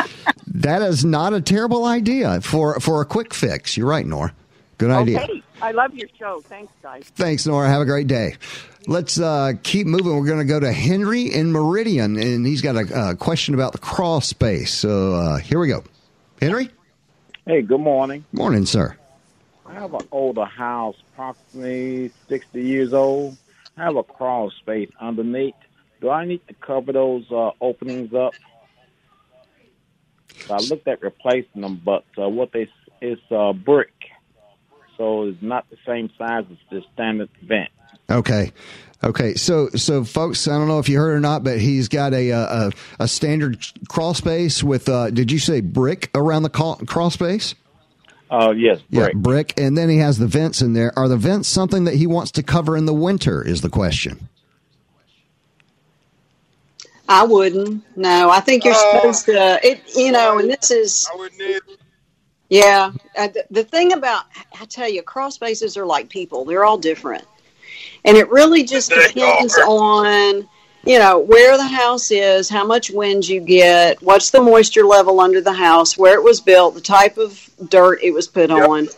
that 0.48 0.82
is 0.82 1.02
not 1.02 1.32
a 1.32 1.40
terrible 1.40 1.86
idea 1.86 2.42
for 2.42 2.78
for 2.78 3.00
a 3.00 3.06
quick 3.06 3.32
fix. 3.32 3.76
You're 3.76 3.88
right, 3.88 4.06
Nora. 4.06 4.34
Good 4.84 4.92
idea. 4.92 5.22
Okay. 5.22 5.42
I 5.62 5.70
love 5.70 5.94
your 5.94 6.08
show. 6.18 6.42
Thanks, 6.42 6.70
guys. 6.82 7.04
Thanks, 7.14 7.46
Nora. 7.46 7.70
Have 7.70 7.80
a 7.80 7.86
great 7.86 8.06
day. 8.06 8.36
Let's 8.86 9.18
uh, 9.18 9.52
keep 9.62 9.86
moving. 9.86 10.14
We're 10.14 10.26
going 10.26 10.40
to 10.40 10.44
go 10.44 10.60
to 10.60 10.70
Henry 10.70 11.22
in 11.22 11.52
Meridian, 11.52 12.18
and 12.18 12.46
he's 12.46 12.60
got 12.60 12.76
a, 12.76 13.12
a 13.12 13.16
question 13.16 13.54
about 13.54 13.72
the 13.72 13.78
crawl 13.78 14.20
space. 14.20 14.74
So 14.74 15.14
uh, 15.14 15.38
here 15.38 15.58
we 15.58 15.68
go. 15.68 15.84
Henry? 16.38 16.68
Hey, 17.46 17.62
good 17.62 17.80
morning. 17.80 18.26
Morning, 18.32 18.66
sir. 18.66 18.94
I 19.64 19.72
have 19.72 19.94
an 19.94 20.06
older 20.12 20.44
house, 20.44 20.96
approximately 21.14 22.10
60 22.28 22.62
years 22.62 22.92
old. 22.92 23.38
I 23.78 23.84
have 23.84 23.96
a 23.96 24.02
crawl 24.02 24.50
space 24.50 24.90
underneath. 25.00 25.54
Do 26.02 26.10
I 26.10 26.26
need 26.26 26.46
to 26.48 26.54
cover 26.54 26.92
those 26.92 27.24
uh, 27.30 27.52
openings 27.62 28.12
up? 28.12 28.34
So 30.46 30.54
I 30.54 30.58
looked 30.58 30.86
at 30.88 31.00
replacing 31.00 31.62
them, 31.62 31.80
but 31.82 32.04
uh, 32.18 32.28
what 32.28 32.52
they 32.52 32.68
is 33.04 33.18
uh, 33.30 33.52
brick, 33.52 33.92
so 34.96 35.24
it's 35.24 35.42
not 35.42 35.68
the 35.70 35.76
same 35.86 36.10
size 36.18 36.44
as 36.50 36.56
the 36.70 36.82
standard 36.92 37.30
vent. 37.42 37.70
Okay. 38.10 38.52
Okay, 39.02 39.34
so 39.34 39.68
so 39.70 40.02
folks, 40.02 40.48
I 40.48 40.52
don't 40.56 40.66
know 40.66 40.78
if 40.78 40.88
you 40.88 40.96
heard 40.98 41.14
or 41.14 41.20
not, 41.20 41.44
but 41.44 41.58
he's 41.58 41.88
got 41.88 42.14
a 42.14 42.30
a, 42.30 42.70
a 43.00 43.06
standard 43.06 43.58
crawl 43.86 44.14
space 44.14 44.64
with. 44.64 44.88
Uh, 44.88 45.10
did 45.10 45.30
you 45.30 45.38
say 45.38 45.60
brick 45.60 46.10
around 46.14 46.42
the 46.42 46.48
crawl, 46.48 46.76
crawl 46.76 47.10
space? 47.10 47.54
Uh, 48.30 48.54
yes, 48.56 48.80
brick. 48.90 49.12
Yeah, 49.12 49.20
brick, 49.20 49.60
and 49.60 49.76
then 49.76 49.90
he 49.90 49.98
has 49.98 50.16
the 50.16 50.26
vents 50.26 50.62
in 50.62 50.72
there. 50.72 50.98
Are 50.98 51.06
the 51.08 51.18
vents 51.18 51.48
something 51.48 51.84
that 51.84 51.96
he 51.96 52.06
wants 52.06 52.30
to 52.32 52.42
cover 52.42 52.78
in 52.78 52.86
the 52.86 52.94
winter? 52.94 53.46
Is 53.46 53.60
the 53.60 53.68
question. 53.68 54.26
I 57.06 57.24
wouldn't. 57.24 57.84
No, 57.96 58.30
I 58.30 58.40
think 58.40 58.64
you're 58.64 58.72
Uh, 58.72 58.96
supposed 58.96 59.26
to. 59.26 59.60
It, 59.62 59.82
you 59.94 60.12
know, 60.12 60.38
and 60.38 60.48
this 60.48 60.70
is. 60.70 61.06
I 61.12 61.16
wouldn't 61.16 61.40
either. 61.42 61.60
Yeah, 62.50 62.92
uh, 63.16 63.28
the, 63.28 63.44
the 63.50 63.64
thing 63.64 63.92
about 63.92 64.26
I 64.60 64.64
tell 64.66 64.88
you, 64.88 65.02
crawl 65.02 65.30
spaces 65.30 65.76
are 65.76 65.86
like 65.86 66.08
people; 66.08 66.44
they're 66.44 66.64
all 66.64 66.78
different, 66.78 67.24
and 68.04 68.16
it 68.16 68.28
really 68.30 68.64
just 68.64 68.90
depends 68.90 69.56
on 69.58 70.46
you 70.84 70.98
know 70.98 71.18
where 71.18 71.56
the 71.56 71.66
house 71.66 72.10
is, 72.10 72.48
how 72.48 72.66
much 72.66 72.90
wind 72.90 73.26
you 73.26 73.40
get, 73.40 74.00
what's 74.02 74.30
the 74.30 74.40
moisture 74.40 74.84
level 74.84 75.20
under 75.20 75.40
the 75.40 75.52
house, 75.52 75.96
where 75.96 76.14
it 76.14 76.22
was 76.22 76.40
built, 76.40 76.74
the 76.74 76.80
type 76.80 77.16
of 77.16 77.48
dirt 77.68 78.00
it 78.02 78.12
was 78.12 78.28
put 78.28 78.50
on, 78.50 78.88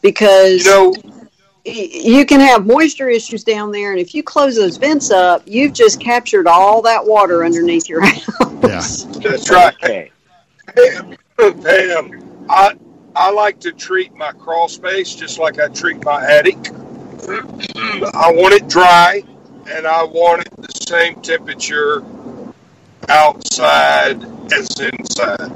because 0.00 0.64
You 0.64 0.70
know, 0.70 0.94
you 1.66 2.26
can 2.26 2.40
have 2.40 2.66
moisture 2.66 3.08
issues 3.08 3.44
down 3.44 3.70
there, 3.70 3.92
and 3.92 4.00
if 4.00 4.14
you 4.14 4.22
close 4.22 4.56
those 4.56 4.76
vents 4.76 5.10
up, 5.10 5.42
you've 5.46 5.72
just 5.72 6.00
captured 6.00 6.46
all 6.46 6.82
that 6.82 7.04
water 7.04 7.44
underneath 7.44 7.88
your 7.88 8.00
house. 8.04 9.04
Yeah. 9.06 9.20
that's 9.20 9.50
right. 9.50 9.74
Okay. 9.82 10.10
Pam, 10.74 11.16
Pam, 11.36 12.46
I 12.48 12.74
I 13.16 13.30
like 13.30 13.60
to 13.60 13.72
treat 13.72 14.14
my 14.14 14.32
crawl 14.32 14.68
space 14.68 15.14
just 15.14 15.38
like 15.38 15.58
I 15.60 15.68
treat 15.68 16.04
my 16.04 16.24
attic. 16.24 16.56
I 17.26 18.32
want 18.34 18.54
it 18.54 18.68
dry, 18.68 19.22
and 19.70 19.86
I 19.86 20.04
want 20.04 20.42
it 20.42 20.56
the 20.56 20.72
same 20.72 21.20
temperature 21.22 22.02
outside 23.08 24.22
as 24.52 24.68
inside. 24.80 25.52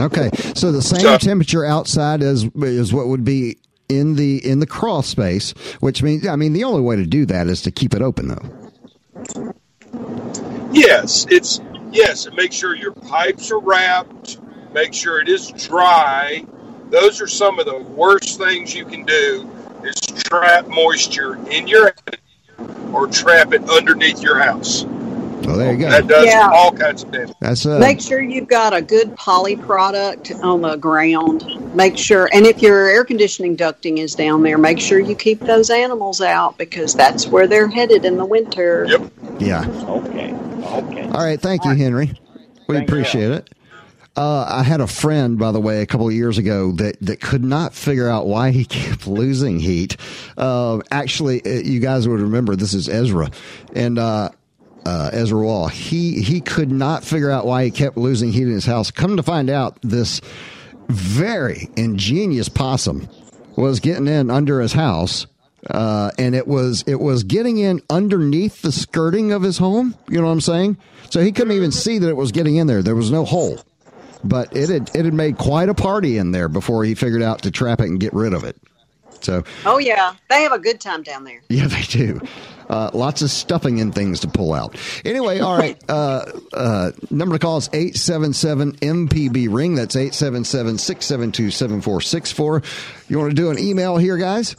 Okay, 0.00 0.30
so 0.54 0.72
the 0.72 0.82
same 0.82 1.00
So- 1.00 1.18
temperature 1.18 1.64
outside 1.64 2.22
as 2.22 2.44
is 2.56 2.92
what 2.92 3.06
would 3.08 3.24
be 3.24 3.58
in 3.88 4.16
the 4.16 4.44
in 4.44 4.58
the 4.58 4.66
crawl 4.66 5.02
space, 5.02 5.52
which 5.80 6.02
means 6.02 6.26
I 6.26 6.36
mean 6.36 6.52
the 6.54 6.64
only 6.64 6.80
way 6.80 6.96
to 6.96 7.06
do 7.06 7.24
that 7.26 7.46
is 7.46 7.62
to 7.62 7.70
keep 7.70 7.94
it 7.94 8.02
open 8.02 8.28
though. 8.28 9.46
Yes, 10.72 11.26
it's 11.30 11.60
yes, 11.92 12.26
and 12.26 12.34
make 12.36 12.52
sure 12.52 12.74
your 12.74 12.92
pipes 12.92 13.50
are 13.50 13.60
wrapped. 13.60 14.38
Make 14.74 14.92
sure 14.92 15.20
it 15.20 15.28
is 15.28 15.50
dry. 15.52 16.44
Those 16.90 17.20
are 17.20 17.26
some 17.26 17.58
of 17.58 17.66
the 17.66 17.78
worst 17.78 18.38
things 18.38 18.74
you 18.74 18.84
can 18.84 19.04
do 19.04 19.48
is 19.84 19.94
trap 20.24 20.68
moisture 20.68 21.36
in 21.50 21.66
your 21.66 21.92
or 22.92 23.06
trap 23.06 23.52
it 23.52 23.68
underneath 23.68 24.22
your 24.22 24.38
house. 24.38 24.84
Well, 25.44 25.56
there 25.58 25.72
you 25.72 25.78
go. 25.78 25.90
That 25.90 26.08
does 26.08 26.26
Yeah. 26.26 26.50
all 26.52 26.72
kinds 26.72 27.04
of 27.04 27.12
damage. 27.12 27.34
That's 27.40 27.66
uh, 27.66 27.78
Make 27.78 28.00
sure 28.00 28.20
you've 28.20 28.48
got 28.48 28.74
a 28.74 28.82
good 28.82 29.14
poly 29.16 29.54
product 29.54 30.32
on 30.42 30.62
the 30.62 30.76
ground. 30.76 31.74
Make 31.74 31.96
sure, 31.96 32.28
and 32.32 32.46
if 32.46 32.60
your 32.62 32.88
air 32.88 33.04
conditioning 33.04 33.56
ducting 33.56 33.98
is 33.98 34.14
down 34.14 34.42
there, 34.42 34.58
make 34.58 34.80
sure 34.80 34.98
you 34.98 35.14
keep 35.14 35.38
those 35.40 35.70
animals 35.70 36.20
out 36.20 36.58
because 36.58 36.94
that's 36.94 37.28
where 37.28 37.46
they're 37.46 37.68
headed 37.68 38.04
in 38.04 38.16
the 38.16 38.24
winter. 38.24 38.86
Yep. 38.88 39.12
yeah. 39.38 39.64
Okay. 39.88 40.34
Okay. 40.34 41.02
All 41.10 41.24
right, 41.24 41.40
thank 41.40 41.64
you, 41.64 41.74
Henry. 41.74 42.12
We 42.66 42.76
Thank 42.76 42.90
you. 42.90 42.96
appreciate 42.96 43.30
it. 43.30 43.50
Uh, 44.16 44.46
I 44.48 44.62
had 44.62 44.80
a 44.80 44.86
friend, 44.86 45.38
by 45.38 45.52
the 45.52 45.60
way, 45.60 45.82
a 45.82 45.86
couple 45.86 46.08
of 46.08 46.14
years 46.14 46.38
ago 46.38 46.72
that, 46.72 46.96
that 47.02 47.20
could 47.20 47.44
not 47.44 47.74
figure 47.74 48.08
out 48.08 48.26
why 48.26 48.50
he 48.50 48.64
kept 48.66 49.06
losing 49.06 49.60
heat. 49.60 49.96
Uh, 50.36 50.80
actually, 50.90 51.44
uh, 51.44 51.50
you 51.50 51.80
guys 51.80 52.08
would 52.08 52.20
remember 52.20 52.56
this 52.56 52.74
is 52.74 52.88
Ezra, 52.88 53.30
and 53.74 53.98
uh, 53.98 54.30
uh, 54.86 55.10
Ezra 55.12 55.44
Wall. 55.44 55.68
He 55.68 56.22
he 56.22 56.40
could 56.40 56.70
not 56.70 57.04
figure 57.04 57.30
out 57.30 57.44
why 57.44 57.64
he 57.64 57.70
kept 57.70 57.96
losing 57.96 58.32
heat 58.32 58.44
in 58.44 58.52
his 58.52 58.64
house. 58.64 58.90
Come 58.90 59.16
to 59.16 59.22
find 59.22 59.50
out, 59.50 59.78
this 59.82 60.20
very 60.88 61.68
ingenious 61.76 62.48
possum 62.48 63.08
was 63.56 63.80
getting 63.80 64.06
in 64.06 64.30
under 64.30 64.60
his 64.60 64.72
house. 64.72 65.26
Uh, 65.68 66.12
and 66.16 66.36
it 66.36 66.46
was 66.46 66.84
it 66.86 67.00
was 67.00 67.24
getting 67.24 67.58
in 67.58 67.82
underneath 67.90 68.62
the 68.62 68.70
skirting 68.70 69.32
of 69.32 69.42
his 69.42 69.58
home. 69.58 69.96
You 70.08 70.20
know 70.20 70.26
what 70.26 70.32
I'm 70.32 70.40
saying? 70.40 70.78
So 71.10 71.20
he 71.20 71.32
couldn't 71.32 71.56
even 71.56 71.72
see 71.72 71.98
that 71.98 72.08
it 72.08 72.16
was 72.16 72.30
getting 72.30 72.56
in 72.56 72.68
there. 72.68 72.82
There 72.82 72.94
was 72.94 73.10
no 73.10 73.24
hole, 73.24 73.58
but 74.26 74.54
it 74.56 74.68
had 74.68 74.90
it 74.94 75.04
had 75.04 75.14
made 75.14 75.38
quite 75.38 75.68
a 75.68 75.74
party 75.74 76.18
in 76.18 76.32
there 76.32 76.48
before 76.48 76.84
he 76.84 76.94
figured 76.94 77.22
out 77.22 77.42
to 77.42 77.50
trap 77.50 77.80
it 77.80 77.84
and 77.86 78.00
get 78.00 78.12
rid 78.12 78.32
of 78.32 78.44
it. 78.44 78.56
So 79.20 79.44
Oh 79.64 79.78
yeah, 79.78 80.14
they 80.28 80.42
have 80.42 80.52
a 80.52 80.58
good 80.58 80.80
time 80.80 81.02
down 81.02 81.24
there. 81.24 81.40
yeah, 81.48 81.66
they 81.66 81.82
do. 81.82 82.20
Uh, 82.68 82.90
lots 82.92 83.22
of 83.22 83.30
stuffing 83.30 83.80
and 83.80 83.94
things 83.94 84.20
to 84.20 84.28
pull 84.28 84.52
out. 84.52 84.76
Anyway, 85.04 85.38
all 85.40 85.56
right. 85.56 85.82
Uh, 85.88 86.24
uh, 86.52 86.90
number 87.10 87.36
to 87.36 87.38
call 87.38 87.58
is 87.58 87.70
877 87.72 88.72
MPB 88.76 89.52
ring. 89.52 89.76
That's 89.76 89.94
877 89.94 90.78
672 90.78 91.50
7464. 91.52 92.62
You 93.08 93.18
want 93.18 93.30
to 93.30 93.34
do 93.36 93.50
an 93.50 93.58
email 93.58 93.96
here, 93.96 94.16
guys? 94.16 94.56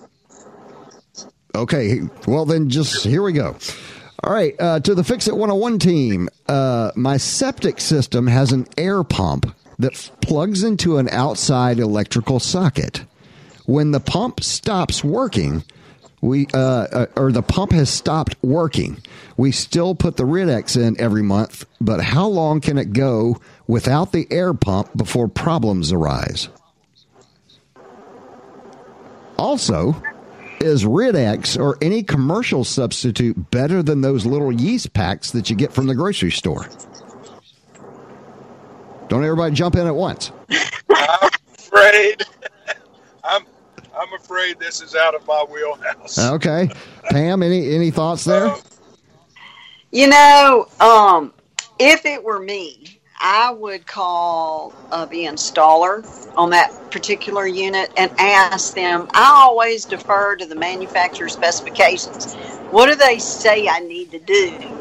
Okay. 1.54 2.02
Well, 2.26 2.46
then 2.46 2.70
just 2.70 3.04
here 3.04 3.22
we 3.22 3.34
go. 3.34 3.58
All 4.24 4.34
right. 4.34 4.56
Uh, 4.60 4.80
to 4.80 4.96
the 4.96 5.04
Fix 5.04 5.28
It 5.28 5.36
101 5.36 5.80
team, 5.80 6.30
uh, 6.48 6.92
my 6.96 7.18
septic 7.18 7.80
system 7.80 8.28
has 8.28 8.52
an 8.52 8.68
air 8.78 9.04
pump 9.04 9.56
that 9.80 9.94
f- 9.94 10.12
plugs 10.22 10.64
into 10.64 10.98
an 10.98 11.08
outside 11.10 11.80
electrical 11.80 12.40
socket 12.40 13.06
when 13.68 13.92
the 13.92 14.00
pump 14.00 14.42
stops 14.42 15.04
working, 15.04 15.64
we 16.22 16.48
uh, 16.54 16.58
uh, 16.58 17.06
or 17.16 17.32
the 17.32 17.44
pump 17.44 17.74
has 17.74 17.90
stopped 17.90 18.36
working, 18.42 18.98
we 19.36 19.52
still 19.52 19.94
put 19.94 20.18
the 20.18 20.26
Rid-X 20.26 20.76
in 20.76 21.00
every 21.00 21.22
month. 21.22 21.66
But 21.80 22.02
how 22.02 22.28
long 22.28 22.62
can 22.62 22.78
it 22.80 22.94
go 22.94 23.40
without 23.68 24.14
the 24.14 24.26
air 24.32 24.54
pump 24.54 24.96
before 24.98 25.28
problems 25.28 25.92
arise? 25.92 26.48
Also, 29.38 30.02
is 30.62 30.86
Rid-X 30.86 31.58
or 31.58 31.78
any 31.82 32.04
commercial 32.04 32.64
substitute 32.64 33.52
better 33.52 33.82
than 33.84 34.02
those 34.02 34.26
little 34.26 34.52
yeast 34.52 34.94
packs 34.94 35.32
that 35.32 35.50
you 35.50 35.56
get 35.56 35.72
from 35.72 35.88
the 35.88 35.96
grocery 35.96 36.32
store? 36.32 36.68
Don't 39.08 39.24
everybody 39.24 39.56
jump 39.56 39.76
in 39.76 39.88
at 39.88 39.96
once. 39.96 40.32
I'm 40.90 41.30
afraid. 41.58 42.24
I'm 43.24 43.46
I'm 43.98 44.14
afraid 44.14 44.60
this 44.60 44.82
is 44.82 44.96
out 44.96 45.16
of 45.16 45.26
my 45.26 45.46
wheelhouse. 45.50 46.20
Okay, 46.20 46.70
Pam, 47.10 47.42
any 47.42 47.74
any 47.74 47.92
thoughts 47.92 48.24
there? 48.26 48.54
You 49.92 50.08
know, 50.08 50.68
um, 50.80 51.34
if 51.80 52.06
it 52.06 52.24
were 52.24 52.40
me, 52.40 52.97
I 53.20 53.52
would 53.52 53.86
call 53.88 54.74
uh, 54.92 55.06
the 55.06 55.26
installer 55.26 56.06
on 56.38 56.52
that 56.52 56.72
particular 56.92 57.48
unit 57.48 57.92
and 57.98 58.12
ask 58.20 58.76
them. 58.76 59.08
I 59.14 59.42
always 59.44 59.86
defer 59.86 60.36
to 60.36 60.46
the 60.46 60.56
manufacturer 60.56 61.30
specifications. 61.30 62.36
What 62.72 62.88
do 62.88 62.96
they 62.96 63.18
say 63.20 63.68
I 63.68 63.80
need 63.80 64.12
to 64.12 64.20
do 64.20 64.78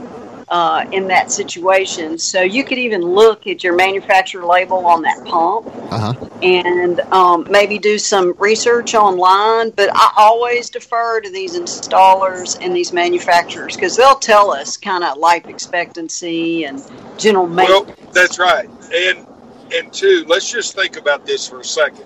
uh, 0.49 0.87
in 0.93 1.09
that 1.09 1.31
situation. 1.31 2.19
So 2.19 2.43
you 2.43 2.65
could 2.65 2.79
even 2.79 3.03
look 3.03 3.47
at 3.47 3.65
your 3.65 3.75
manufacturer 3.75 4.45
label 4.47 4.87
on 4.87 5.03
that 5.03 5.25
pump 5.25 5.67
Uh 5.91 6.13
huh. 6.13 6.27
and 6.43 7.01
um, 7.13 7.47
maybe 7.51 7.79
do 7.79 7.99
some 7.99 8.35
research 8.39 8.95
online. 8.95 9.71
But 9.71 9.91
I 9.93 10.13
always 10.17 10.71
defer 10.71 11.21
to 11.21 11.31
these 11.31 11.59
installers 11.59 12.57
and 12.61 12.75
these 12.75 12.93
manufacturers 12.93 13.75
because 13.75 13.97
they'll 13.97 14.17
tell 14.17 14.53
us 14.53 14.77
kind 14.77 15.03
of 15.03 15.19
life 15.19 15.47
expectancy 15.49 16.65
and 16.65 16.83
general 17.19 17.47
Well, 17.47 17.85
maintenance. 17.85 18.06
That's 18.17 18.39
right. 18.39 18.69
And 18.93 19.27
and 19.75 19.93
two, 19.93 20.25
let's 20.27 20.51
just 20.51 20.75
think 20.75 20.97
about 20.97 21.27
this 21.27 21.49
for 21.49 21.61
a 21.61 21.65
second. 21.65 22.05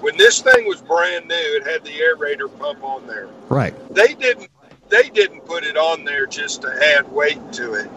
When 0.00 0.16
this 0.16 0.40
thing 0.40 0.66
was 0.66 0.80
brand 0.80 1.28
new, 1.28 1.34
it 1.34 1.66
had 1.66 1.84
the 1.84 1.90
aerator 1.90 2.48
pump 2.58 2.82
on 2.82 3.06
there. 3.06 3.28
Right. 3.48 3.74
They 3.94 4.14
didn't 4.14 4.50
they 4.88 5.08
didn't 5.08 5.46
put 5.46 5.64
it 5.64 5.76
on 5.76 6.04
there 6.04 6.26
just 6.26 6.62
to 6.62 6.96
add 6.96 7.10
weight 7.10 7.40
to 7.52 7.74
it. 7.74 7.90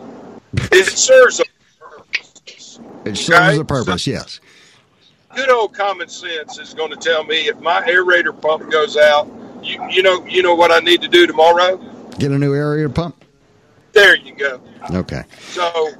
It 0.71 0.85
serves 0.85 1.39
a 1.39 1.43
purpose. 1.79 2.79
It 3.05 3.17
serves 3.17 3.57
a 3.57 3.65
purpose. 3.65 4.07
Yes. 4.07 4.39
good 5.35 5.49
old 5.49 5.73
common 5.73 6.07
sense 6.07 6.59
is 6.59 6.73
going 6.73 6.91
to 6.91 6.97
tell 6.97 7.23
me 7.23 7.47
if 7.47 7.59
my 7.59 7.81
aerator 7.81 8.39
pump 8.39 8.69
goes 8.71 8.95
out, 8.95 9.27
you 9.63 9.83
you 9.89 10.03
know 10.03 10.25
you 10.25 10.43
know 10.43 10.55
what 10.55 10.71
I 10.71 10.79
need 10.79 11.01
to 11.01 11.07
do 11.07 11.25
tomorrow. 11.25 11.77
Get 12.19 12.31
a 12.31 12.37
new 12.37 12.53
aerator 12.53 12.93
pump. 12.93 13.23
There 13.93 14.15
you 14.15 14.35
go. 14.35 14.61
Okay. 14.91 15.23
So 15.39 15.93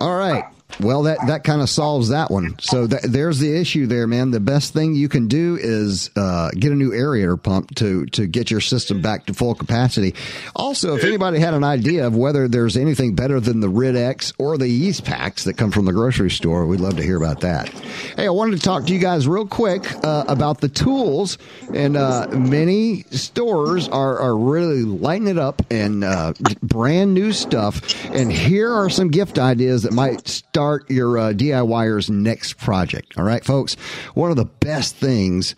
All 0.00 0.16
right. 0.16 0.44
Well, 0.78 1.02
that, 1.04 1.18
that 1.26 1.44
kind 1.44 1.60
of 1.60 1.68
solves 1.68 2.10
that 2.10 2.30
one. 2.30 2.58
So 2.60 2.86
th- 2.86 3.02
there's 3.02 3.38
the 3.38 3.54
issue 3.58 3.86
there, 3.86 4.06
man. 4.06 4.30
The 4.30 4.40
best 4.40 4.72
thing 4.72 4.94
you 4.94 5.08
can 5.08 5.26
do 5.26 5.58
is 5.60 6.10
uh, 6.16 6.50
get 6.50 6.70
a 6.70 6.74
new 6.74 6.90
aerator 6.90 7.42
pump 7.42 7.74
to 7.76 8.06
to 8.06 8.26
get 8.26 8.50
your 8.50 8.60
system 8.60 9.00
back 9.00 9.26
to 9.26 9.34
full 9.34 9.54
capacity. 9.54 10.14
Also, 10.54 10.96
if 10.96 11.04
anybody 11.04 11.38
had 11.38 11.54
an 11.54 11.64
idea 11.64 12.06
of 12.06 12.14
whether 12.14 12.48
there's 12.48 12.76
anything 12.76 13.14
better 13.14 13.40
than 13.40 13.60
the 13.60 13.68
Rid-X 13.68 14.32
or 14.38 14.56
the 14.58 14.68
yeast 14.68 15.04
packs 15.04 15.44
that 15.44 15.54
come 15.54 15.70
from 15.70 15.84
the 15.84 15.92
grocery 15.92 16.30
store, 16.30 16.66
we'd 16.66 16.80
love 16.80 16.96
to 16.96 17.02
hear 17.02 17.16
about 17.16 17.40
that. 17.40 17.68
Hey, 18.16 18.26
I 18.26 18.30
wanted 18.30 18.56
to 18.56 18.62
talk 18.62 18.86
to 18.86 18.92
you 18.92 19.00
guys 19.00 19.26
real 19.26 19.46
quick 19.46 19.86
uh, 20.04 20.24
about 20.28 20.60
the 20.60 20.68
tools, 20.68 21.38
and 21.74 21.96
uh, 21.96 22.28
many 22.30 23.02
stores 23.10 23.88
are 23.88 24.18
are 24.18 24.36
really 24.36 24.82
lighting 24.82 25.28
it 25.28 25.38
up 25.38 25.62
and 25.70 26.04
uh, 26.04 26.32
brand 26.62 27.14
new 27.14 27.32
stuff. 27.32 28.04
And 28.06 28.30
here 28.32 28.72
are 28.72 28.88
some 28.88 29.08
gift 29.08 29.38
ideas 29.38 29.82
that 29.82 29.92
might 29.92 30.28
start 30.28 30.59
your 30.88 31.18
uh, 31.18 31.32
DIYer's 31.32 32.10
next 32.10 32.58
project. 32.58 33.14
All 33.16 33.24
right, 33.24 33.44
folks. 33.44 33.74
One 34.14 34.30
of 34.30 34.36
the 34.36 34.44
best 34.44 34.96
things 34.96 35.54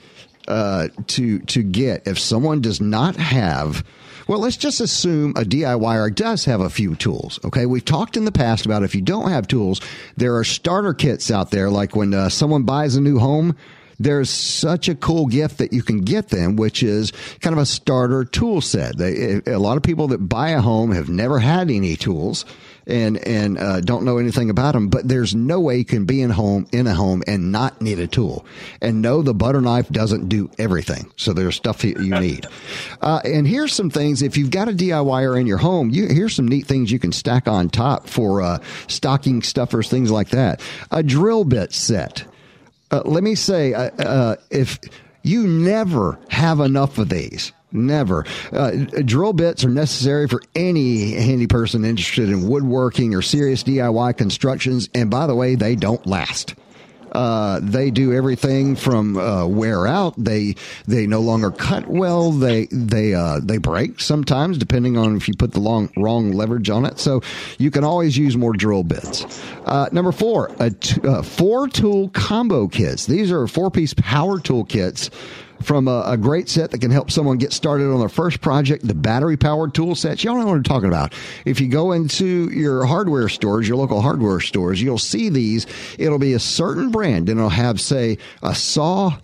uh, 0.48 0.88
to 1.08 1.38
to 1.40 1.62
get 1.62 2.06
if 2.06 2.18
someone 2.18 2.60
does 2.60 2.80
not 2.80 3.16
have. 3.16 3.84
Well, 4.28 4.38
let's 4.38 4.56
just 4.56 4.80
assume 4.80 5.30
a 5.32 5.42
DIYer 5.42 6.14
does 6.14 6.44
have 6.44 6.60
a 6.60 6.70
few 6.70 6.94
tools. 6.94 7.40
Okay, 7.44 7.66
we've 7.66 7.84
talked 7.84 8.16
in 8.16 8.24
the 8.24 8.32
past 8.32 8.64
about 8.64 8.84
if 8.84 8.94
you 8.94 9.02
don't 9.02 9.30
have 9.30 9.48
tools, 9.48 9.80
there 10.16 10.36
are 10.36 10.44
starter 10.44 10.94
kits 10.94 11.30
out 11.30 11.50
there. 11.50 11.70
Like 11.70 11.96
when 11.96 12.14
uh, 12.14 12.28
someone 12.28 12.62
buys 12.62 12.94
a 12.94 13.00
new 13.00 13.18
home, 13.18 13.56
there's 13.98 14.30
such 14.30 14.88
a 14.88 14.94
cool 14.94 15.26
gift 15.26 15.58
that 15.58 15.72
you 15.72 15.82
can 15.82 16.00
get 16.00 16.28
them, 16.28 16.56
which 16.56 16.82
is 16.82 17.12
kind 17.40 17.54
of 17.54 17.62
a 17.62 17.66
starter 17.66 18.24
tool 18.24 18.60
set. 18.60 18.96
They, 18.96 19.40
a 19.46 19.58
lot 19.58 19.76
of 19.76 19.82
people 19.82 20.08
that 20.08 20.18
buy 20.18 20.50
a 20.50 20.60
home 20.60 20.92
have 20.92 21.08
never 21.08 21.38
had 21.38 21.70
any 21.70 21.96
tools 21.96 22.44
and 22.86 23.18
and 23.26 23.58
uh, 23.58 23.80
don't 23.80 24.04
know 24.04 24.18
anything 24.18 24.50
about 24.50 24.72
them. 24.72 24.88
But 24.88 25.08
there's 25.08 25.34
no 25.34 25.60
way 25.60 25.78
you 25.78 25.84
can 25.84 26.04
be 26.04 26.22
in 26.22 26.30
home 26.30 26.66
in 26.72 26.86
a 26.86 26.94
home 26.94 27.22
and 27.26 27.52
not 27.52 27.80
need 27.80 27.98
a 27.98 28.06
tool. 28.06 28.44
And 28.80 29.02
no, 29.02 29.22
the 29.22 29.34
butter 29.34 29.60
knife 29.60 29.88
doesn't 29.88 30.28
do 30.28 30.50
everything. 30.58 31.10
So 31.16 31.32
there's 31.32 31.56
stuff 31.56 31.84
you 31.84 31.96
you 31.98 32.18
need. 32.18 32.46
Uh, 33.00 33.20
and 33.24 33.48
here's 33.48 33.72
some 33.72 33.90
things. 33.90 34.22
If 34.22 34.36
you've 34.36 34.50
got 34.50 34.68
a 34.68 34.72
DIYer 34.72 35.40
in 35.40 35.46
your 35.46 35.58
home, 35.58 35.90
you, 35.90 36.06
here's 36.06 36.36
some 36.36 36.46
neat 36.46 36.66
things 36.66 36.92
you 36.92 37.00
can 37.00 37.10
stack 37.10 37.48
on 37.48 37.68
top 37.68 38.06
for 38.06 38.42
uh, 38.42 38.58
stocking 38.86 39.42
stuffers, 39.42 39.88
things 39.88 40.10
like 40.10 40.28
that. 40.28 40.60
A 40.92 41.02
drill 41.02 41.44
bit 41.44 41.72
set. 41.72 42.24
Uh, 42.92 43.02
let 43.04 43.24
me 43.24 43.34
say, 43.34 43.74
uh, 43.74 43.90
uh, 43.98 44.36
if 44.50 44.78
you 45.22 45.46
never 45.48 46.18
have 46.28 46.60
enough 46.60 46.98
of 46.98 47.08
these, 47.08 47.52
never. 47.72 48.24
Uh, 48.52 48.70
drill 49.04 49.32
bits 49.32 49.64
are 49.64 49.70
necessary 49.70 50.28
for 50.28 50.42
any 50.54 51.12
handy 51.12 51.46
person 51.46 51.84
interested 51.84 52.28
in 52.28 52.48
woodworking 52.48 53.14
or 53.14 53.22
serious 53.22 53.62
DIY 53.64 54.16
constructions. 54.16 54.88
And 54.94 55.10
by 55.10 55.26
the 55.26 55.34
way, 55.34 55.54
they 55.54 55.76
don't 55.76 56.04
last. 56.06 56.54
Uh, 57.12 57.60
they 57.62 57.90
do 57.90 58.12
everything 58.12 58.74
from 58.74 59.16
uh, 59.18 59.46
wear 59.46 59.86
out. 59.86 60.14
They 60.16 60.56
they 60.86 61.06
no 61.06 61.20
longer 61.20 61.50
cut 61.50 61.86
well. 61.86 62.32
They 62.32 62.66
they 62.72 63.14
uh, 63.14 63.40
they 63.42 63.58
break 63.58 64.00
sometimes, 64.00 64.56
depending 64.56 64.96
on 64.96 65.16
if 65.16 65.28
you 65.28 65.34
put 65.34 65.52
the 65.52 65.60
long 65.60 65.90
wrong 65.96 66.32
leverage 66.32 66.70
on 66.70 66.86
it. 66.86 66.98
So 66.98 67.20
you 67.58 67.70
can 67.70 67.84
always 67.84 68.16
use 68.16 68.36
more 68.36 68.54
drill 68.54 68.82
bits. 68.82 69.24
Uh, 69.66 69.88
number 69.92 70.12
four, 70.12 70.50
a 70.58 70.70
t- 70.70 71.00
uh, 71.06 71.22
four 71.22 71.68
tool 71.68 72.08
combo 72.10 72.66
kits. 72.66 73.04
These 73.06 73.30
are 73.30 73.46
four 73.46 73.70
piece 73.70 73.94
power 73.94 74.40
tool 74.40 74.64
kits 74.64 75.10
from 75.62 75.88
a, 75.88 76.02
a, 76.06 76.16
great 76.16 76.48
set 76.48 76.70
that 76.70 76.78
can 76.78 76.90
help 76.90 77.10
someone 77.10 77.38
get 77.38 77.52
started 77.52 77.92
on 77.92 77.98
their 78.00 78.08
first 78.08 78.40
project, 78.40 78.86
the 78.86 78.94
battery 78.94 79.36
powered 79.36 79.74
tool 79.74 79.94
sets. 79.94 80.22
Y'all 80.22 80.36
know 80.36 80.46
what 80.46 80.54
I'm 80.54 80.62
talking 80.62 80.88
about. 80.88 81.14
If 81.44 81.60
you 81.60 81.68
go 81.68 81.92
into 81.92 82.50
your 82.50 82.84
hardware 82.84 83.28
stores, 83.28 83.66
your 83.68 83.76
local 83.76 84.00
hardware 84.00 84.40
stores, 84.40 84.80
you'll 84.80 84.98
see 84.98 85.28
these. 85.28 85.66
It'll 85.98 86.18
be 86.18 86.34
a 86.34 86.40
certain 86.40 86.90
brand 86.90 87.28
and 87.28 87.38
it'll 87.38 87.50
have, 87.50 87.80
say, 87.80 88.18
a 88.42 88.54
saw 88.54 89.18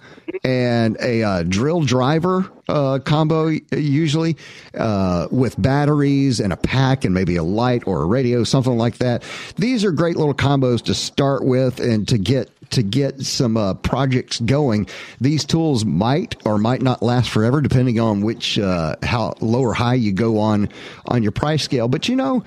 and 0.45 0.97
a 1.01 1.23
uh, 1.23 1.43
drill 1.43 1.83
driver 1.83 2.51
uh, 2.69 2.99
combo 2.99 3.49
usually 3.73 4.37
uh, 4.75 5.27
with 5.31 5.61
batteries 5.61 6.41
and 6.41 6.53
a 6.53 6.57
pack 6.57 7.05
and 7.05 7.15
maybe 7.15 7.37
a 7.37 7.43
light 7.43 7.87
or 7.87 8.03
a 8.03 8.07
radio, 8.07 8.45
something 8.45 8.77
like 8.77 8.99
that. 8.99 9.23
These 9.57 9.85
are 9.85 9.93
great 9.93 10.17
little 10.17 10.35
combos 10.35 10.83
to 10.85 10.95
start 10.95 11.45
with 11.45 11.81
and 11.81 12.07
to 12.09 12.19
get 12.19 12.51
to 12.71 12.83
get 12.83 13.21
some 13.23 13.57
uh, 13.57 13.75
projects 13.75 14.41
going. 14.41 14.89
These 15.21 15.45
tools 15.45 15.85
might 15.85 16.37
or 16.47 16.59
might 16.59 16.83
not 16.83 17.03
last 17.03 17.31
forever, 17.31 17.61
depending 17.61 18.01
on 18.01 18.21
which 18.21 18.59
uh, 18.59 18.97
how 19.03 19.35
low 19.41 19.61
or 19.61 19.75
high 19.75 19.95
you 19.95 20.13
go 20.13 20.39
on 20.39 20.69
on 21.07 21.23
your 21.23 21.33
price 21.33 21.63
scale. 21.63 21.89
But 21.89 22.09
you 22.09 22.17
know. 22.17 22.45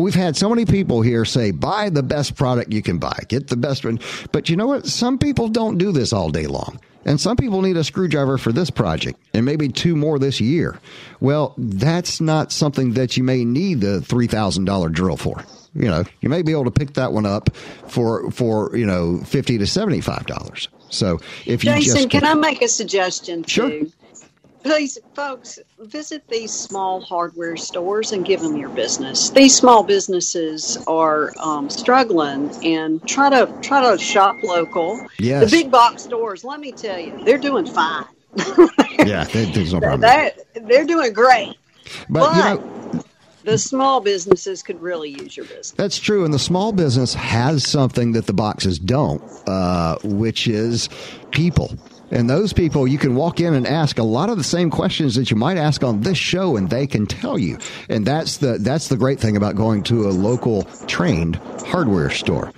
We've 0.00 0.14
had 0.14 0.36
so 0.36 0.48
many 0.48 0.64
people 0.64 1.02
here 1.02 1.24
say, 1.24 1.50
buy 1.50 1.90
the 1.90 2.04
best 2.04 2.36
product 2.36 2.72
you 2.72 2.82
can 2.82 2.98
buy, 2.98 3.18
get 3.26 3.48
the 3.48 3.56
best 3.56 3.84
one. 3.84 3.98
But 4.30 4.48
you 4.48 4.54
know 4.54 4.68
what? 4.68 4.86
Some 4.86 5.18
people 5.18 5.48
don't 5.48 5.76
do 5.76 5.90
this 5.90 6.12
all 6.12 6.30
day 6.30 6.46
long. 6.46 6.78
And 7.04 7.20
some 7.20 7.36
people 7.36 7.62
need 7.62 7.76
a 7.76 7.82
screwdriver 7.82 8.38
for 8.38 8.52
this 8.52 8.70
project 8.70 9.18
and 9.32 9.44
maybe 9.44 9.68
two 9.68 9.96
more 9.96 10.18
this 10.18 10.40
year. 10.40 10.78
Well, 11.20 11.54
that's 11.56 12.20
not 12.20 12.52
something 12.52 12.92
that 12.92 13.16
you 13.16 13.24
may 13.24 13.44
need 13.44 13.80
the 13.80 14.00
$3,000 14.00 14.92
drill 14.92 15.16
for. 15.16 15.44
You 15.74 15.88
know, 15.88 16.04
you 16.20 16.28
may 16.28 16.42
be 16.42 16.52
able 16.52 16.64
to 16.64 16.70
pick 16.70 16.94
that 16.94 17.12
one 17.12 17.26
up 17.26 17.54
for, 17.88 18.30
for, 18.30 18.74
you 18.76 18.86
know, 18.86 19.18
50 19.18 19.58
to 19.58 19.64
$75. 19.64 20.68
So 20.90 21.20
if 21.46 21.62
you 21.64 21.72
Jason, 21.72 21.96
just. 21.96 22.10
can 22.10 22.24
I 22.24 22.34
make 22.34 22.62
a 22.62 22.68
suggestion 22.68 23.44
Sure. 23.44 23.68
too? 23.68 23.92
Please, 24.64 24.98
folks, 25.14 25.58
visit 25.78 26.26
these 26.28 26.52
small 26.52 27.00
hardware 27.00 27.56
stores 27.56 28.10
and 28.12 28.24
give 28.24 28.40
them 28.40 28.56
your 28.56 28.68
business. 28.70 29.30
These 29.30 29.54
small 29.56 29.84
businesses 29.84 30.76
are 30.88 31.32
um, 31.38 31.70
struggling, 31.70 32.50
and 32.64 33.06
try 33.06 33.30
to 33.30 33.46
try 33.62 33.80
to 33.90 34.02
shop 34.02 34.36
local. 34.42 35.06
Yes. 35.18 35.44
The 35.50 35.56
big 35.62 35.70
box 35.70 36.02
stores, 36.02 36.42
let 36.44 36.58
me 36.58 36.72
tell 36.72 36.98
you, 36.98 37.24
they're 37.24 37.38
doing 37.38 37.66
fine. 37.66 38.04
Yeah, 39.06 39.24
there- 39.24 39.46
there's 39.46 39.72
no 39.72 39.80
problem. 39.80 40.00
They're, 40.00 40.32
they're 40.54 40.84
doing 40.84 41.12
great. 41.12 41.54
But, 42.10 42.34
you 42.36 42.42
know, 42.42 43.04
the 43.44 43.58
small 43.58 44.00
businesses 44.00 44.62
could 44.62 44.80
really 44.80 45.10
use 45.10 45.36
your 45.36 45.46
business. 45.46 45.72
That's 45.72 45.98
true, 45.98 46.24
and 46.24 46.32
the 46.32 46.38
small 46.38 46.72
business 46.72 47.14
has 47.14 47.66
something 47.66 48.12
that 48.12 48.26
the 48.26 48.32
boxes 48.32 48.78
don't, 48.78 49.22
uh, 49.46 49.96
which 50.02 50.48
is 50.48 50.88
people. 51.30 51.72
And 52.10 52.28
those 52.28 52.52
people, 52.52 52.88
you 52.88 52.96
can 52.96 53.14
walk 53.14 53.38
in 53.38 53.52
and 53.54 53.66
ask 53.66 53.98
a 53.98 54.02
lot 54.02 54.30
of 54.30 54.38
the 54.38 54.44
same 54.44 54.70
questions 54.70 55.14
that 55.16 55.30
you 55.30 55.36
might 55.36 55.58
ask 55.58 55.84
on 55.84 56.00
this 56.00 56.16
show, 56.16 56.56
and 56.56 56.70
they 56.70 56.86
can 56.86 57.06
tell 57.06 57.38
you. 57.38 57.58
And 57.88 58.06
that's 58.06 58.38
the 58.38 58.58
that's 58.58 58.88
the 58.88 58.96
great 58.96 59.20
thing 59.20 59.36
about 59.36 59.56
going 59.56 59.82
to 59.84 60.08
a 60.08 60.10
local 60.10 60.62
trained 60.86 61.36
hardware 61.66 62.10
store. 62.10 62.52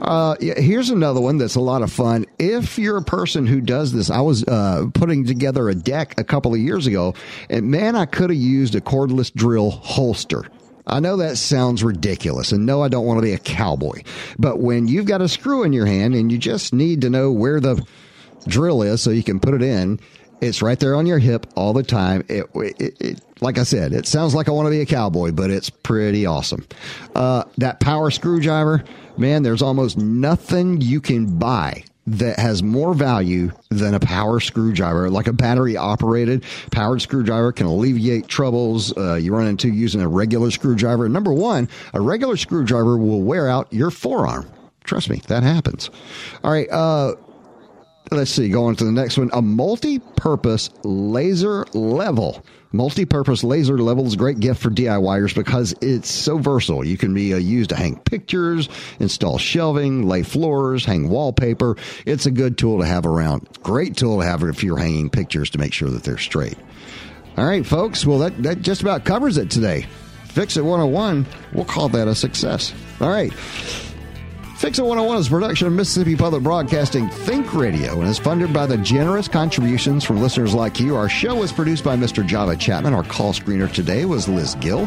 Uh, 0.00 0.36
here's 0.40 0.90
another 0.90 1.20
one 1.20 1.38
that's 1.38 1.54
a 1.54 1.60
lot 1.60 1.82
of 1.82 1.92
fun. 1.92 2.26
If 2.38 2.78
you're 2.78 2.96
a 2.96 3.02
person 3.02 3.46
who 3.46 3.60
does 3.60 3.92
this, 3.92 4.10
I 4.10 4.20
was 4.20 4.44
uh, 4.44 4.86
putting 4.94 5.24
together 5.24 5.68
a 5.68 5.74
deck 5.74 6.14
a 6.18 6.24
couple 6.24 6.54
of 6.54 6.60
years 6.60 6.86
ago, 6.86 7.14
and 7.48 7.70
man, 7.70 7.96
I 7.96 8.06
could 8.06 8.30
have 8.30 8.38
used 8.38 8.74
a 8.74 8.80
cordless 8.80 9.32
drill 9.32 9.70
holster. 9.70 10.44
I 10.86 11.00
know 11.00 11.16
that 11.16 11.38
sounds 11.38 11.82
ridiculous, 11.82 12.52
and 12.52 12.66
no, 12.66 12.82
I 12.82 12.88
don't 12.88 13.06
want 13.06 13.18
to 13.18 13.22
be 13.22 13.32
a 13.32 13.38
cowboy. 13.38 14.02
But 14.38 14.58
when 14.58 14.86
you've 14.86 15.06
got 15.06 15.22
a 15.22 15.28
screw 15.28 15.62
in 15.62 15.72
your 15.72 15.86
hand 15.86 16.14
and 16.14 16.30
you 16.30 16.36
just 16.36 16.74
need 16.74 17.00
to 17.02 17.10
know 17.10 17.32
where 17.32 17.58
the 17.58 17.82
drill 18.46 18.82
is 18.82 19.00
so 19.00 19.10
you 19.10 19.22
can 19.22 19.40
put 19.40 19.54
it 19.54 19.62
in, 19.62 19.98
it's 20.42 20.60
right 20.60 20.78
there 20.78 20.94
on 20.94 21.06
your 21.06 21.18
hip 21.18 21.46
all 21.56 21.72
the 21.72 21.82
time. 21.82 22.22
It, 22.28 22.46
it, 22.54 23.00
it 23.00 23.20
like 23.44 23.58
I 23.58 23.62
said, 23.62 23.92
it 23.92 24.06
sounds 24.06 24.34
like 24.34 24.48
I 24.48 24.52
want 24.52 24.66
to 24.66 24.70
be 24.70 24.80
a 24.80 24.86
cowboy, 24.86 25.30
but 25.30 25.50
it's 25.50 25.68
pretty 25.68 26.24
awesome. 26.24 26.66
Uh, 27.14 27.44
that 27.58 27.78
power 27.78 28.10
screwdriver, 28.10 28.82
man, 29.18 29.42
there's 29.42 29.62
almost 29.62 29.98
nothing 29.98 30.80
you 30.80 31.00
can 31.00 31.38
buy 31.38 31.84
that 32.06 32.38
has 32.38 32.62
more 32.62 32.94
value 32.94 33.50
than 33.70 33.94
a 33.94 34.00
power 34.00 34.40
screwdriver, 34.40 35.10
like 35.10 35.26
a 35.26 35.32
battery 35.32 35.76
operated 35.76 36.44
powered 36.70 37.00
screwdriver 37.00 37.52
can 37.52 37.66
alleviate 37.66 38.28
troubles 38.28 38.96
uh, 38.96 39.14
you 39.14 39.34
run 39.34 39.46
into 39.46 39.68
using 39.68 40.00
a 40.00 40.08
regular 40.08 40.50
screwdriver. 40.50 41.08
Number 41.08 41.32
one, 41.32 41.68
a 41.92 42.00
regular 42.00 42.36
screwdriver 42.36 42.96
will 42.96 43.22
wear 43.22 43.48
out 43.48 43.72
your 43.72 43.90
forearm. 43.90 44.50
Trust 44.84 45.08
me, 45.08 45.20
that 45.28 45.42
happens. 45.42 45.90
All 46.42 46.50
right. 46.50 46.68
Uh, 46.70 47.14
let's 48.10 48.30
see. 48.30 48.48
Going 48.48 48.76
to 48.76 48.84
the 48.84 48.92
next 48.92 49.16
one. 49.16 49.30
A 49.32 49.40
multi 49.40 49.98
purpose 49.98 50.70
laser 50.82 51.64
level. 51.72 52.44
Multi 52.74 53.04
purpose 53.04 53.44
laser 53.44 53.78
level 53.78 54.04
is 54.04 54.14
a 54.14 54.16
great 54.16 54.40
gift 54.40 54.60
for 54.60 54.68
DIYers 54.68 55.32
because 55.32 55.76
it's 55.80 56.10
so 56.10 56.38
versatile. 56.38 56.84
You 56.84 56.96
can 56.96 57.14
be 57.14 57.32
uh, 57.32 57.36
used 57.36 57.70
to 57.70 57.76
hang 57.76 58.00
pictures, 58.00 58.68
install 58.98 59.38
shelving, 59.38 60.08
lay 60.08 60.24
floors, 60.24 60.84
hang 60.84 61.08
wallpaper. 61.08 61.76
It's 62.04 62.26
a 62.26 62.32
good 62.32 62.58
tool 62.58 62.80
to 62.80 62.84
have 62.84 63.06
around. 63.06 63.48
Great 63.62 63.96
tool 63.96 64.18
to 64.18 64.26
have 64.26 64.42
if 64.42 64.64
you're 64.64 64.76
hanging 64.76 65.08
pictures 65.08 65.50
to 65.50 65.58
make 65.58 65.72
sure 65.72 65.88
that 65.88 66.02
they're 66.02 66.18
straight. 66.18 66.58
All 67.36 67.46
right, 67.46 67.64
folks. 67.64 68.04
Well, 68.04 68.18
that, 68.18 68.42
that 68.42 68.62
just 68.62 68.82
about 68.82 69.04
covers 69.04 69.38
it 69.38 69.52
today. 69.52 69.86
Fix 70.24 70.56
It 70.56 70.62
101, 70.62 71.26
we'll 71.52 71.64
call 71.64 71.88
that 71.90 72.08
a 72.08 72.14
success. 72.16 72.74
All 73.00 73.08
right. 73.08 73.32
Fix 74.64 74.78
It 74.78 74.86
101 74.86 75.18
is 75.18 75.26
a 75.26 75.30
production 75.30 75.66
of 75.66 75.74
Mississippi 75.74 76.16
Public 76.16 76.42
Broadcasting 76.42 77.10
Think 77.10 77.52
Radio 77.52 78.00
and 78.00 78.08
is 78.08 78.18
funded 78.18 78.50
by 78.50 78.64
the 78.64 78.78
generous 78.78 79.28
contributions 79.28 80.04
from 80.04 80.22
listeners 80.22 80.54
like 80.54 80.80
you. 80.80 80.96
Our 80.96 81.06
show 81.06 81.34
was 81.34 81.52
produced 81.52 81.84
by 81.84 81.96
Mr. 81.96 82.24
Java 82.24 82.56
Chapman. 82.56 82.94
Our 82.94 83.02
call 83.02 83.34
screener 83.34 83.70
today 83.70 84.06
was 84.06 84.26
Liz 84.26 84.54
Gill. 84.54 84.86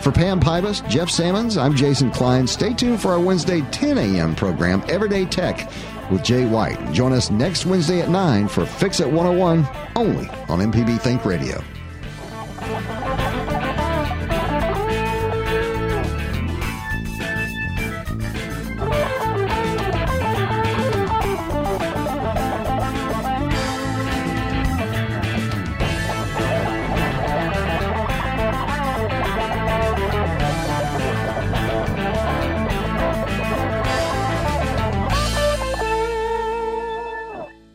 For 0.00 0.10
Pam 0.10 0.40
Pybus, 0.40 0.88
Jeff 0.88 1.10
Sammons, 1.10 1.58
I'm 1.58 1.76
Jason 1.76 2.10
Klein. 2.10 2.46
Stay 2.46 2.72
tuned 2.72 3.02
for 3.02 3.08
our 3.08 3.20
Wednesday 3.20 3.60
10 3.70 3.98
a.m. 3.98 4.34
program, 4.34 4.82
Everyday 4.88 5.26
Tech 5.26 5.70
with 6.10 6.24
Jay 6.24 6.46
White. 6.46 6.94
Join 6.94 7.12
us 7.12 7.30
next 7.30 7.66
Wednesday 7.66 8.00
at 8.00 8.08
9 8.08 8.48
for 8.48 8.64
Fix 8.64 8.98
It 9.00 9.12
101, 9.12 9.68
only 9.94 10.26
on 10.48 10.60
MPB 10.60 10.98
Think 11.02 11.26
Radio. 11.26 11.62